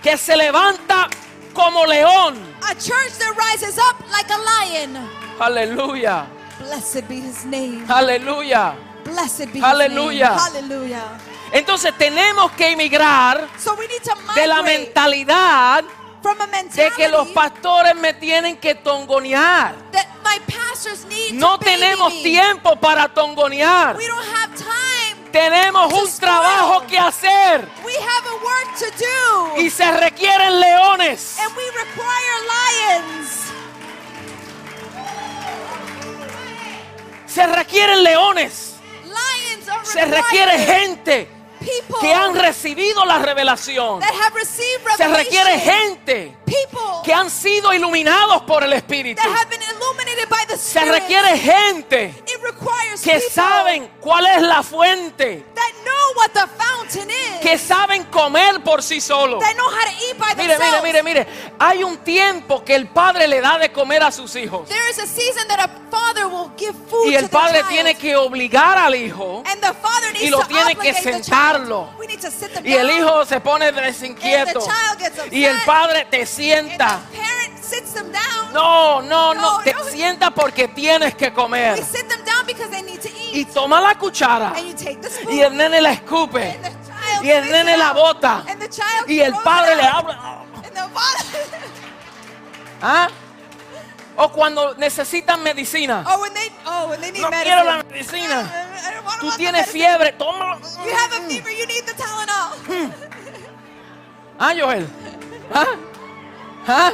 que 0.03 0.17
se 0.17 0.35
levanta 0.35 1.07
como 1.53 1.85
león. 1.85 2.37
A 2.63 2.75
church 2.75 3.13
that 3.19 3.35
rises 3.37 3.77
up 3.77 3.95
like 4.11 4.29
a 4.31 4.37
lion. 4.37 4.97
Aleluya, 5.39 6.25
Blessed 6.59 7.07
be 7.07 7.15
his 7.21 7.45
name. 7.45 7.85
aleluya. 7.87 8.75
Blessed 9.03 9.51
be 9.51 9.59
Aleluya. 9.61 10.35
his 10.35 10.53
name. 10.53 10.63
Hallelujah. 10.69 11.19
Entonces 11.51 11.93
tenemos 11.97 12.51
que 12.53 12.71
emigrar 12.71 13.47
So 13.57 13.77
de 14.35 14.47
la 14.47 14.61
mentalidad 14.61 15.83
from 16.21 16.37
a 16.41 16.47
de 16.47 16.91
que 16.91 17.09
los 17.09 17.27
pastores 17.29 17.95
me 17.95 18.13
tienen 18.13 18.57
que 18.57 18.75
tongonear. 18.75 19.75
No 21.33 21.57
tenemos 21.59 22.13
me. 22.13 22.23
tiempo 22.23 22.75
para 22.77 23.07
tongonear. 23.09 23.97
We 23.97 24.07
don't 24.07 24.25
have 24.35 24.55
time 24.55 25.29
Tenemos 25.31 25.93
un 25.93 26.19
trabajo 26.19 26.85
que 26.87 26.97
hacer 26.97 27.67
We 27.85 27.93
have 27.95 28.27
a 28.27 28.33
work 28.43 28.79
to 28.79 28.85
do. 28.97 29.61
y 29.61 29.69
se 29.69 29.89
requieren 29.91 30.59
leones. 30.59 31.37
And 31.39 31.55
we 31.55 31.63
require 31.71 32.33
lions. 32.47 33.29
Se 37.27 37.47
requieren 37.47 38.03
leones. 38.03 38.75
Lions 39.05 39.87
Se 39.87 40.05
requiere 40.05 40.59
gente 40.59 41.40
que 41.99 42.13
han 42.13 42.35
recibido 42.35 43.05
la 43.05 43.19
revelación. 43.19 43.99
Se 44.97 45.07
requiere 45.07 45.59
gente 45.59 46.37
que 47.03 47.13
han 47.13 47.29
sido 47.29 47.73
iluminados 47.73 48.43
por 48.43 48.63
el 48.63 48.73
Espíritu. 48.73 49.21
Se 50.57 50.85
requiere 50.85 51.37
gente 51.37 52.23
que 53.03 53.19
saben 53.21 53.91
cuál 53.99 54.25
es 54.27 54.41
la 54.41 54.63
fuente, 54.63 55.45
que 57.41 57.57
saben 57.57 58.03
comer 58.05 58.61
por 58.63 58.83
sí 58.83 59.01
solos. 59.01 59.43
Mire, 60.37 60.57
mire, 60.59 60.81
mire, 60.81 61.03
mire. 61.03 61.27
Hay 61.59 61.83
un 61.83 61.97
tiempo 61.97 62.63
que 62.63 62.75
el 62.75 62.87
padre 62.87 63.27
le 63.27 63.41
da 63.41 63.57
de 63.57 63.71
comer 63.71 64.03
a 64.03 64.11
sus 64.11 64.35
hijos. 64.35 64.69
Y 67.05 67.15
el 67.15 67.29
padre 67.29 67.63
tiene 67.69 67.95
que 67.95 68.15
obligar 68.15 68.77
al 68.77 68.95
hijo. 68.95 69.43
y 70.19 70.29
lo 70.29 70.45
tiene 70.45 70.75
que 70.75 70.93
sentarlo. 70.93 71.89
Y 72.63 72.73
el 72.73 72.91
hijo 72.91 73.25
se 73.25 73.39
pone 73.39 73.71
desinquieto. 73.71 74.59
Y 75.31 75.45
el 75.45 75.61
padre 75.63 76.05
te 76.09 76.25
sienta. 76.41 77.01
No, 78.51 79.01
no, 79.01 79.33
no. 79.33 79.59
Te 79.59 79.73
sienta 79.91 80.31
porque 80.31 80.67
tienes 80.69 81.15
que 81.15 81.31
comer. 81.31 81.81
Y 83.31 83.45
toma 83.45 83.79
la 83.79 83.97
cuchara. 83.97 84.53
Y 85.29 85.39
el 85.39 85.55
nene 85.55 85.79
la 85.81 85.93
escupe. 85.93 86.59
Y 87.21 87.29
el 87.29 87.49
nene 87.51 87.77
la 87.77 87.93
bota. 87.93 88.43
Y 89.07 89.19
el 89.19 89.33
padre 89.43 89.75
le 89.75 89.83
habla. 89.83 90.37
¿Ah? 92.81 93.07
O 94.17 94.29
cuando 94.31 94.73
necesitan 94.75 95.41
medicina. 95.43 96.03
Oh, 96.07 96.19
when 96.21 96.33
they 96.33 96.51
oh, 96.65 96.87
when 96.89 96.99
they 96.99 97.11
need 97.11 97.21
No 97.21 97.29
medicine. 97.29 97.55
quiero 97.55 97.63
la 97.63 97.83
medicina. 97.83 98.41
I 98.41 98.93
don't 98.93 99.05
want 99.05 99.19
Tú 99.21 99.31
tienes 99.37 99.69
fiebre, 99.69 100.11
tómalo. 100.13 100.59
You 100.59 100.91
have 100.91 101.13
a 101.13 101.21
fever, 101.27 101.51
you 101.51 101.65
need 101.67 101.85
the 101.85 101.93
Tylenol. 101.93 102.91
Ah, 104.37 104.53
Joel. 104.57 104.87
¿Ah? 105.53 105.65
¿Ah? 106.67 106.91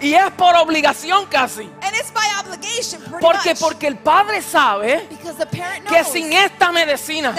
Y 0.00 0.12
es 0.14 0.30
por 0.32 0.54
obligación 0.56 1.26
casi. 1.26 1.62
And 1.80 1.94
it's 1.96 2.10
by 2.12 2.26
obligation, 2.40 3.00
pretty 3.00 3.20
Porque, 3.20 3.50
much. 3.50 3.60
porque 3.60 3.86
el 3.86 3.96
padre 3.96 4.42
sabe 4.42 5.08
que 5.88 6.04
sin 6.04 6.32
esta 6.32 6.70
medicina, 6.72 7.34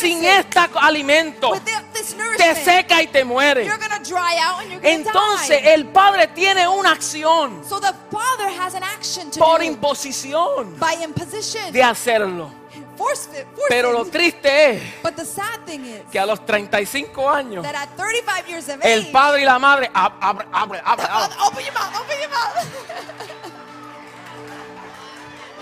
sin 0.00 0.24
este 0.24 0.58
alimento, 0.80 1.52
this 1.92 2.16
te 2.36 2.54
seca 2.56 3.02
y 3.02 3.06
te 3.08 3.24
muere. 3.24 3.64
you're 3.64 3.78
gonna 3.78 4.02
dry 4.02 4.38
out 4.40 4.60
and 4.60 4.70
you're 4.70 4.80
gonna 4.80 4.94
Entonces 4.94 5.62
die. 5.62 5.74
el 5.74 5.86
padre 5.86 6.28
tiene 6.28 6.66
una 6.66 6.92
acción 6.92 7.62
So 7.68 7.78
the 7.78 7.92
has 8.58 8.74
an 8.74 8.82
action 8.82 9.30
to 9.30 9.38
por 9.38 9.58
do 9.58 9.64
imposición 9.64 10.76
by 10.78 10.96
de 11.70 11.82
hacerlo. 11.82 12.57
Pero 13.68 13.92
lo 13.92 14.04
triste 14.06 14.70
es 14.72 14.82
But 15.02 15.14
the 15.16 15.24
sad 15.24 15.60
thing 15.64 15.84
is 15.84 16.02
que 16.10 16.18
a 16.18 16.26
los 16.26 16.44
35 16.44 17.28
años 17.30 17.62
that 17.64 17.74
at 17.74 17.88
35 17.96 18.48
years 18.48 18.68
of 18.68 18.84
el 18.84 19.02
age, 19.02 19.12
padre 19.12 19.42
y 19.42 19.44
la 19.44 19.58
madre 19.58 19.90
ab- 19.94 20.14
abre, 20.20 20.46
abre, 20.52 20.80
abre, 20.84 20.84
abre. 20.84 21.06
father- 21.06 21.36
open 21.46 21.64
your 21.64 21.74
mouth, 21.74 21.94
open 22.00 22.18
your 22.20 22.30
mouth. 22.30 22.66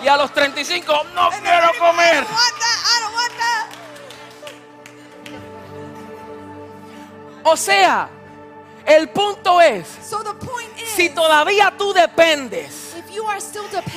Y 0.05 0.09
a 0.09 0.17
los 0.19 0.31
35 0.33 1.05
no 1.15 1.31
And 1.33 1.43
quiero 1.43 1.69
35, 1.69 1.75
I 1.75 1.79
comer. 1.79 2.15
don't 2.15 2.31
want 2.31 2.59
that, 2.59 2.79
I 2.85 3.01
don't 3.01 3.15
want 3.15 3.33
that. 3.39 3.67
O 7.45 7.57
sea, 7.57 8.09
el 8.85 9.09
punto 9.09 9.59
es, 9.61 9.87
So 10.07 10.23
the 10.23 10.35
point 10.35 10.79
is, 10.79 10.91
si 10.91 11.09
todavía 11.11 11.73
tú 11.79 11.93
dependes 11.95 12.86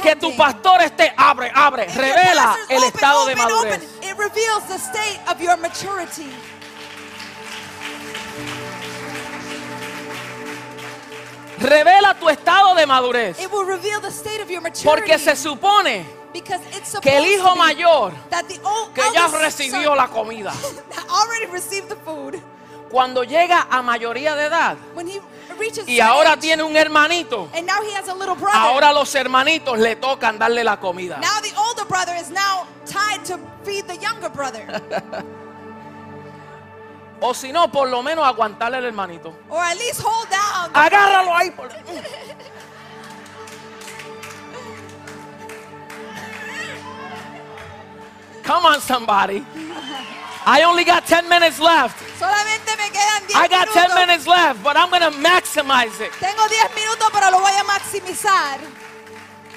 que 0.01 0.15
tu 0.15 0.35
pastor 0.35 0.81
esté, 0.81 1.13
abre, 1.15 1.51
abre, 1.53 1.85
revela 1.87 2.55
el 2.69 2.83
estado 2.83 3.25
de 3.25 3.35
madurez. 3.35 3.75
open, 3.75 4.09
it 4.09 4.17
reveals 4.17 4.63
the 4.67 4.77
state 4.77 5.19
of 5.29 5.41
your 5.41 5.57
maturity. 5.57 6.29
Revela 11.59 12.17
tu 12.17 12.29
estado 12.29 12.73
de 12.73 12.85
madurez. 12.85 13.39
It 13.39 13.51
will 13.51 13.65
reveal 13.65 13.99
the 13.99 14.11
state 14.11 14.41
of 14.41 14.49
your 14.49 14.61
maturity. 14.61 14.85
Porque 14.85 15.19
se 15.19 15.35
supone 15.35 16.05
because 16.33 16.61
it's 16.75 16.89
supposed 16.89 17.03
que 17.03 17.17
el 17.17 17.25
hijo 17.25 17.55
mayor 17.55 18.13
that 18.29 18.45
the 18.47 18.59
old 18.63 18.93
que 18.93 19.01
ya 19.13 19.27
recibió 19.27 19.89
son 19.89 19.97
la 19.97 20.07
comida, 20.07 20.53
already 21.09 21.47
received 21.51 21.89
the 21.89 21.95
food. 21.97 22.39
cuando 22.89 23.23
llega 23.23 23.67
a 23.69 23.81
mayoría 23.81 24.35
de 24.35 24.45
edad 24.45 24.77
y 25.87 25.99
ahora 25.99 26.37
tiene 26.37 26.63
un 26.63 26.75
hermanito, 26.75 27.49
and 27.53 27.65
now 27.67 27.81
he 27.81 27.91
has 27.95 28.07
a 28.07 28.13
little 28.13 28.35
brother. 28.35 28.57
ahora 28.59 28.91
los 28.93 29.13
hermanitos 29.15 29.77
le 29.79 29.95
tocan 29.95 30.37
darle 30.39 30.63
la 30.63 30.77
comida. 30.79 31.17
now 31.19 31.39
the 31.41 31.53
older 31.57 31.85
brother 31.85 32.15
is 32.15 32.29
now 32.29 32.65
tied 32.85 33.23
to 33.25 33.37
feed 33.63 33.85
the 33.87 33.97
younger 33.97 34.29
brother, 34.29 34.65
O 37.21 37.33
si 37.33 37.51
no, 37.51 37.69
por 37.69 37.89
lo 37.89 38.01
menos 38.01 38.25
aguantarle 38.25 38.77
al 38.77 38.85
hermanito. 38.85 39.33
or 39.49 39.61
at 39.61 39.77
least 39.77 39.99
hold 40.01 40.29
down. 40.29 40.71
Agárralo 40.73 41.35
ahí. 41.35 41.51
por- 41.51 41.67
Come 48.43 48.65
on, 48.65 48.81
somebody. 48.81 49.45
I 50.45 50.63
only 50.63 50.83
got 50.83 51.05
10 51.05 51.27
minutes 51.29 51.59
left. 51.59 51.97
Solamente 52.17 52.75
me 52.77 52.89
quedan 52.91 53.27
10 53.27 53.35
I 53.35 53.47
got 53.47 53.67
10 53.69 53.83
minutos. 53.89 53.95
minutes 53.95 54.27
left, 54.27 54.63
but 54.63 54.75
I'm 54.77 54.89
going 54.89 55.01
to 55.01 55.11
maximize 55.19 55.99
it. 56.01 56.11
Tengo 56.19 56.47
10 56.47 56.75
minutos, 56.75 57.09
pero 57.13 57.31
lo 57.31 57.39
voy 57.39 57.51
a 57.59 57.63
maximizar. 57.63 58.59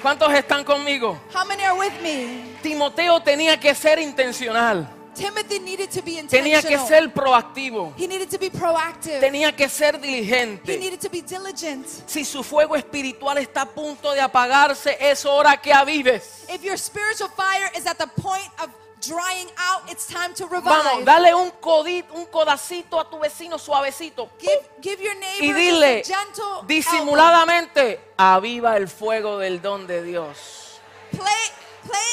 ¿Cuántos 0.01 0.33
están 0.33 0.63
conmigo? 0.65 1.17
How 1.33 1.45
many 1.45 1.63
are 1.63 1.77
with 1.77 1.93
me? 2.01 2.57
Timoteo 2.61 3.21
tenía 3.21 3.57
que 3.59 3.73
ser 3.73 3.99
intencional. 3.99 4.87
Timothy 5.15 5.59
needed 5.59 5.89
to 5.91 6.01
be 6.01 6.21
Tenía 6.23 6.57
intentional. 6.57 6.63
que 6.63 6.77
ser 6.87 7.13
proactivo. 7.13 7.93
He 7.97 8.07
needed 8.07 8.29
to 8.29 8.39
be 8.39 8.49
proactive. 8.49 9.19
Tenía 9.19 9.55
que 9.55 9.69
ser 9.69 9.95
He 9.95 9.99
diligente. 9.99 10.77
needed 10.77 10.99
to 10.99 11.09
be 11.09 11.21
diligent. 11.21 11.85
Si 12.07 12.25
su 12.25 12.43
fuego 12.43 12.75
espiritual 12.75 13.37
está 13.37 13.61
a 13.61 13.65
punto 13.69 14.11
de 14.11 14.19
apagarse, 14.21 14.97
es 14.99 15.23
hora 15.25 15.55
que 15.61 15.71
avives. 15.71 16.45
If 16.49 16.63
your 16.63 16.77
spiritual 16.77 17.29
fire 17.29 17.71
is 17.77 17.85
at 17.85 17.97
the 17.97 18.07
point 18.21 18.49
of 18.59 18.69
drying 19.05 19.49
out, 19.57 19.89
it's 19.89 20.07
time 20.07 20.33
to 20.33 20.45
revive. 20.45 20.63
Vamos, 20.63 21.05
dale 21.05 21.33
un 21.33 21.51
codito, 21.59 22.13
un 22.13 22.25
codacito 22.25 22.99
a 22.99 23.09
tu 23.09 23.19
vecino 23.19 23.57
suavecito. 23.57 24.29
Give, 24.39 24.69
give 24.81 25.03
your 25.03 25.15
Y 25.39 25.51
dile 25.51 25.99
a 25.99 26.03
gentle 26.03 26.43
elbow. 26.43 26.65
disimuladamente, 26.67 27.99
aviva 28.17 28.77
el 28.77 28.87
fuego 28.87 29.37
del 29.37 29.61
don 29.61 29.87
de 29.87 30.03
Dios. 30.03 30.79
Play, 31.11 31.63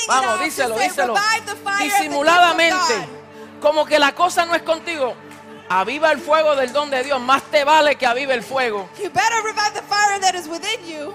Vamos, 0.09 0.41
díselo, 0.41 0.77
say, 0.77 0.89
díselo. 0.89 1.15
Disimuladamente, 1.81 3.09
como 3.61 3.85
que 3.85 3.99
la 3.99 4.15
cosa 4.15 4.45
no 4.45 4.55
es 4.55 4.63
contigo. 4.63 5.15
Aviva 5.69 6.11
el 6.11 6.19
fuego 6.21 6.57
del 6.57 6.73
don 6.73 6.91
de 6.91 7.05
Dios. 7.05 7.21
Más 7.21 7.45
te 7.45 7.63
vale 7.63 7.95
que 7.95 8.05
avive 8.05 8.35
el 8.35 8.43
fuego. 8.43 8.89
You 8.99 9.09
better 9.11 9.41
revive 9.45 9.73
the 9.73 9.83
fire 9.83 10.21
that 10.21 10.35
is 10.35 10.49
within 10.49 10.85
you. 10.85 11.15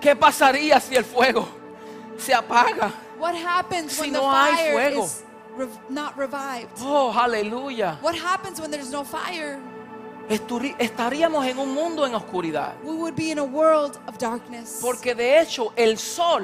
¿Qué 0.00 0.14
pasaría 0.14 0.80
si 0.80 0.96
el 0.96 1.04
fuego 1.04 1.48
se 2.18 2.34
apaga? 2.34 2.92
What 3.20 3.34
happens 3.36 3.92
Si 3.92 4.00
when 4.00 4.12
no 4.12 4.22
the 4.22 4.28
hay 4.30 4.54
fire 4.56 4.72
fuego. 4.72 5.04
is 5.04 5.22
rev- 5.54 5.78
not 5.90 6.16
revived? 6.16 6.78
Oh, 6.80 7.12
aleluya. 7.14 7.98
What 8.00 8.16
happens 8.16 8.60
when 8.60 8.70
there's 8.70 8.90
no 8.90 9.04
fire? 9.04 9.60
Estaríamos 10.28 11.44
en 11.46 11.58
un 11.58 11.74
mundo 11.74 12.04
en 12.06 12.14
oscuridad. 12.14 12.72
We 12.84 12.94
would 12.94 13.16
be 13.16 13.30
in 13.30 13.38
a 13.38 13.44
world 13.44 13.98
of 14.06 14.16
darkness. 14.18 14.78
Porque 14.80 15.14
de 15.14 15.40
hecho 15.40 15.72
el 15.76 15.98
sol 15.98 16.42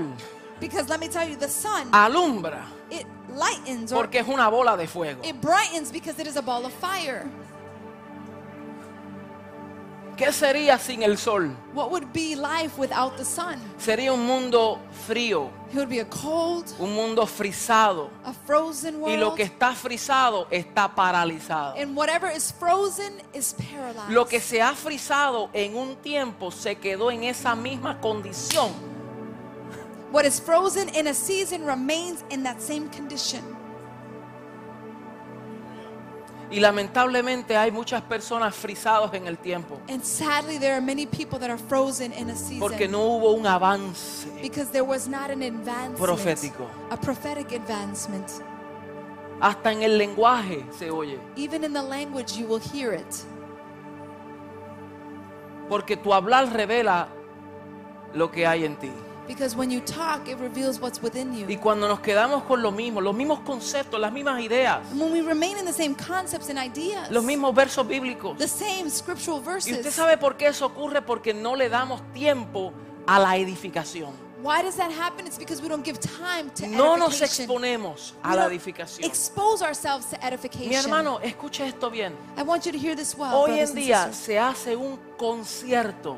because 0.61 0.89
let 0.89 0.99
me 1.01 1.09
tell 1.09 1.29
you, 1.29 1.37
the 1.37 1.49
sun, 1.49 1.91
alumbra 1.93 2.65
it 2.91 3.07
lightens 3.29 3.93
or 3.93 3.97
porque 4.05 4.21
es 4.21 4.29
una 4.29 4.49
bola 4.49 4.77
de 4.77 4.87
fuego. 4.87 5.21
it 5.23 5.41
brightens 5.41 5.93
because 5.93 6.19
it 6.19 6.27
is 6.27 6.37
a 6.37 6.43
ball 6.43 6.65
of 6.65 6.73
fire. 6.75 7.29
¿Qué 10.17 10.33
sería 10.33 10.79
sin 10.79 11.03
el 11.03 11.19
sol? 11.19 11.55
What 11.75 11.91
would 11.91 12.07
be 12.15 12.35
life 12.37 12.79
without 12.79 13.17
the 13.19 13.25
sun? 13.25 13.61
Sería 13.79 14.13
un 14.15 14.25
mundo 14.27 14.79
frío, 15.07 15.51
It 15.71 15.77
would 15.77 15.89
be 15.91 16.01
a 16.01 16.07
cold, 16.07 16.65
un 16.79 16.95
mundo 16.95 17.27
frisado. 17.27 18.09
a 18.25 18.33
frozen 18.33 18.99
world. 19.01 19.15
Y 19.15 19.19
lo 19.19 19.35
que 19.35 19.43
está 19.43 19.75
frisado 19.75 20.47
está 20.51 20.95
paralizado. 20.95 21.75
and 21.77 21.95
whatever 21.95 22.31
is 22.35 22.51
frozen 22.51 23.13
is 23.35 23.55
paralyzed. 23.55 24.11
Lo 24.11 24.25
que 24.27 24.41
se 24.41 24.63
ha 24.63 24.75
frisado 24.75 25.51
en 25.53 25.77
un 25.77 25.97
tiempo 25.97 26.51
se 26.51 26.77
quedó 26.77 27.11
en 27.11 27.25
esa 27.25 27.55
misma 27.55 28.01
condición. 28.01 28.73
what 30.13 30.25
is 30.25 30.41
frozen 30.41 30.89
in 30.95 31.09
a 31.09 31.15
season 31.15 31.65
remains 31.67 32.25
in 32.31 32.43
that 32.43 32.63
same 32.63 32.89
condition. 32.89 33.43
Y 36.51 36.61
lamentablemente 36.61 37.57
hay 37.57 37.73
muchas 37.73 38.03
personas 38.03 38.55
frisados 38.55 39.13
en 39.15 39.27
el 39.27 39.37
tiempo 39.37 39.81
And 39.89 40.05
sadly, 40.05 40.59
there 40.59 40.75
are 40.75 40.81
many 40.81 41.05
people 41.05 41.41
that 41.41 41.51
are 41.51 41.59
frozen 41.59 42.13
in 42.13 42.31
a 42.31 42.37
season 42.37 42.61
porque 42.61 42.87
no 42.89 43.01
hubo 43.01 43.33
un 43.33 43.47
avance. 43.47 44.27
because 44.41 44.71
there 44.71 44.85
was 44.85 45.09
not 45.09 45.31
an 45.31 45.43
advancement, 45.43 45.99
Profético. 45.99 46.67
a 46.91 46.97
prophetic 46.97 47.51
advancement. 47.53 48.31
Hasta 49.41 49.73
en 49.73 49.83
el 49.83 49.99
lenguaje 49.99 50.65
se 50.79 50.89
oye. 50.91 51.19
Even 51.37 51.65
in 51.65 51.73
the 51.73 51.83
language, 51.83 52.37
you 52.39 52.47
will 52.47 52.61
hear 52.61 52.93
it 52.95 53.25
Porque 55.69 55.97
tu 55.97 56.15
hablar 56.15 56.47
revela 56.53 57.09
lo 58.15 58.31
que 58.31 58.47
hay 58.47 58.65
en 58.65 58.77
ti. 58.77 58.93
Because 59.27 59.57
when 59.57 59.71
you 59.71 59.81
talk, 59.81 60.29
it 60.29 60.39
reveals 60.39 60.81
what's 60.81 61.01
within 61.03 61.33
Y 61.35 61.47
you. 61.55 61.61
cuando 61.61 61.89
nos 61.89 62.01
quedamos 62.01 62.43
con 62.45 62.63
lo 62.63 62.71
mismo, 62.73 63.01
los 63.01 63.15
mismos 63.15 63.41
conceptos, 63.41 63.99
las 64.01 64.13
mismas 64.13 64.41
ideas, 64.41 64.81
And 64.93 65.01
when 65.01 65.13
we 65.13 65.21
remain 65.23 65.57
in 65.59 65.65
the 65.65 65.73
same 65.73 65.95
concepts 65.95 66.49
and 66.51 66.59
ideas, 66.59 67.11
los 67.11 67.25
mismos 67.25 67.55
versos 67.55 67.87
bíblicos. 67.87 68.39
the 68.39 68.49
same 68.49 68.89
scriptural 68.91 69.41
Y 69.45 69.57
usted 69.59 69.73
verses, 69.83 69.95
sabe 69.95 70.17
por 70.19 70.37
qué 70.37 70.49
eso 70.49 70.67
ocurre 70.67 71.03
porque 71.03 71.35
no 71.35 71.57
le 71.57 71.69
damos 71.69 72.01
tiempo 72.13 72.73
a 73.07 73.19
la 73.19 73.37
edificación. 73.37 74.11
why 74.43 74.63
does 74.63 74.77
that 74.77 74.93
happen? 74.93 75.27
It's 75.27 75.39
because 75.39 75.61
we 75.61 75.69
don't 75.69 75.85
give 75.85 75.99
time 75.99 76.51
to 76.57 76.67
No 76.69 76.97
nos 76.97 77.15
edification. 77.21 77.47
exponemos 77.47 78.13
We 78.23 78.31
a 78.31 78.37
la 78.37 78.43
don't 78.43 78.53
edificación. 78.53 79.05
expose 79.05 79.61
ourselves 79.63 80.07
to 80.11 80.17
edification. 80.25 80.69
Mi 80.69 80.77
hermano, 80.77 81.19
escuche 81.21 81.67
esto 81.67 81.91
bien. 81.91 82.13
I 82.37 82.43
want 82.43 82.65
you 82.65 82.71
to 82.73 82.79
hear 82.79 82.95
this 82.95 83.17
well, 83.17 83.31
Hoy 83.33 83.47
brothers 83.57 83.71
en 83.71 83.77
and 83.79 83.87
día 83.87 84.05
sisters. 84.07 84.17
se 84.25 84.39
hace 84.39 84.77
un 84.77 84.99
concierto 85.17 86.17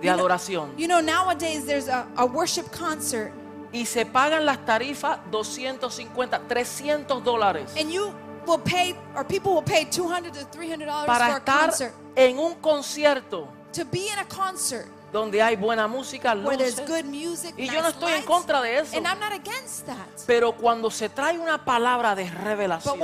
de 0.00 0.06
You 0.06 0.12
know- 0.14 0.24
adoración. 0.24 0.72
You 0.78 0.86
know, 0.88 1.00
nowadays 1.00 1.64
there's 1.66 1.88
a, 1.88 2.06
a 2.16 2.24
worship 2.24 2.70
concert, 2.70 3.32
y 3.72 3.84
se 3.84 4.04
pagan 4.06 4.46
las 4.46 4.58
tarifas 4.64 5.18
250, 5.30 6.40
300 6.48 7.22
dólares. 7.24 7.70
And 7.78 7.90
you 7.92 8.12
will 8.46 8.58
pay, 8.60 8.94
or 9.14 9.24
people 9.24 9.52
will 9.54 9.62
pay 9.62 9.84
200 9.84 10.32
to 10.34 10.44
300 10.46 10.86
dollars 10.86 11.06
para 11.06 11.26
for 11.26 11.34
a 11.34 11.38
estar 11.40 11.60
concert. 11.66 11.92
en 12.16 12.38
un 12.38 12.54
concierto. 12.56 13.48
To 13.72 13.84
be 13.84 14.08
in 14.10 14.18
a 14.18 14.24
concert 14.24 14.86
donde 15.12 15.42
hay 15.42 15.56
buena 15.56 15.86
música, 15.86 16.34
luces. 16.34 16.82
music, 17.04 17.54
Y 17.56 17.68
yo 17.68 17.82
no 17.82 17.88
estoy 17.88 18.12
en 18.12 18.22
contra 18.22 18.60
de 18.60 18.78
eso. 18.78 18.96
and 18.96 19.06
I'm 19.06 19.18
not 19.18 19.32
against 19.32 19.86
that. 19.86 19.96
Pero 20.26 20.52
cuando 20.52 20.90
se 20.90 21.08
trae 21.08 21.38
una 21.38 21.64
palabra 21.64 22.14
de 22.14 22.28
revelación 22.30 22.98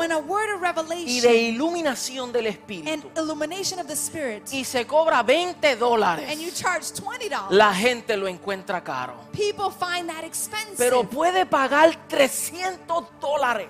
y 1.07 1.21
de 1.21 1.37
iluminación 1.37 2.33
del 2.33 2.47
Espíritu 2.47 3.11
illumination 3.17 3.81
of 3.81 3.87
the 3.87 3.95
Spirit, 3.95 4.53
y 4.53 4.65
se 4.65 4.87
cobra 4.87 5.23
20 5.23 5.67
and 5.67 5.79
you 5.79 5.87
dólares, 5.87 6.55
charge 6.55 6.93
20 6.93 7.29
dollars, 7.29 7.51
la 7.51 7.75
gente 7.75 8.17
lo 8.17 8.29
encuentra 8.29 8.83
caro. 8.83 9.15
people 9.33 9.71
find 9.71 10.09
that 10.09 10.25
expensive. 10.25 10.77
Pero 10.77 11.05
puede 11.05 11.47
pagar 11.47 11.97
300 12.09 13.05
dólares 13.21 13.69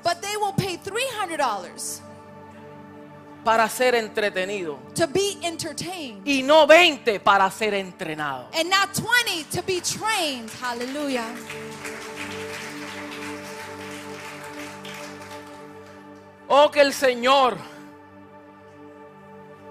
para 3.44 3.68
ser 3.68 3.94
entretenido 3.94 4.78
to 4.94 5.06
be 5.06 5.38
entertained. 5.42 6.26
y 6.26 6.42
no 6.42 6.66
20 6.66 7.20
para 7.20 7.50
ser 7.50 7.74
entrenado. 7.74 8.48
And 8.54 8.70
not 8.70 8.90
20 8.94 9.44
to 9.56 9.62
be 9.62 9.80
trained. 9.80 10.50
Hallelujah. 10.60 11.26
Oh, 16.48 16.70
que 16.70 16.80
el 16.80 16.92
Señor 16.92 17.56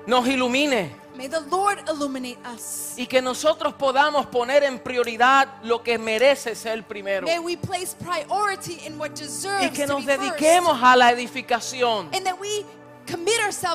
nos 0.08 0.28
ilumine 0.28 1.04
May 1.16 1.28
the 1.28 1.42
Lord 1.42 1.78
illuminate 1.88 2.40
us. 2.56 2.96
y 2.98 3.06
que 3.06 3.22
nosotros 3.22 3.76
podamos 3.76 4.26
poner 4.26 4.64
en 4.64 4.80
prioridad 4.80 5.48
lo 5.62 5.84
que 5.84 6.00
merece 6.00 6.56
ser 6.56 6.84
primero 6.84 7.28
May 7.28 7.38
we 7.38 7.56
place 7.56 7.96
priority 7.96 8.82
in 8.88 8.98
what 8.98 9.12
deserves 9.12 9.68
y 9.68 9.70
que 9.70 9.86
to 9.86 9.94
nos 9.94 10.06
be 10.06 10.18
dediquemos 10.18 10.82
a 10.82 10.96
la 10.96 11.12
edificación. 11.12 12.10
And 12.14 12.26
that 12.26 12.40
we 12.40 12.66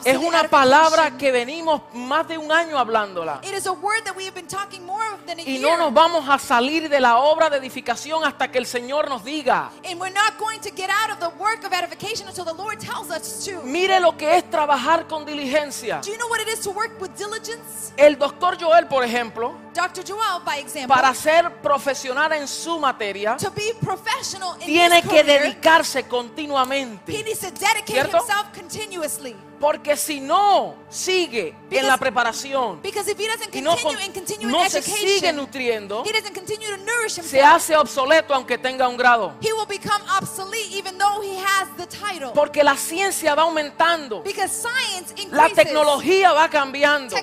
Es 0.04 0.16
una 0.16 0.44
palabra 0.48 1.16
que 1.16 1.30
venimos 1.30 1.82
más 1.92 2.26
de 2.28 2.38
un 2.38 2.50
año 2.50 2.78
hablándola. 2.78 3.40
It 3.42 3.52
is 3.54 3.66
a 3.66 3.72
word 3.72 4.02
that 4.04 4.16
we 4.16 4.24
have 4.24 4.34
been 4.34 4.46
talking 4.46 4.84
more 4.84 5.04
of 5.12 5.20
than 5.26 5.38
a 5.38 5.42
Y 5.42 5.58
year. 5.58 5.62
no 5.62 5.76
nos 5.76 5.92
vamos 5.92 6.28
a 6.28 6.38
salir 6.38 6.88
de 6.88 7.00
la 7.00 7.18
obra 7.18 7.50
de 7.50 7.58
edificación 7.58 8.24
hasta 8.24 8.50
que 8.50 8.58
el 8.58 8.66
Señor 8.66 9.08
nos 9.08 9.24
diga. 9.24 9.70
and 9.84 10.00
we're 10.00 10.12
not 10.12 10.36
going 10.38 10.58
to 10.60 10.70
get 10.70 10.90
out 10.90 11.10
of 11.10 11.18
the 11.20 11.28
work 11.38 11.64
of 11.64 11.72
edification 11.72 12.26
until 12.28 12.44
the 12.44 12.54
Lord 12.54 12.78
tells 12.80 13.10
us 13.10 13.44
to. 13.44 13.62
Mire 13.62 14.00
lo 14.00 14.16
que 14.16 14.36
es 14.36 14.48
trabajar 14.50 15.06
con 15.06 15.24
diligencia. 15.26 16.00
Do 16.02 16.10
you 16.10 16.16
know 16.18 16.28
what 16.28 16.40
it 16.40 16.48
is 16.48 16.60
to 16.60 16.70
work 16.70 16.98
with 17.00 17.10
diligence? 17.16 17.92
El 17.96 18.16
doctor 18.16 18.56
Joel, 18.58 18.86
por 18.86 19.04
ejemplo, 19.04 19.54
Dr. 19.78 20.02
Joel, 20.04 20.40
by 20.44 20.58
example, 20.58 20.88
para 20.92 21.14
ser 21.14 21.52
profesional 21.62 22.32
en 22.32 22.48
su 22.48 22.80
materia, 22.80 23.36
to 23.36 23.48
be 23.50 23.72
professional 23.80 24.56
in 24.60 24.66
tiene 24.66 24.98
his 24.98 25.02
que 25.04 25.20
career, 25.22 25.42
dedicarse 25.42 26.00
he 26.00 26.08
continuamente. 26.08 27.12
needs 27.22 27.38
to 27.38 27.50
dedicate 27.52 27.86
¿Cierto? 27.86 28.18
himself 28.18 28.52
continuously. 28.52 29.36
Porque 29.60 29.96
si 29.96 30.20
no 30.20 30.76
sigue 30.88 31.48
en 31.48 31.68
Because- 31.68 31.86
la 31.86 31.96
preparación 31.98 32.80
if 32.82 33.18
he 33.18 33.26
doesn't 33.26 33.54
y 33.54 33.60
no, 33.60 33.76
continue 33.76 34.46
no 34.46 34.64
in 34.64 34.70
se 34.70 34.82
sigue 34.82 35.32
nutriendo, 35.32 36.04
he 36.06 36.12
doesn't 36.12 36.34
continue 36.34 36.68
to 36.68 36.76
nourish 36.78 37.14
se 37.14 37.20
himself, 37.20 37.44
hace 37.44 37.76
obsoleto 37.76 38.34
aunque 38.34 38.56
tenga 38.58 38.88
un 38.88 38.96
grado. 38.96 39.34
he 39.40 39.52
will 39.52 39.66
become 39.66 40.02
obsolete 40.20 40.72
even 40.72 40.96
though 40.98 41.20
he 41.22 41.36
has 41.38 41.68
the 41.76 41.86
title. 41.86 42.32
Porque 42.34 42.62
la 42.62 42.76
ciencia 42.76 43.34
va 43.34 43.42
aumentando, 43.42 44.22
because 44.22 44.52
science 44.52 45.14
la 45.30 45.48
tecnología 45.48 46.32
va 46.32 46.48
cambiando, 46.48 47.16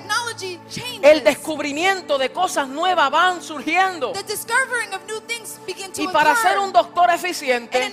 el 1.02 1.24
descubrimiento 1.24 2.18
de 2.18 2.32
cosas 2.32 2.68
nuevas 2.68 3.10
van 3.10 3.42
surgiendo. 3.42 4.12
the 4.14 5.65
Y 5.98 6.08
para 6.08 6.32
occur. 6.34 6.44
ser 6.44 6.60
un 6.60 6.72
doctor 6.72 7.10
and 7.10 7.20
eficiente, 7.24 7.92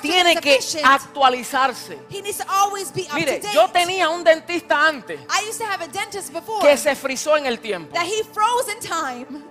tiene 0.00 0.36
que 0.36 0.58
actualizarse. 0.82 1.98
Mire, 3.14 3.40
yo 3.52 3.68
tenía 3.70 4.08
un 4.08 4.24
dentista 4.24 4.86
antes 4.88 5.20
before 6.32 6.60
que 6.66 6.76
se 6.76 6.94
frizó 6.96 7.36
en 7.36 7.46
el 7.46 7.58
tiempo. 7.60 7.92
that 7.94 8.06
he 8.06 8.22
froze 8.24 8.70
in 8.72 8.80
time, 8.80 9.44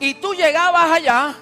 Y 0.00 0.14
tú 0.14 0.34
llegabas 0.34 0.90
allá 0.90 1.36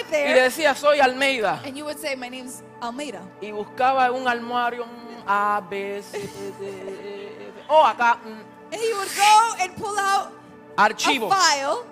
y 0.00 0.04
there, 0.10 0.34
le 0.34 0.42
decías, 0.42 0.78
soy 0.78 1.00
Almeida. 1.00 1.60
and 1.64 1.76
you 1.76 1.84
would 1.84 1.98
say, 1.98 2.14
"My 2.16 2.30
name's 2.30 2.62
Almeida." 2.80 3.20
Y 3.40 3.50
buscaba 3.50 4.10
un 4.12 4.26
armario 4.26 4.86
A, 5.26 5.60
B, 5.68 6.02
C, 6.02 6.18
D, 6.58 6.66
E. 6.66 7.52
O 7.68 7.84
acá, 7.84 8.18
mm, 8.24 8.72
And 8.72 8.80
he 8.80 8.92
would 8.94 9.08
go 9.14 9.62
and 9.62 9.74
pull 9.76 9.98
out 9.98 10.30
archivo. 10.76 11.30
a 11.30 11.36
file. 11.36 11.84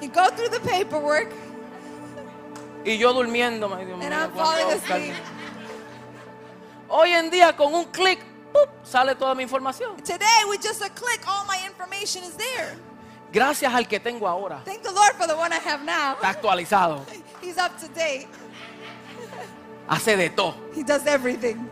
He'd 0.00 0.12
go 0.12 0.28
through 0.30 0.50
the 0.50 0.60
paperwork, 0.60 1.30
Y 2.84 2.98
yo 2.98 3.12
durmiendo. 3.14 3.72
ay, 3.74 3.86
Dios 3.86 4.00
and 4.00 4.12
mío, 4.12 4.18
I'm 4.18 4.30
¿cuándo 4.32 4.44
falling 4.44 4.72
asleep. 4.72 5.14
Hoy 6.88 7.10
en 7.12 7.30
día 7.30 7.56
con 7.56 7.74
un 7.74 7.84
clic 7.86 8.18
¡pup! 8.52 8.68
sale 8.84 9.14
toda 9.14 9.34
mi 9.34 9.42
información. 9.42 9.96
Today, 10.02 10.44
with 10.48 10.60
just 10.62 10.82
a 10.82 10.90
click, 10.90 11.20
all 11.26 11.44
my 11.46 11.58
information 11.66 12.22
is 12.24 12.36
there. 12.36 12.76
Gracias 13.32 13.72
al 13.72 13.86
que 13.88 13.98
tengo 13.98 14.28
ahora. 14.28 14.60
Thank 14.64 14.82
the 14.82 14.92
Lord 14.92 15.14
for 15.16 15.26
the 15.26 15.34
one 15.34 15.52
I 15.52 15.58
have 15.58 15.82
now. 15.84 16.14
Está 16.16 16.28
actualizado. 16.30 17.04
He's 17.42 17.56
up 17.58 17.76
to 17.80 17.88
date. 17.88 18.28
Hace 19.88 20.16
de 20.16 20.28
todo. 20.30 20.54
He 20.74 20.82
does 20.84 21.06
everything. 21.06 21.68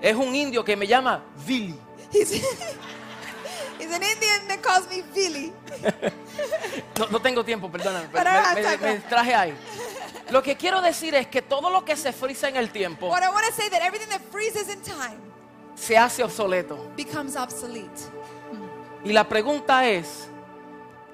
Es 0.00 0.14
un 0.16 0.34
indio 0.34 0.62
que 0.64 0.76
me 0.76 0.86
llama 0.86 1.22
Billy. 1.46 1.74
He's, 2.12 2.30
he's 3.78 3.90
an 3.92 4.02
Indian 4.02 4.48
that 4.48 4.62
calls 4.62 4.88
me 4.88 5.02
Billy. 5.14 5.52
No, 6.98 7.06
no 7.08 7.20
tengo 7.20 7.44
tiempo, 7.44 7.70
perdóname. 7.70 8.08
Me, 8.08 8.62
me- 8.62 8.76
me 8.78 8.94
distraje 8.96 9.34
ahí. 9.34 9.54
Lo 10.30 10.42
que 10.42 10.56
quiero 10.56 10.80
decir 10.80 11.14
es 11.14 11.26
que 11.26 11.42
todo 11.42 11.70
lo 11.70 11.84
que 11.84 11.96
se 11.96 12.12
frisa 12.12 12.48
en 12.48 12.56
el 12.56 12.70
tiempo 12.70 13.08
What 13.08 13.22
I 13.22 13.28
want 13.28 13.46
to 13.46 13.52
say 13.52 13.68
that 13.70 13.82
everything 13.82 14.08
that 14.10 14.20
freezes 14.30 14.68
in 14.68 14.80
time 14.82 15.18
se 15.74 15.96
hace 15.96 16.22
obsoleto. 16.22 16.88
becomes 16.96 17.36
obsolete. 17.36 18.00
Y 19.04 19.12
la 19.12 19.26
pregunta 19.28 19.86
es, 19.88 20.28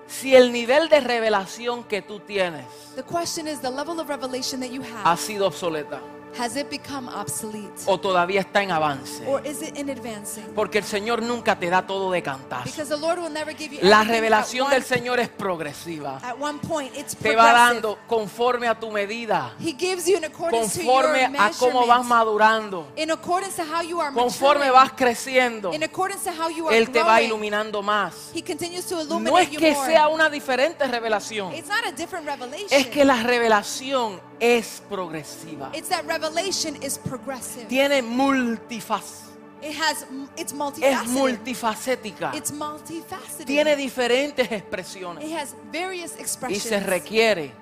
si 0.08 0.34
el 0.34 0.52
nivel 0.52 0.88
de 0.88 1.00
revelación 1.00 1.84
que 1.84 2.02
tú 2.02 2.20
tienes 2.20 2.64
The 2.96 3.02
question 3.04 3.46
is 3.48 3.60
the 3.60 3.70
level 3.70 3.98
of 4.00 4.08
revelation 4.08 4.60
that 4.60 4.70
you 4.70 4.82
ha 4.82 5.12
have, 5.12 5.20
sido 5.20 5.46
obsoleta 5.46 6.00
has 6.38 6.56
it 6.56 6.68
become 6.70 7.08
obsolete? 7.08 7.70
o 7.86 7.98
todavía 7.98 8.40
está 8.40 8.62
en 8.62 8.70
avance. 8.70 9.22
Or 9.26 9.44
is 9.46 9.62
it 9.62 9.76
in 9.76 9.90
advancing? 9.90 10.44
Porque 10.54 10.78
el 10.78 10.84
Señor 10.84 11.22
nunca 11.22 11.58
te 11.58 11.68
da 11.70 11.86
todo 11.86 12.10
de 12.10 12.22
cantazo. 12.22 12.64
Because 12.64 12.88
the 12.88 12.96
Lord 13.00 13.18
will 13.20 13.32
never 13.32 13.54
give 13.56 13.72
you 13.74 13.78
La 13.82 14.02
everything 14.02 14.12
revelación 14.20 14.66
at 14.68 14.72
del 14.74 14.82
one, 14.82 14.88
Señor 14.88 15.20
es 15.20 15.28
progresiva. 15.28 16.18
at 16.22 16.36
one 16.40 16.58
point. 16.58 16.94
It's 16.96 17.14
Te 17.16 17.34
va 17.34 17.44
progressive. 17.44 17.74
dando 17.74 17.98
conforme 18.06 18.68
a 18.68 18.78
tu 18.78 18.90
medida, 18.90 19.52
He 19.58 19.72
gives 19.72 20.06
you 20.06 20.16
in 20.16 20.24
accordance 20.24 20.74
to 20.78 20.80
conforme 20.84 21.20
your 21.20 21.40
a 21.40 21.50
cómo 21.52 21.86
vas 21.86 21.98
measurements. 22.04 22.08
madurando, 22.08 22.86
In 22.96 23.10
accordance 23.10 23.56
to 23.56 23.62
how 23.62 23.82
you 23.82 24.00
are 24.00 24.12
conforme 24.14 24.66
maturing. 24.66 24.72
vas 24.72 24.92
creciendo. 24.92 25.72
In 25.72 25.82
accordance 25.82 26.24
to 26.24 26.30
how 26.30 26.48
you 26.48 26.68
are 26.68 26.76
Él 26.76 26.90
te 26.90 27.00
va 27.02 27.14
growing. 27.16 27.26
iluminando 27.28 27.82
más. 27.82 28.30
He 28.34 28.42
continues 28.42 28.84
to 28.86 29.00
illuminate 29.00 29.30
No 29.30 29.38
es 29.38 29.50
you 29.50 29.58
que 29.58 29.72
more. 29.72 29.86
sea 29.86 30.08
una 30.08 30.28
diferente 30.28 30.86
revelación, 30.86 31.52
It's 31.54 31.68
not 31.68 31.84
a 31.86 31.92
different 31.92 32.26
revelation. 32.26 32.68
es 32.70 32.86
que 32.88 33.04
la 33.04 33.22
revelación 33.22 34.20
es 34.40 34.82
progresiva. 34.88 35.70
It's 35.74 35.88
that 35.88 36.04
revelation 36.06 36.76
is 36.82 36.98
progressive. 36.98 37.66
Tiene 37.66 38.02
multifaz, 38.02 39.22
It 39.62 39.74
has 39.80 40.06
it's 40.36 40.52
es 40.52 40.54
multifaceted. 40.54 41.08
multifacética, 41.08 42.32
It's 42.34 42.52
multifaceted. 42.52 43.46
tiene 43.46 43.74
diferentes 43.76 44.50
expresiones 44.52 45.24
It 45.24 45.32
has 45.32 45.54
various 45.72 46.12
y 46.16 46.20
expressions. 46.20 46.62
se 46.62 46.80
requiere 46.80 47.52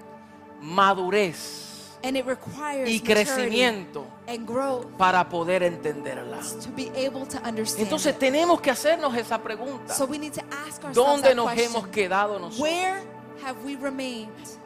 madurez 0.60 1.62
And 2.02 2.18
it 2.18 2.26
requires 2.26 2.90
y 2.90 3.00
crecimiento 3.00 4.06
and 4.26 4.46
growth 4.46 4.84
para 4.98 5.26
poder 5.26 5.62
entenderla. 5.62 6.38
to 6.62 6.68
be 6.76 6.90
able 6.94 7.24
to 7.26 7.38
understand. 7.46 7.84
Entonces 7.84 8.12
it. 8.12 8.18
tenemos 8.18 8.60
que 8.60 8.70
hacernos 8.70 9.16
esa 9.16 9.38
pregunta. 9.42 9.94
So 9.94 10.04
we 10.04 10.18
need 10.18 10.34
to 10.34 10.42
ask 10.66 10.84
ourselves 10.84 10.96
¿Dónde 10.96 11.34
nos 11.34 11.50
question. 11.52 11.70
hemos 11.70 11.86
quedado 11.88 12.38
nosotros? 12.38 12.60
Where? 12.60 13.13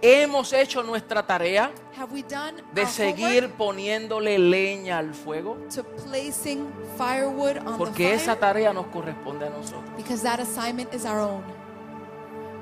¿Hemos 0.00 0.52
hecho 0.52 0.82
nuestra 0.82 1.26
tarea 1.26 1.70
Have 1.96 2.12
we 2.12 2.22
done 2.22 2.62
de 2.72 2.86
seguir 2.86 3.50
poniéndole 3.52 4.38
leña 4.38 4.98
al 4.98 5.14
fuego? 5.14 5.58
to 5.74 5.82
placing 5.82 6.68
firewood 6.96 7.58
on 7.66 7.76
Porque 7.78 8.08
the 8.08 8.14
esa 8.14 8.36
tarea 8.36 8.72
nos 8.72 8.86
corresponde 8.86 9.46
a 9.46 9.50
nosotros. 9.50 9.84
Because 9.96 10.22
that 10.22 10.40
assignment 10.40 10.92
is 10.94 11.04
our 11.04 11.18
own. 11.18 11.42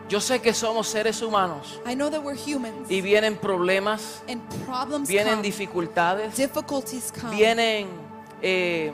Yo 0.08 0.20
sé 0.20 0.40
que 0.40 0.54
somos 0.54 0.86
seres 0.86 1.20
humanos 1.20 1.80
I 1.84 1.94
know 1.94 2.08
that 2.10 2.22
we're 2.22 2.38
humans 2.38 2.88
y 2.88 3.00
vienen 3.00 3.36
problemas, 3.36 4.22
and 4.28 4.40
problems 4.64 5.08
vienen 5.08 5.34
come, 5.34 5.42
dificultades, 5.42 6.36
difficulties 6.36 7.12
come, 7.12 7.34
vienen 7.34 7.88
eh, 8.40 8.92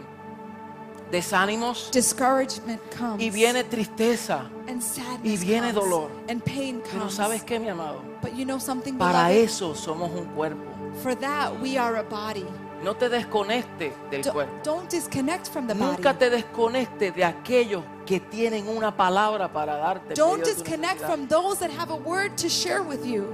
desánimos 1.12 1.90
discouragement 1.92 2.80
comes, 2.98 3.22
y 3.22 3.30
viene 3.30 3.62
tristeza. 3.62 4.50
and 4.66 4.82
sadness 4.82 5.20
y 5.24 5.36
viene 5.36 5.72
dolor. 5.72 6.10
and 6.28 6.42
pain 6.42 6.82
Pero. 6.90 7.08
¿sabes 7.10 7.44
qué, 7.44 7.60
mi 7.60 7.68
amado? 7.68 8.02
But 8.20 8.32
you 8.34 8.44
know 8.44 8.58
something, 8.58 8.94
Para 8.98 9.30
eso 9.30 9.74
somos 9.76 10.10
un 10.10 10.24
cuerpo. 10.34 10.64
For 11.02 11.14
that 11.14 11.52
we 11.62 11.78
are 11.78 11.96
a 11.98 12.02
body. 12.02 12.44
No 12.82 12.94
te 12.96 13.08
desconectes 13.08 13.92
del 14.10 14.22
cuerpo. 14.24 14.52
Don't 14.64 14.90
disconnect 14.90 15.48
from 15.48 15.68
the 15.68 15.74
Nunca 15.74 16.12
body. 16.14 16.18
te 16.18 16.30
desconectes 16.30 17.14
de 17.14 17.24
aquellos 17.24 17.84
que 18.04 18.18
tienen 18.18 18.66
una 18.66 18.96
palabra 18.96 19.52
para 19.52 19.76
darte. 19.76 20.14
Don't 20.14 20.44
disconnect 20.44 21.00
from 21.00 21.28
those 21.28 21.60
that 21.60 21.70
have 21.70 21.92
a 21.92 21.96
word 21.96 22.34
to 22.36 22.48
share 22.48 22.82
with 22.82 23.04
you. 23.04 23.26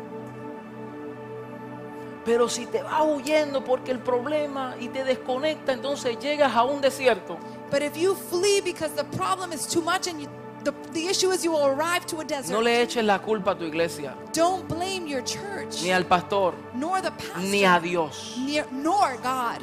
Pero 2.24 2.46
si 2.48 2.66
te 2.66 2.82
vas 2.82 3.02
huyendo 3.06 3.64
porque 3.64 3.90
el 3.90 4.00
problema 4.00 4.74
y 4.78 4.88
te 4.88 5.02
desconecta, 5.02 5.72
entonces 5.72 6.18
llegas 6.18 6.54
a 6.54 6.64
un 6.64 6.82
desierto. 6.82 7.38
But 7.70 7.82
if 7.82 7.96
you 7.96 8.14
flee 8.14 8.60
because 8.60 8.92
the 8.92 9.04
problem 9.16 9.52
is 9.52 9.66
too 9.66 9.82
much 9.82 10.06
and 10.06 10.20
you, 10.22 10.28
the, 10.64 10.72
the 10.92 11.06
issue 11.06 11.30
is 11.30 11.44
you 11.44 11.52
will 11.52 11.66
arrive 11.66 12.06
to 12.06 12.18
a 12.20 12.24
desert, 12.24 12.52
No 12.52 12.60
le 12.60 12.70
eches 12.70 13.04
la 13.04 13.18
culpa 13.18 13.50
a 13.50 13.54
tu 13.54 13.64
iglesia, 13.64 14.14
don't 14.32 14.66
blame 14.68 15.06
your 15.06 15.22
church, 15.22 15.82
ni 15.82 15.90
al 15.92 16.04
pastor, 16.04 16.54
nor 16.74 17.00
the 17.00 17.10
pastor, 17.10 17.40
ni 17.40 17.64
a 17.64 17.78
Dios. 17.80 18.36
near- 18.38 18.66
nor 18.72 19.16
God. 19.22 19.62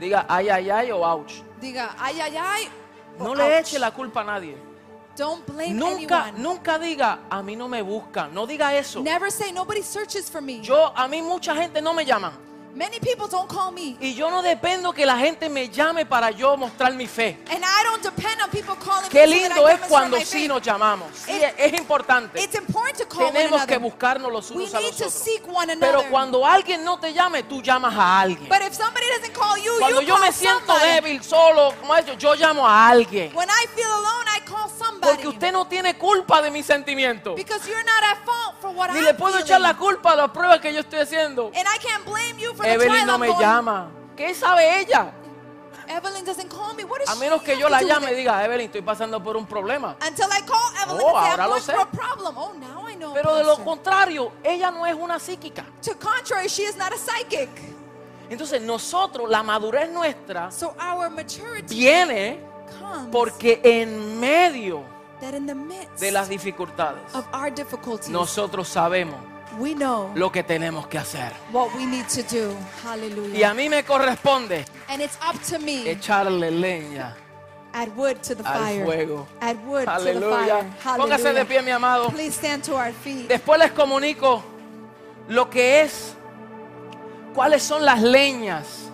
Diga 0.00 0.26
ay, 0.28 0.48
ay, 0.50 0.70
ay 0.70 0.90
o 0.92 1.02
ouch. 1.02 1.42
Diga, 1.60 1.94
ay, 1.98 2.20
ay, 2.20 2.36
ay. 2.36 2.68
No 3.18 3.32
le 3.32 3.44
eche 3.58 3.78
la 3.78 3.90
culpa 3.90 4.20
a 4.20 4.24
nadie. 4.24 4.56
Don't 5.16 5.46
blame 5.46 5.72
Nunca, 5.78 6.26
anyone. 6.26 6.42
nunca 6.42 6.78
diga 6.78 7.20
a 7.30 7.42
mí 7.42 7.56
no 7.56 7.66
me 7.68 7.80
buscan. 7.82 8.30
No 8.34 8.46
diga 8.46 8.74
eso. 8.74 9.02
Never 9.02 9.30
say 9.30 9.50
nobody 9.52 9.80
searches 9.80 10.28
for 10.28 10.42
me. 10.42 10.60
Yo, 10.62 10.92
a 10.94 11.08
mí 11.08 11.22
mucha 11.22 11.54
gente 11.54 11.80
no 11.80 11.94
me 11.94 12.04
llaman. 12.04 12.32
Many 12.76 13.00
people 13.00 13.26
don't 13.26 13.48
call 13.50 13.72
me. 13.72 13.96
Y 14.00 14.12
yo 14.14 14.30
no 14.30 14.42
dependo 14.42 14.92
que 14.92 15.06
la 15.06 15.16
gente 15.16 15.48
me 15.48 15.70
llame 15.70 16.04
para 16.04 16.30
yo 16.30 16.58
mostrar 16.58 16.92
mi 16.92 17.06
fe. 17.06 17.38
And 17.50 17.64
I 17.64 17.84
don't 17.84 18.02
depend 18.02 18.38
on 18.42 18.50
people 18.50 18.74
calling 18.76 19.08
Qué 19.08 19.26
me 19.26 19.32
so 19.44 19.48
that 19.48 19.56
lindo 19.56 19.66
I 19.70 19.72
es 19.72 19.80
cuando 19.88 20.20
sí 20.20 20.46
nos 20.46 20.60
llamamos. 20.60 21.08
Sí, 21.24 21.32
It- 21.32 21.54
es 21.56 21.72
importante. 21.72 22.38
It's 22.38 22.54
important 22.54 22.98
to 22.98 23.08
call 23.08 23.28
one 23.28 23.32
Tenemos 23.32 23.64
que 23.64 23.74
another. 23.76 23.78
buscarnos 23.80 24.30
los 24.30 24.50
We 24.50 24.56
unos 24.64 24.74
a 24.74 24.80
need 24.80 24.92
los 25.00 25.00
otros. 25.00 25.40
one 25.54 25.76
Pero 25.80 26.02
cuando 26.10 26.44
alguien 26.44 26.84
no 26.84 26.98
te 27.00 27.14
llame, 27.14 27.44
tú 27.44 27.62
llamas 27.62 27.94
a 27.96 28.20
alguien. 28.20 28.46
But 28.50 28.60
if 28.60 28.74
somebody 28.74 29.06
doesn't 29.16 29.32
call 29.34 29.56
you, 29.56 29.72
Cuando 29.78 30.02
you 30.02 30.08
yo 30.08 30.14
call 30.16 30.26
me 30.26 30.32
siento 30.32 30.66
somebody. 30.66 30.84
débil, 30.92 31.24
solo, 31.24 31.74
como 31.80 31.96
eso, 31.96 32.12
yo 32.12 32.34
llamo 32.34 32.68
a 32.68 32.88
alguien. 32.90 33.34
When 33.34 33.48
I 33.48 33.66
feel 33.74 33.90
alone, 33.90 34.26
I 34.36 34.40
call 34.44 34.68
somebody. 34.68 35.14
Porque 35.14 35.28
usted 35.28 35.50
no 35.50 35.64
tiene 35.66 35.96
culpa 35.96 36.42
de 36.42 36.50
mis 36.50 36.66
sentimientos. 36.66 37.36
Because 37.36 37.66
you're 37.66 37.84
not 37.84 38.02
at 38.04 38.18
fault 38.26 38.56
for 38.60 38.70
what 38.72 38.90
Ni 38.90 38.98
I'm 38.98 39.04
le 39.06 39.14
puedo 39.14 39.38
echar 39.38 39.56
feeling. 39.60 39.62
la 39.62 39.74
culpa 39.78 40.12
a 40.12 40.16
las 40.16 40.30
pruebas 40.30 40.60
que 40.60 40.74
yo 40.74 40.80
estoy 40.80 40.98
haciendo. 40.98 41.46
And 41.54 41.66
I 41.66 41.78
can't 41.78 42.04
blame 42.04 42.38
you 42.38 42.52
for 42.54 42.65
Evelyn 42.72 43.06
no 43.06 43.18
me 43.18 43.28
llama. 43.38 43.90
¿Qué 44.16 44.34
sabe 44.34 44.80
ella? 44.80 45.12
Evelyn 45.88 46.24
doesn't 46.24 46.48
call 46.50 46.74
me. 46.74 46.84
What 46.84 46.98
does 47.00 47.08
A 47.08 47.14
she 47.14 47.20
menos 47.20 47.42
que 47.42 47.56
yo 47.58 47.68
la 47.68 47.80
llame 47.80 48.10
y 48.12 48.16
diga, 48.16 48.44
Evelyn, 48.44 48.66
estoy 48.66 48.82
pasando 48.82 49.22
por 49.22 49.36
un 49.36 49.46
problema. 49.46 49.96
Until 50.04 50.26
I 50.26 50.42
call 50.42 50.72
Evelyn 50.82 51.00
Oh, 51.04 51.16
and 51.16 51.24
say 51.26 51.30
ahora 51.30 51.46
lo 51.46 51.56
sé. 51.60 51.72
through 51.72 51.82
a 51.82 51.90
problem. 51.90 52.34
Oh, 52.36 52.52
now 52.54 52.88
I 52.88 52.96
know. 52.96 53.14
Pero 53.14 53.36
de 53.36 53.44
lo 53.44 53.62
contrario, 53.64 54.32
ella 54.42 54.70
no 54.72 54.84
es 54.84 54.94
una 54.94 55.18
psíquica. 55.20 55.64
To 55.82 55.94
contrary, 55.96 56.48
she 56.48 56.62
is 56.64 56.76
not 56.76 56.92
a 56.92 56.98
psychic. 56.98 57.48
Entonces 58.28 58.60
nosotros, 58.62 59.30
la 59.30 59.44
madurez 59.44 59.88
nuestra 59.90 60.50
So 60.50 60.74
our 60.80 61.08
maturity 61.08 61.72
viene 61.76 62.40
comes 62.80 63.08
porque 63.12 63.60
en 63.62 64.18
medio 64.18 64.82
that 65.20 65.34
in 65.34 65.46
the 65.46 65.54
midst 65.54 66.00
de 66.00 66.10
las 66.10 66.28
dificultades 66.28 67.14
of 67.14 67.24
our 67.32 67.52
difficulties, 67.54 68.08
nosotros 68.08 68.66
sabemos 68.68 69.20
we 69.58 69.74
know 69.74 70.10
lo 70.14 70.30
que 70.30 70.42
tenemos 70.42 70.86
que 70.88 70.98
hacer. 70.98 71.32
what 71.52 71.74
we 71.74 71.86
need 71.86 72.06
to 72.08 72.22
do. 72.22 72.54
Y 73.34 73.42
a 73.42 73.54
mí 73.54 73.68
me 73.68 73.82
corresponde 73.84 74.64
And 74.88 75.00
it's 75.02 75.16
up 75.26 75.40
to 75.50 75.58
me. 75.58 75.88
echarle 75.90 76.50
leña 76.50 77.14
Add 77.72 77.94
wood 77.96 78.22
to 78.22 78.34
the 78.34 78.42
al 78.48 78.58
fire. 78.64 78.84
fuego. 78.84 79.26
Add 79.40 79.58
wood 79.66 79.84
to 79.84 79.84
the 79.84 80.10
Aleluya. 80.10 80.64
fire. 80.78 80.96
Póngase 80.98 81.32
de 81.34 81.44
pie, 81.44 81.60
mi 81.62 81.70
amado. 81.70 82.08
Please 82.08 82.34
stand 82.34 82.62
to 82.64 82.74
our 82.74 82.92
feet. 82.92 83.28
Después 83.28 83.58
les 83.58 83.70
comunico 83.72 84.42
lo 85.28 85.50
que 85.50 85.82
es, 85.82 86.14
cuáles 87.34 87.62
son 87.62 87.84
las 87.84 88.00
leñas 88.00 88.85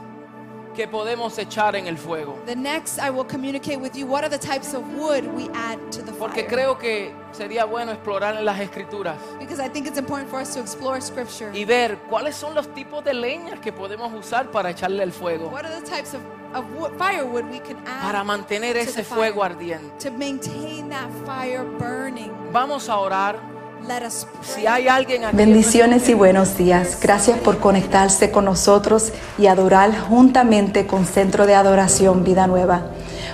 que 0.74 0.88
podemos 0.88 1.36
echar 1.38 1.76
en 1.76 1.86
el 1.86 1.96
fuego. 1.98 2.38
The 2.46 2.56
next, 2.56 2.98
I 2.98 3.10
will 3.10 3.26
communicate 3.26 3.78
with 3.78 3.94
you 3.94 4.06
what 4.06 4.24
are 4.24 4.28
the 4.30 4.38
types 4.38 4.74
of 4.74 4.82
wood 4.96 5.24
we 5.34 5.48
add 5.54 5.78
to 5.92 6.02
the 6.02 6.12
Porque 6.12 6.46
creo 6.46 6.78
que 6.78 7.12
sería 7.32 7.64
bueno 7.64 7.92
explorar 7.92 8.36
en 8.36 8.44
las 8.44 8.60
escrituras 8.60 9.16
because 9.38 9.60
I 9.60 9.68
think 9.68 9.86
it's 9.86 9.98
important 9.98 10.28
for 10.30 10.40
us 10.40 10.52
to 10.54 10.60
explore 10.60 11.00
Scripture. 11.00 11.50
y 11.52 11.64
ver 11.64 11.98
cuáles 12.08 12.34
son 12.36 12.54
los 12.54 12.68
tipos 12.74 13.02
de 13.04 13.14
leñas 13.14 13.60
que 13.60 13.72
podemos 13.72 14.12
usar 14.14 14.50
para 14.50 14.70
echarle 14.70 15.02
el 15.02 15.12
fuego, 15.12 15.48
What 15.48 15.64
are 15.66 15.80
the 15.80 15.86
types 15.86 16.14
of, 16.14 16.20
of 16.54 16.64
wood, 16.78 16.92
firewood 16.98 17.44
we 17.50 17.58
can 17.60 17.76
add 17.86 18.02
para 18.02 18.24
mantener 18.24 18.74
to 18.74 18.80
ese 18.80 19.04
fuego 19.04 19.42
ardiente. 19.42 19.98
to 19.98 20.10
maintain 20.10 20.88
that 20.88 21.08
fire 21.26 21.64
burning? 21.78 22.30
Vamos 22.52 22.88
a 22.88 22.98
orar. 22.98 23.51
Let 23.88 24.06
us 24.06 24.26
Si 24.42 24.62
pray. 24.62 24.66
hay 24.66 24.88
alguien 24.88 25.24
aquí, 25.24 25.36
Bendiciones 25.36 26.08
y 26.08 26.14
buenos 26.14 26.56
días. 26.56 26.98
Gracias 27.02 27.38
por 27.40 27.58
conectarse 27.58 28.30
con 28.30 28.44
nosotros 28.44 29.12
y 29.38 29.48
adorar 29.48 29.90
juntamente 29.98 30.86
con 30.86 31.04
Centro 31.04 31.46
de 31.46 31.56
Adoración 31.56 32.22
Vida 32.22 32.46
Nueva. 32.46 32.82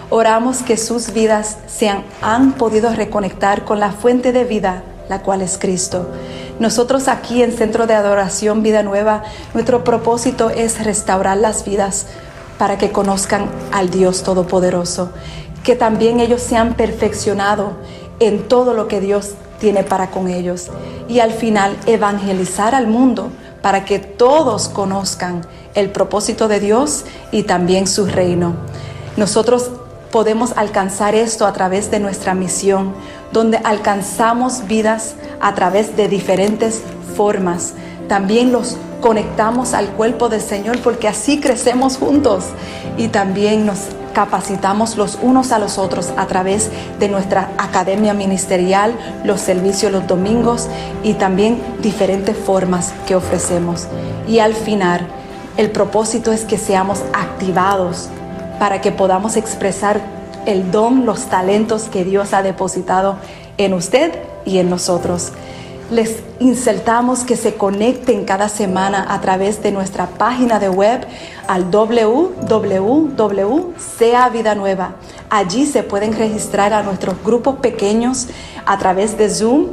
Oramos 0.08 0.62
que 0.62 0.78
sus 0.78 1.12
vidas 1.12 1.58
se 1.66 1.90
han, 1.90 2.02
han 2.22 2.52
podido 2.52 2.90
reconectar 2.94 3.66
con 3.66 3.78
la 3.78 3.92
fuente 3.92 4.32
de 4.32 4.44
vida, 4.44 4.84
la 5.10 5.20
cual 5.20 5.42
es 5.42 5.58
Cristo. 5.58 6.08
Nosotros 6.58 7.08
aquí 7.08 7.42
en 7.42 7.52
Centro 7.52 7.86
de 7.86 7.92
Adoración 7.94 8.62
Vida 8.62 8.82
Nueva, 8.82 9.24
nuestro 9.52 9.84
propósito 9.84 10.48
es 10.48 10.82
restaurar 10.82 11.36
las 11.36 11.66
vidas 11.66 12.06
para 12.56 12.78
que 12.78 12.90
conozcan 12.90 13.50
al 13.70 13.90
Dios 13.90 14.22
Todopoderoso, 14.22 15.12
que 15.62 15.76
también 15.76 16.20
ellos 16.20 16.40
se 16.40 16.56
han 16.56 16.72
perfeccionado 16.72 17.72
en 18.18 18.48
todo 18.48 18.72
lo 18.72 18.88
que 18.88 19.00
Dios 19.00 19.34
tiene 19.58 19.82
para 19.82 20.10
con 20.10 20.28
ellos 20.28 20.68
y 21.08 21.20
al 21.20 21.32
final 21.32 21.76
evangelizar 21.86 22.74
al 22.74 22.86
mundo 22.86 23.30
para 23.62 23.84
que 23.84 23.98
todos 23.98 24.68
conozcan 24.68 25.46
el 25.74 25.90
propósito 25.90 26.48
de 26.48 26.60
Dios 26.60 27.04
y 27.32 27.42
también 27.42 27.86
su 27.86 28.06
reino. 28.06 28.54
Nosotros 29.16 29.70
podemos 30.10 30.52
alcanzar 30.56 31.14
esto 31.14 31.46
a 31.46 31.52
través 31.52 31.90
de 31.90 32.00
nuestra 32.00 32.34
misión, 32.34 32.94
donde 33.32 33.58
alcanzamos 33.58 34.66
vidas 34.66 35.14
a 35.40 35.54
través 35.54 35.96
de 35.96 36.08
diferentes 36.08 36.82
formas. 37.16 37.74
También 38.08 38.52
los 38.52 38.76
conectamos 39.00 39.74
al 39.74 39.88
cuerpo 39.88 40.28
del 40.28 40.40
Señor 40.40 40.80
porque 40.80 41.08
así 41.08 41.40
crecemos 41.40 41.98
juntos 41.98 42.44
y 42.96 43.08
también 43.08 43.66
nos 43.66 43.78
capacitamos 44.18 44.96
los 44.96 45.16
unos 45.22 45.52
a 45.52 45.60
los 45.60 45.78
otros 45.78 46.12
a 46.16 46.26
través 46.26 46.70
de 46.98 47.08
nuestra 47.08 47.50
academia 47.56 48.14
ministerial, 48.14 48.92
los 49.22 49.40
servicios 49.40 49.92
los 49.92 50.08
domingos 50.08 50.66
y 51.04 51.14
también 51.14 51.62
diferentes 51.82 52.36
formas 52.36 52.92
que 53.06 53.14
ofrecemos. 53.14 53.86
Y 54.26 54.40
al 54.40 54.54
final, 54.54 55.06
el 55.56 55.70
propósito 55.70 56.32
es 56.32 56.44
que 56.44 56.58
seamos 56.58 57.04
activados 57.12 58.08
para 58.58 58.80
que 58.80 58.90
podamos 58.90 59.36
expresar 59.36 60.00
el 60.46 60.72
don, 60.72 61.06
los 61.06 61.26
talentos 61.26 61.84
que 61.84 62.02
Dios 62.02 62.34
ha 62.34 62.42
depositado 62.42 63.18
en 63.56 63.72
usted 63.72 64.10
y 64.44 64.58
en 64.58 64.68
nosotros. 64.68 65.30
Les 65.90 66.22
insertamos 66.38 67.24
que 67.24 67.34
se 67.34 67.54
conecten 67.54 68.26
cada 68.26 68.50
semana 68.50 69.06
a 69.08 69.22
través 69.22 69.62
de 69.62 69.72
nuestra 69.72 70.06
página 70.06 70.58
de 70.58 70.68
web 70.68 71.06
al 71.46 71.70
www.sea 71.70 72.28
Vida 74.28 74.54
Nueva. 74.54 74.96
Allí 75.30 75.64
se 75.64 75.82
pueden 75.82 76.14
registrar 76.14 76.74
a 76.74 76.82
nuestros 76.82 77.16
grupos 77.24 77.56
pequeños 77.60 78.26
a 78.66 78.76
través 78.76 79.16
de 79.16 79.30
Zoom. 79.30 79.68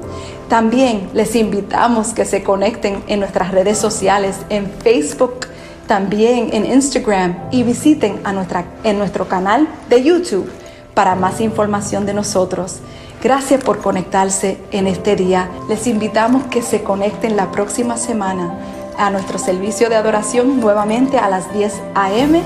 También 0.47 1.09
les 1.13 1.35
invitamos 1.35 2.13
que 2.13 2.23
se 2.23 2.43
conecten 2.43 3.03
en 3.07 3.19
nuestras 3.19 3.51
redes 3.51 3.77
sociales, 3.77 4.37
en 4.47 4.71
Facebook, 4.71 5.47
también 5.85 6.49
en 6.53 6.65
Instagram 6.65 7.49
y 7.51 7.63
visiten 7.63 8.21
a 8.23 8.31
nuestra, 8.31 8.63
en 8.85 8.97
nuestro 8.97 9.27
canal 9.27 9.67
de 9.89 10.01
YouTube 10.01 10.49
para 10.93 11.15
más 11.15 11.41
información 11.41 12.05
de 12.05 12.13
nosotros. 12.13 12.77
Gracias 13.25 13.63
por 13.63 13.79
conectarse 13.79 14.59
en 14.69 14.85
este 14.85 15.15
día. 15.15 15.49
Les 15.67 15.87
invitamos 15.87 16.43
que 16.43 16.61
se 16.61 16.83
conecten 16.83 17.35
la 17.35 17.49
próxima 17.49 17.97
semana 17.97 18.53
a 18.99 19.09
nuestro 19.09 19.39
servicio 19.39 19.89
de 19.89 19.95
adoración 19.95 20.59
nuevamente 20.59 21.17
a 21.17 21.27
las 21.27 21.51
10 21.51 21.73
a.m. 21.95 22.43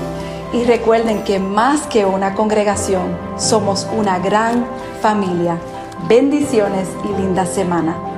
Y 0.54 0.64
recuerden 0.64 1.22
que 1.22 1.38
más 1.38 1.82
que 1.82 2.06
una 2.06 2.34
congregación, 2.34 3.14
somos 3.36 3.86
una 3.94 4.20
gran 4.20 4.64
familia. 5.02 5.58
Bendiciones 6.08 6.88
y 7.04 7.20
linda 7.20 7.44
semana. 7.44 8.09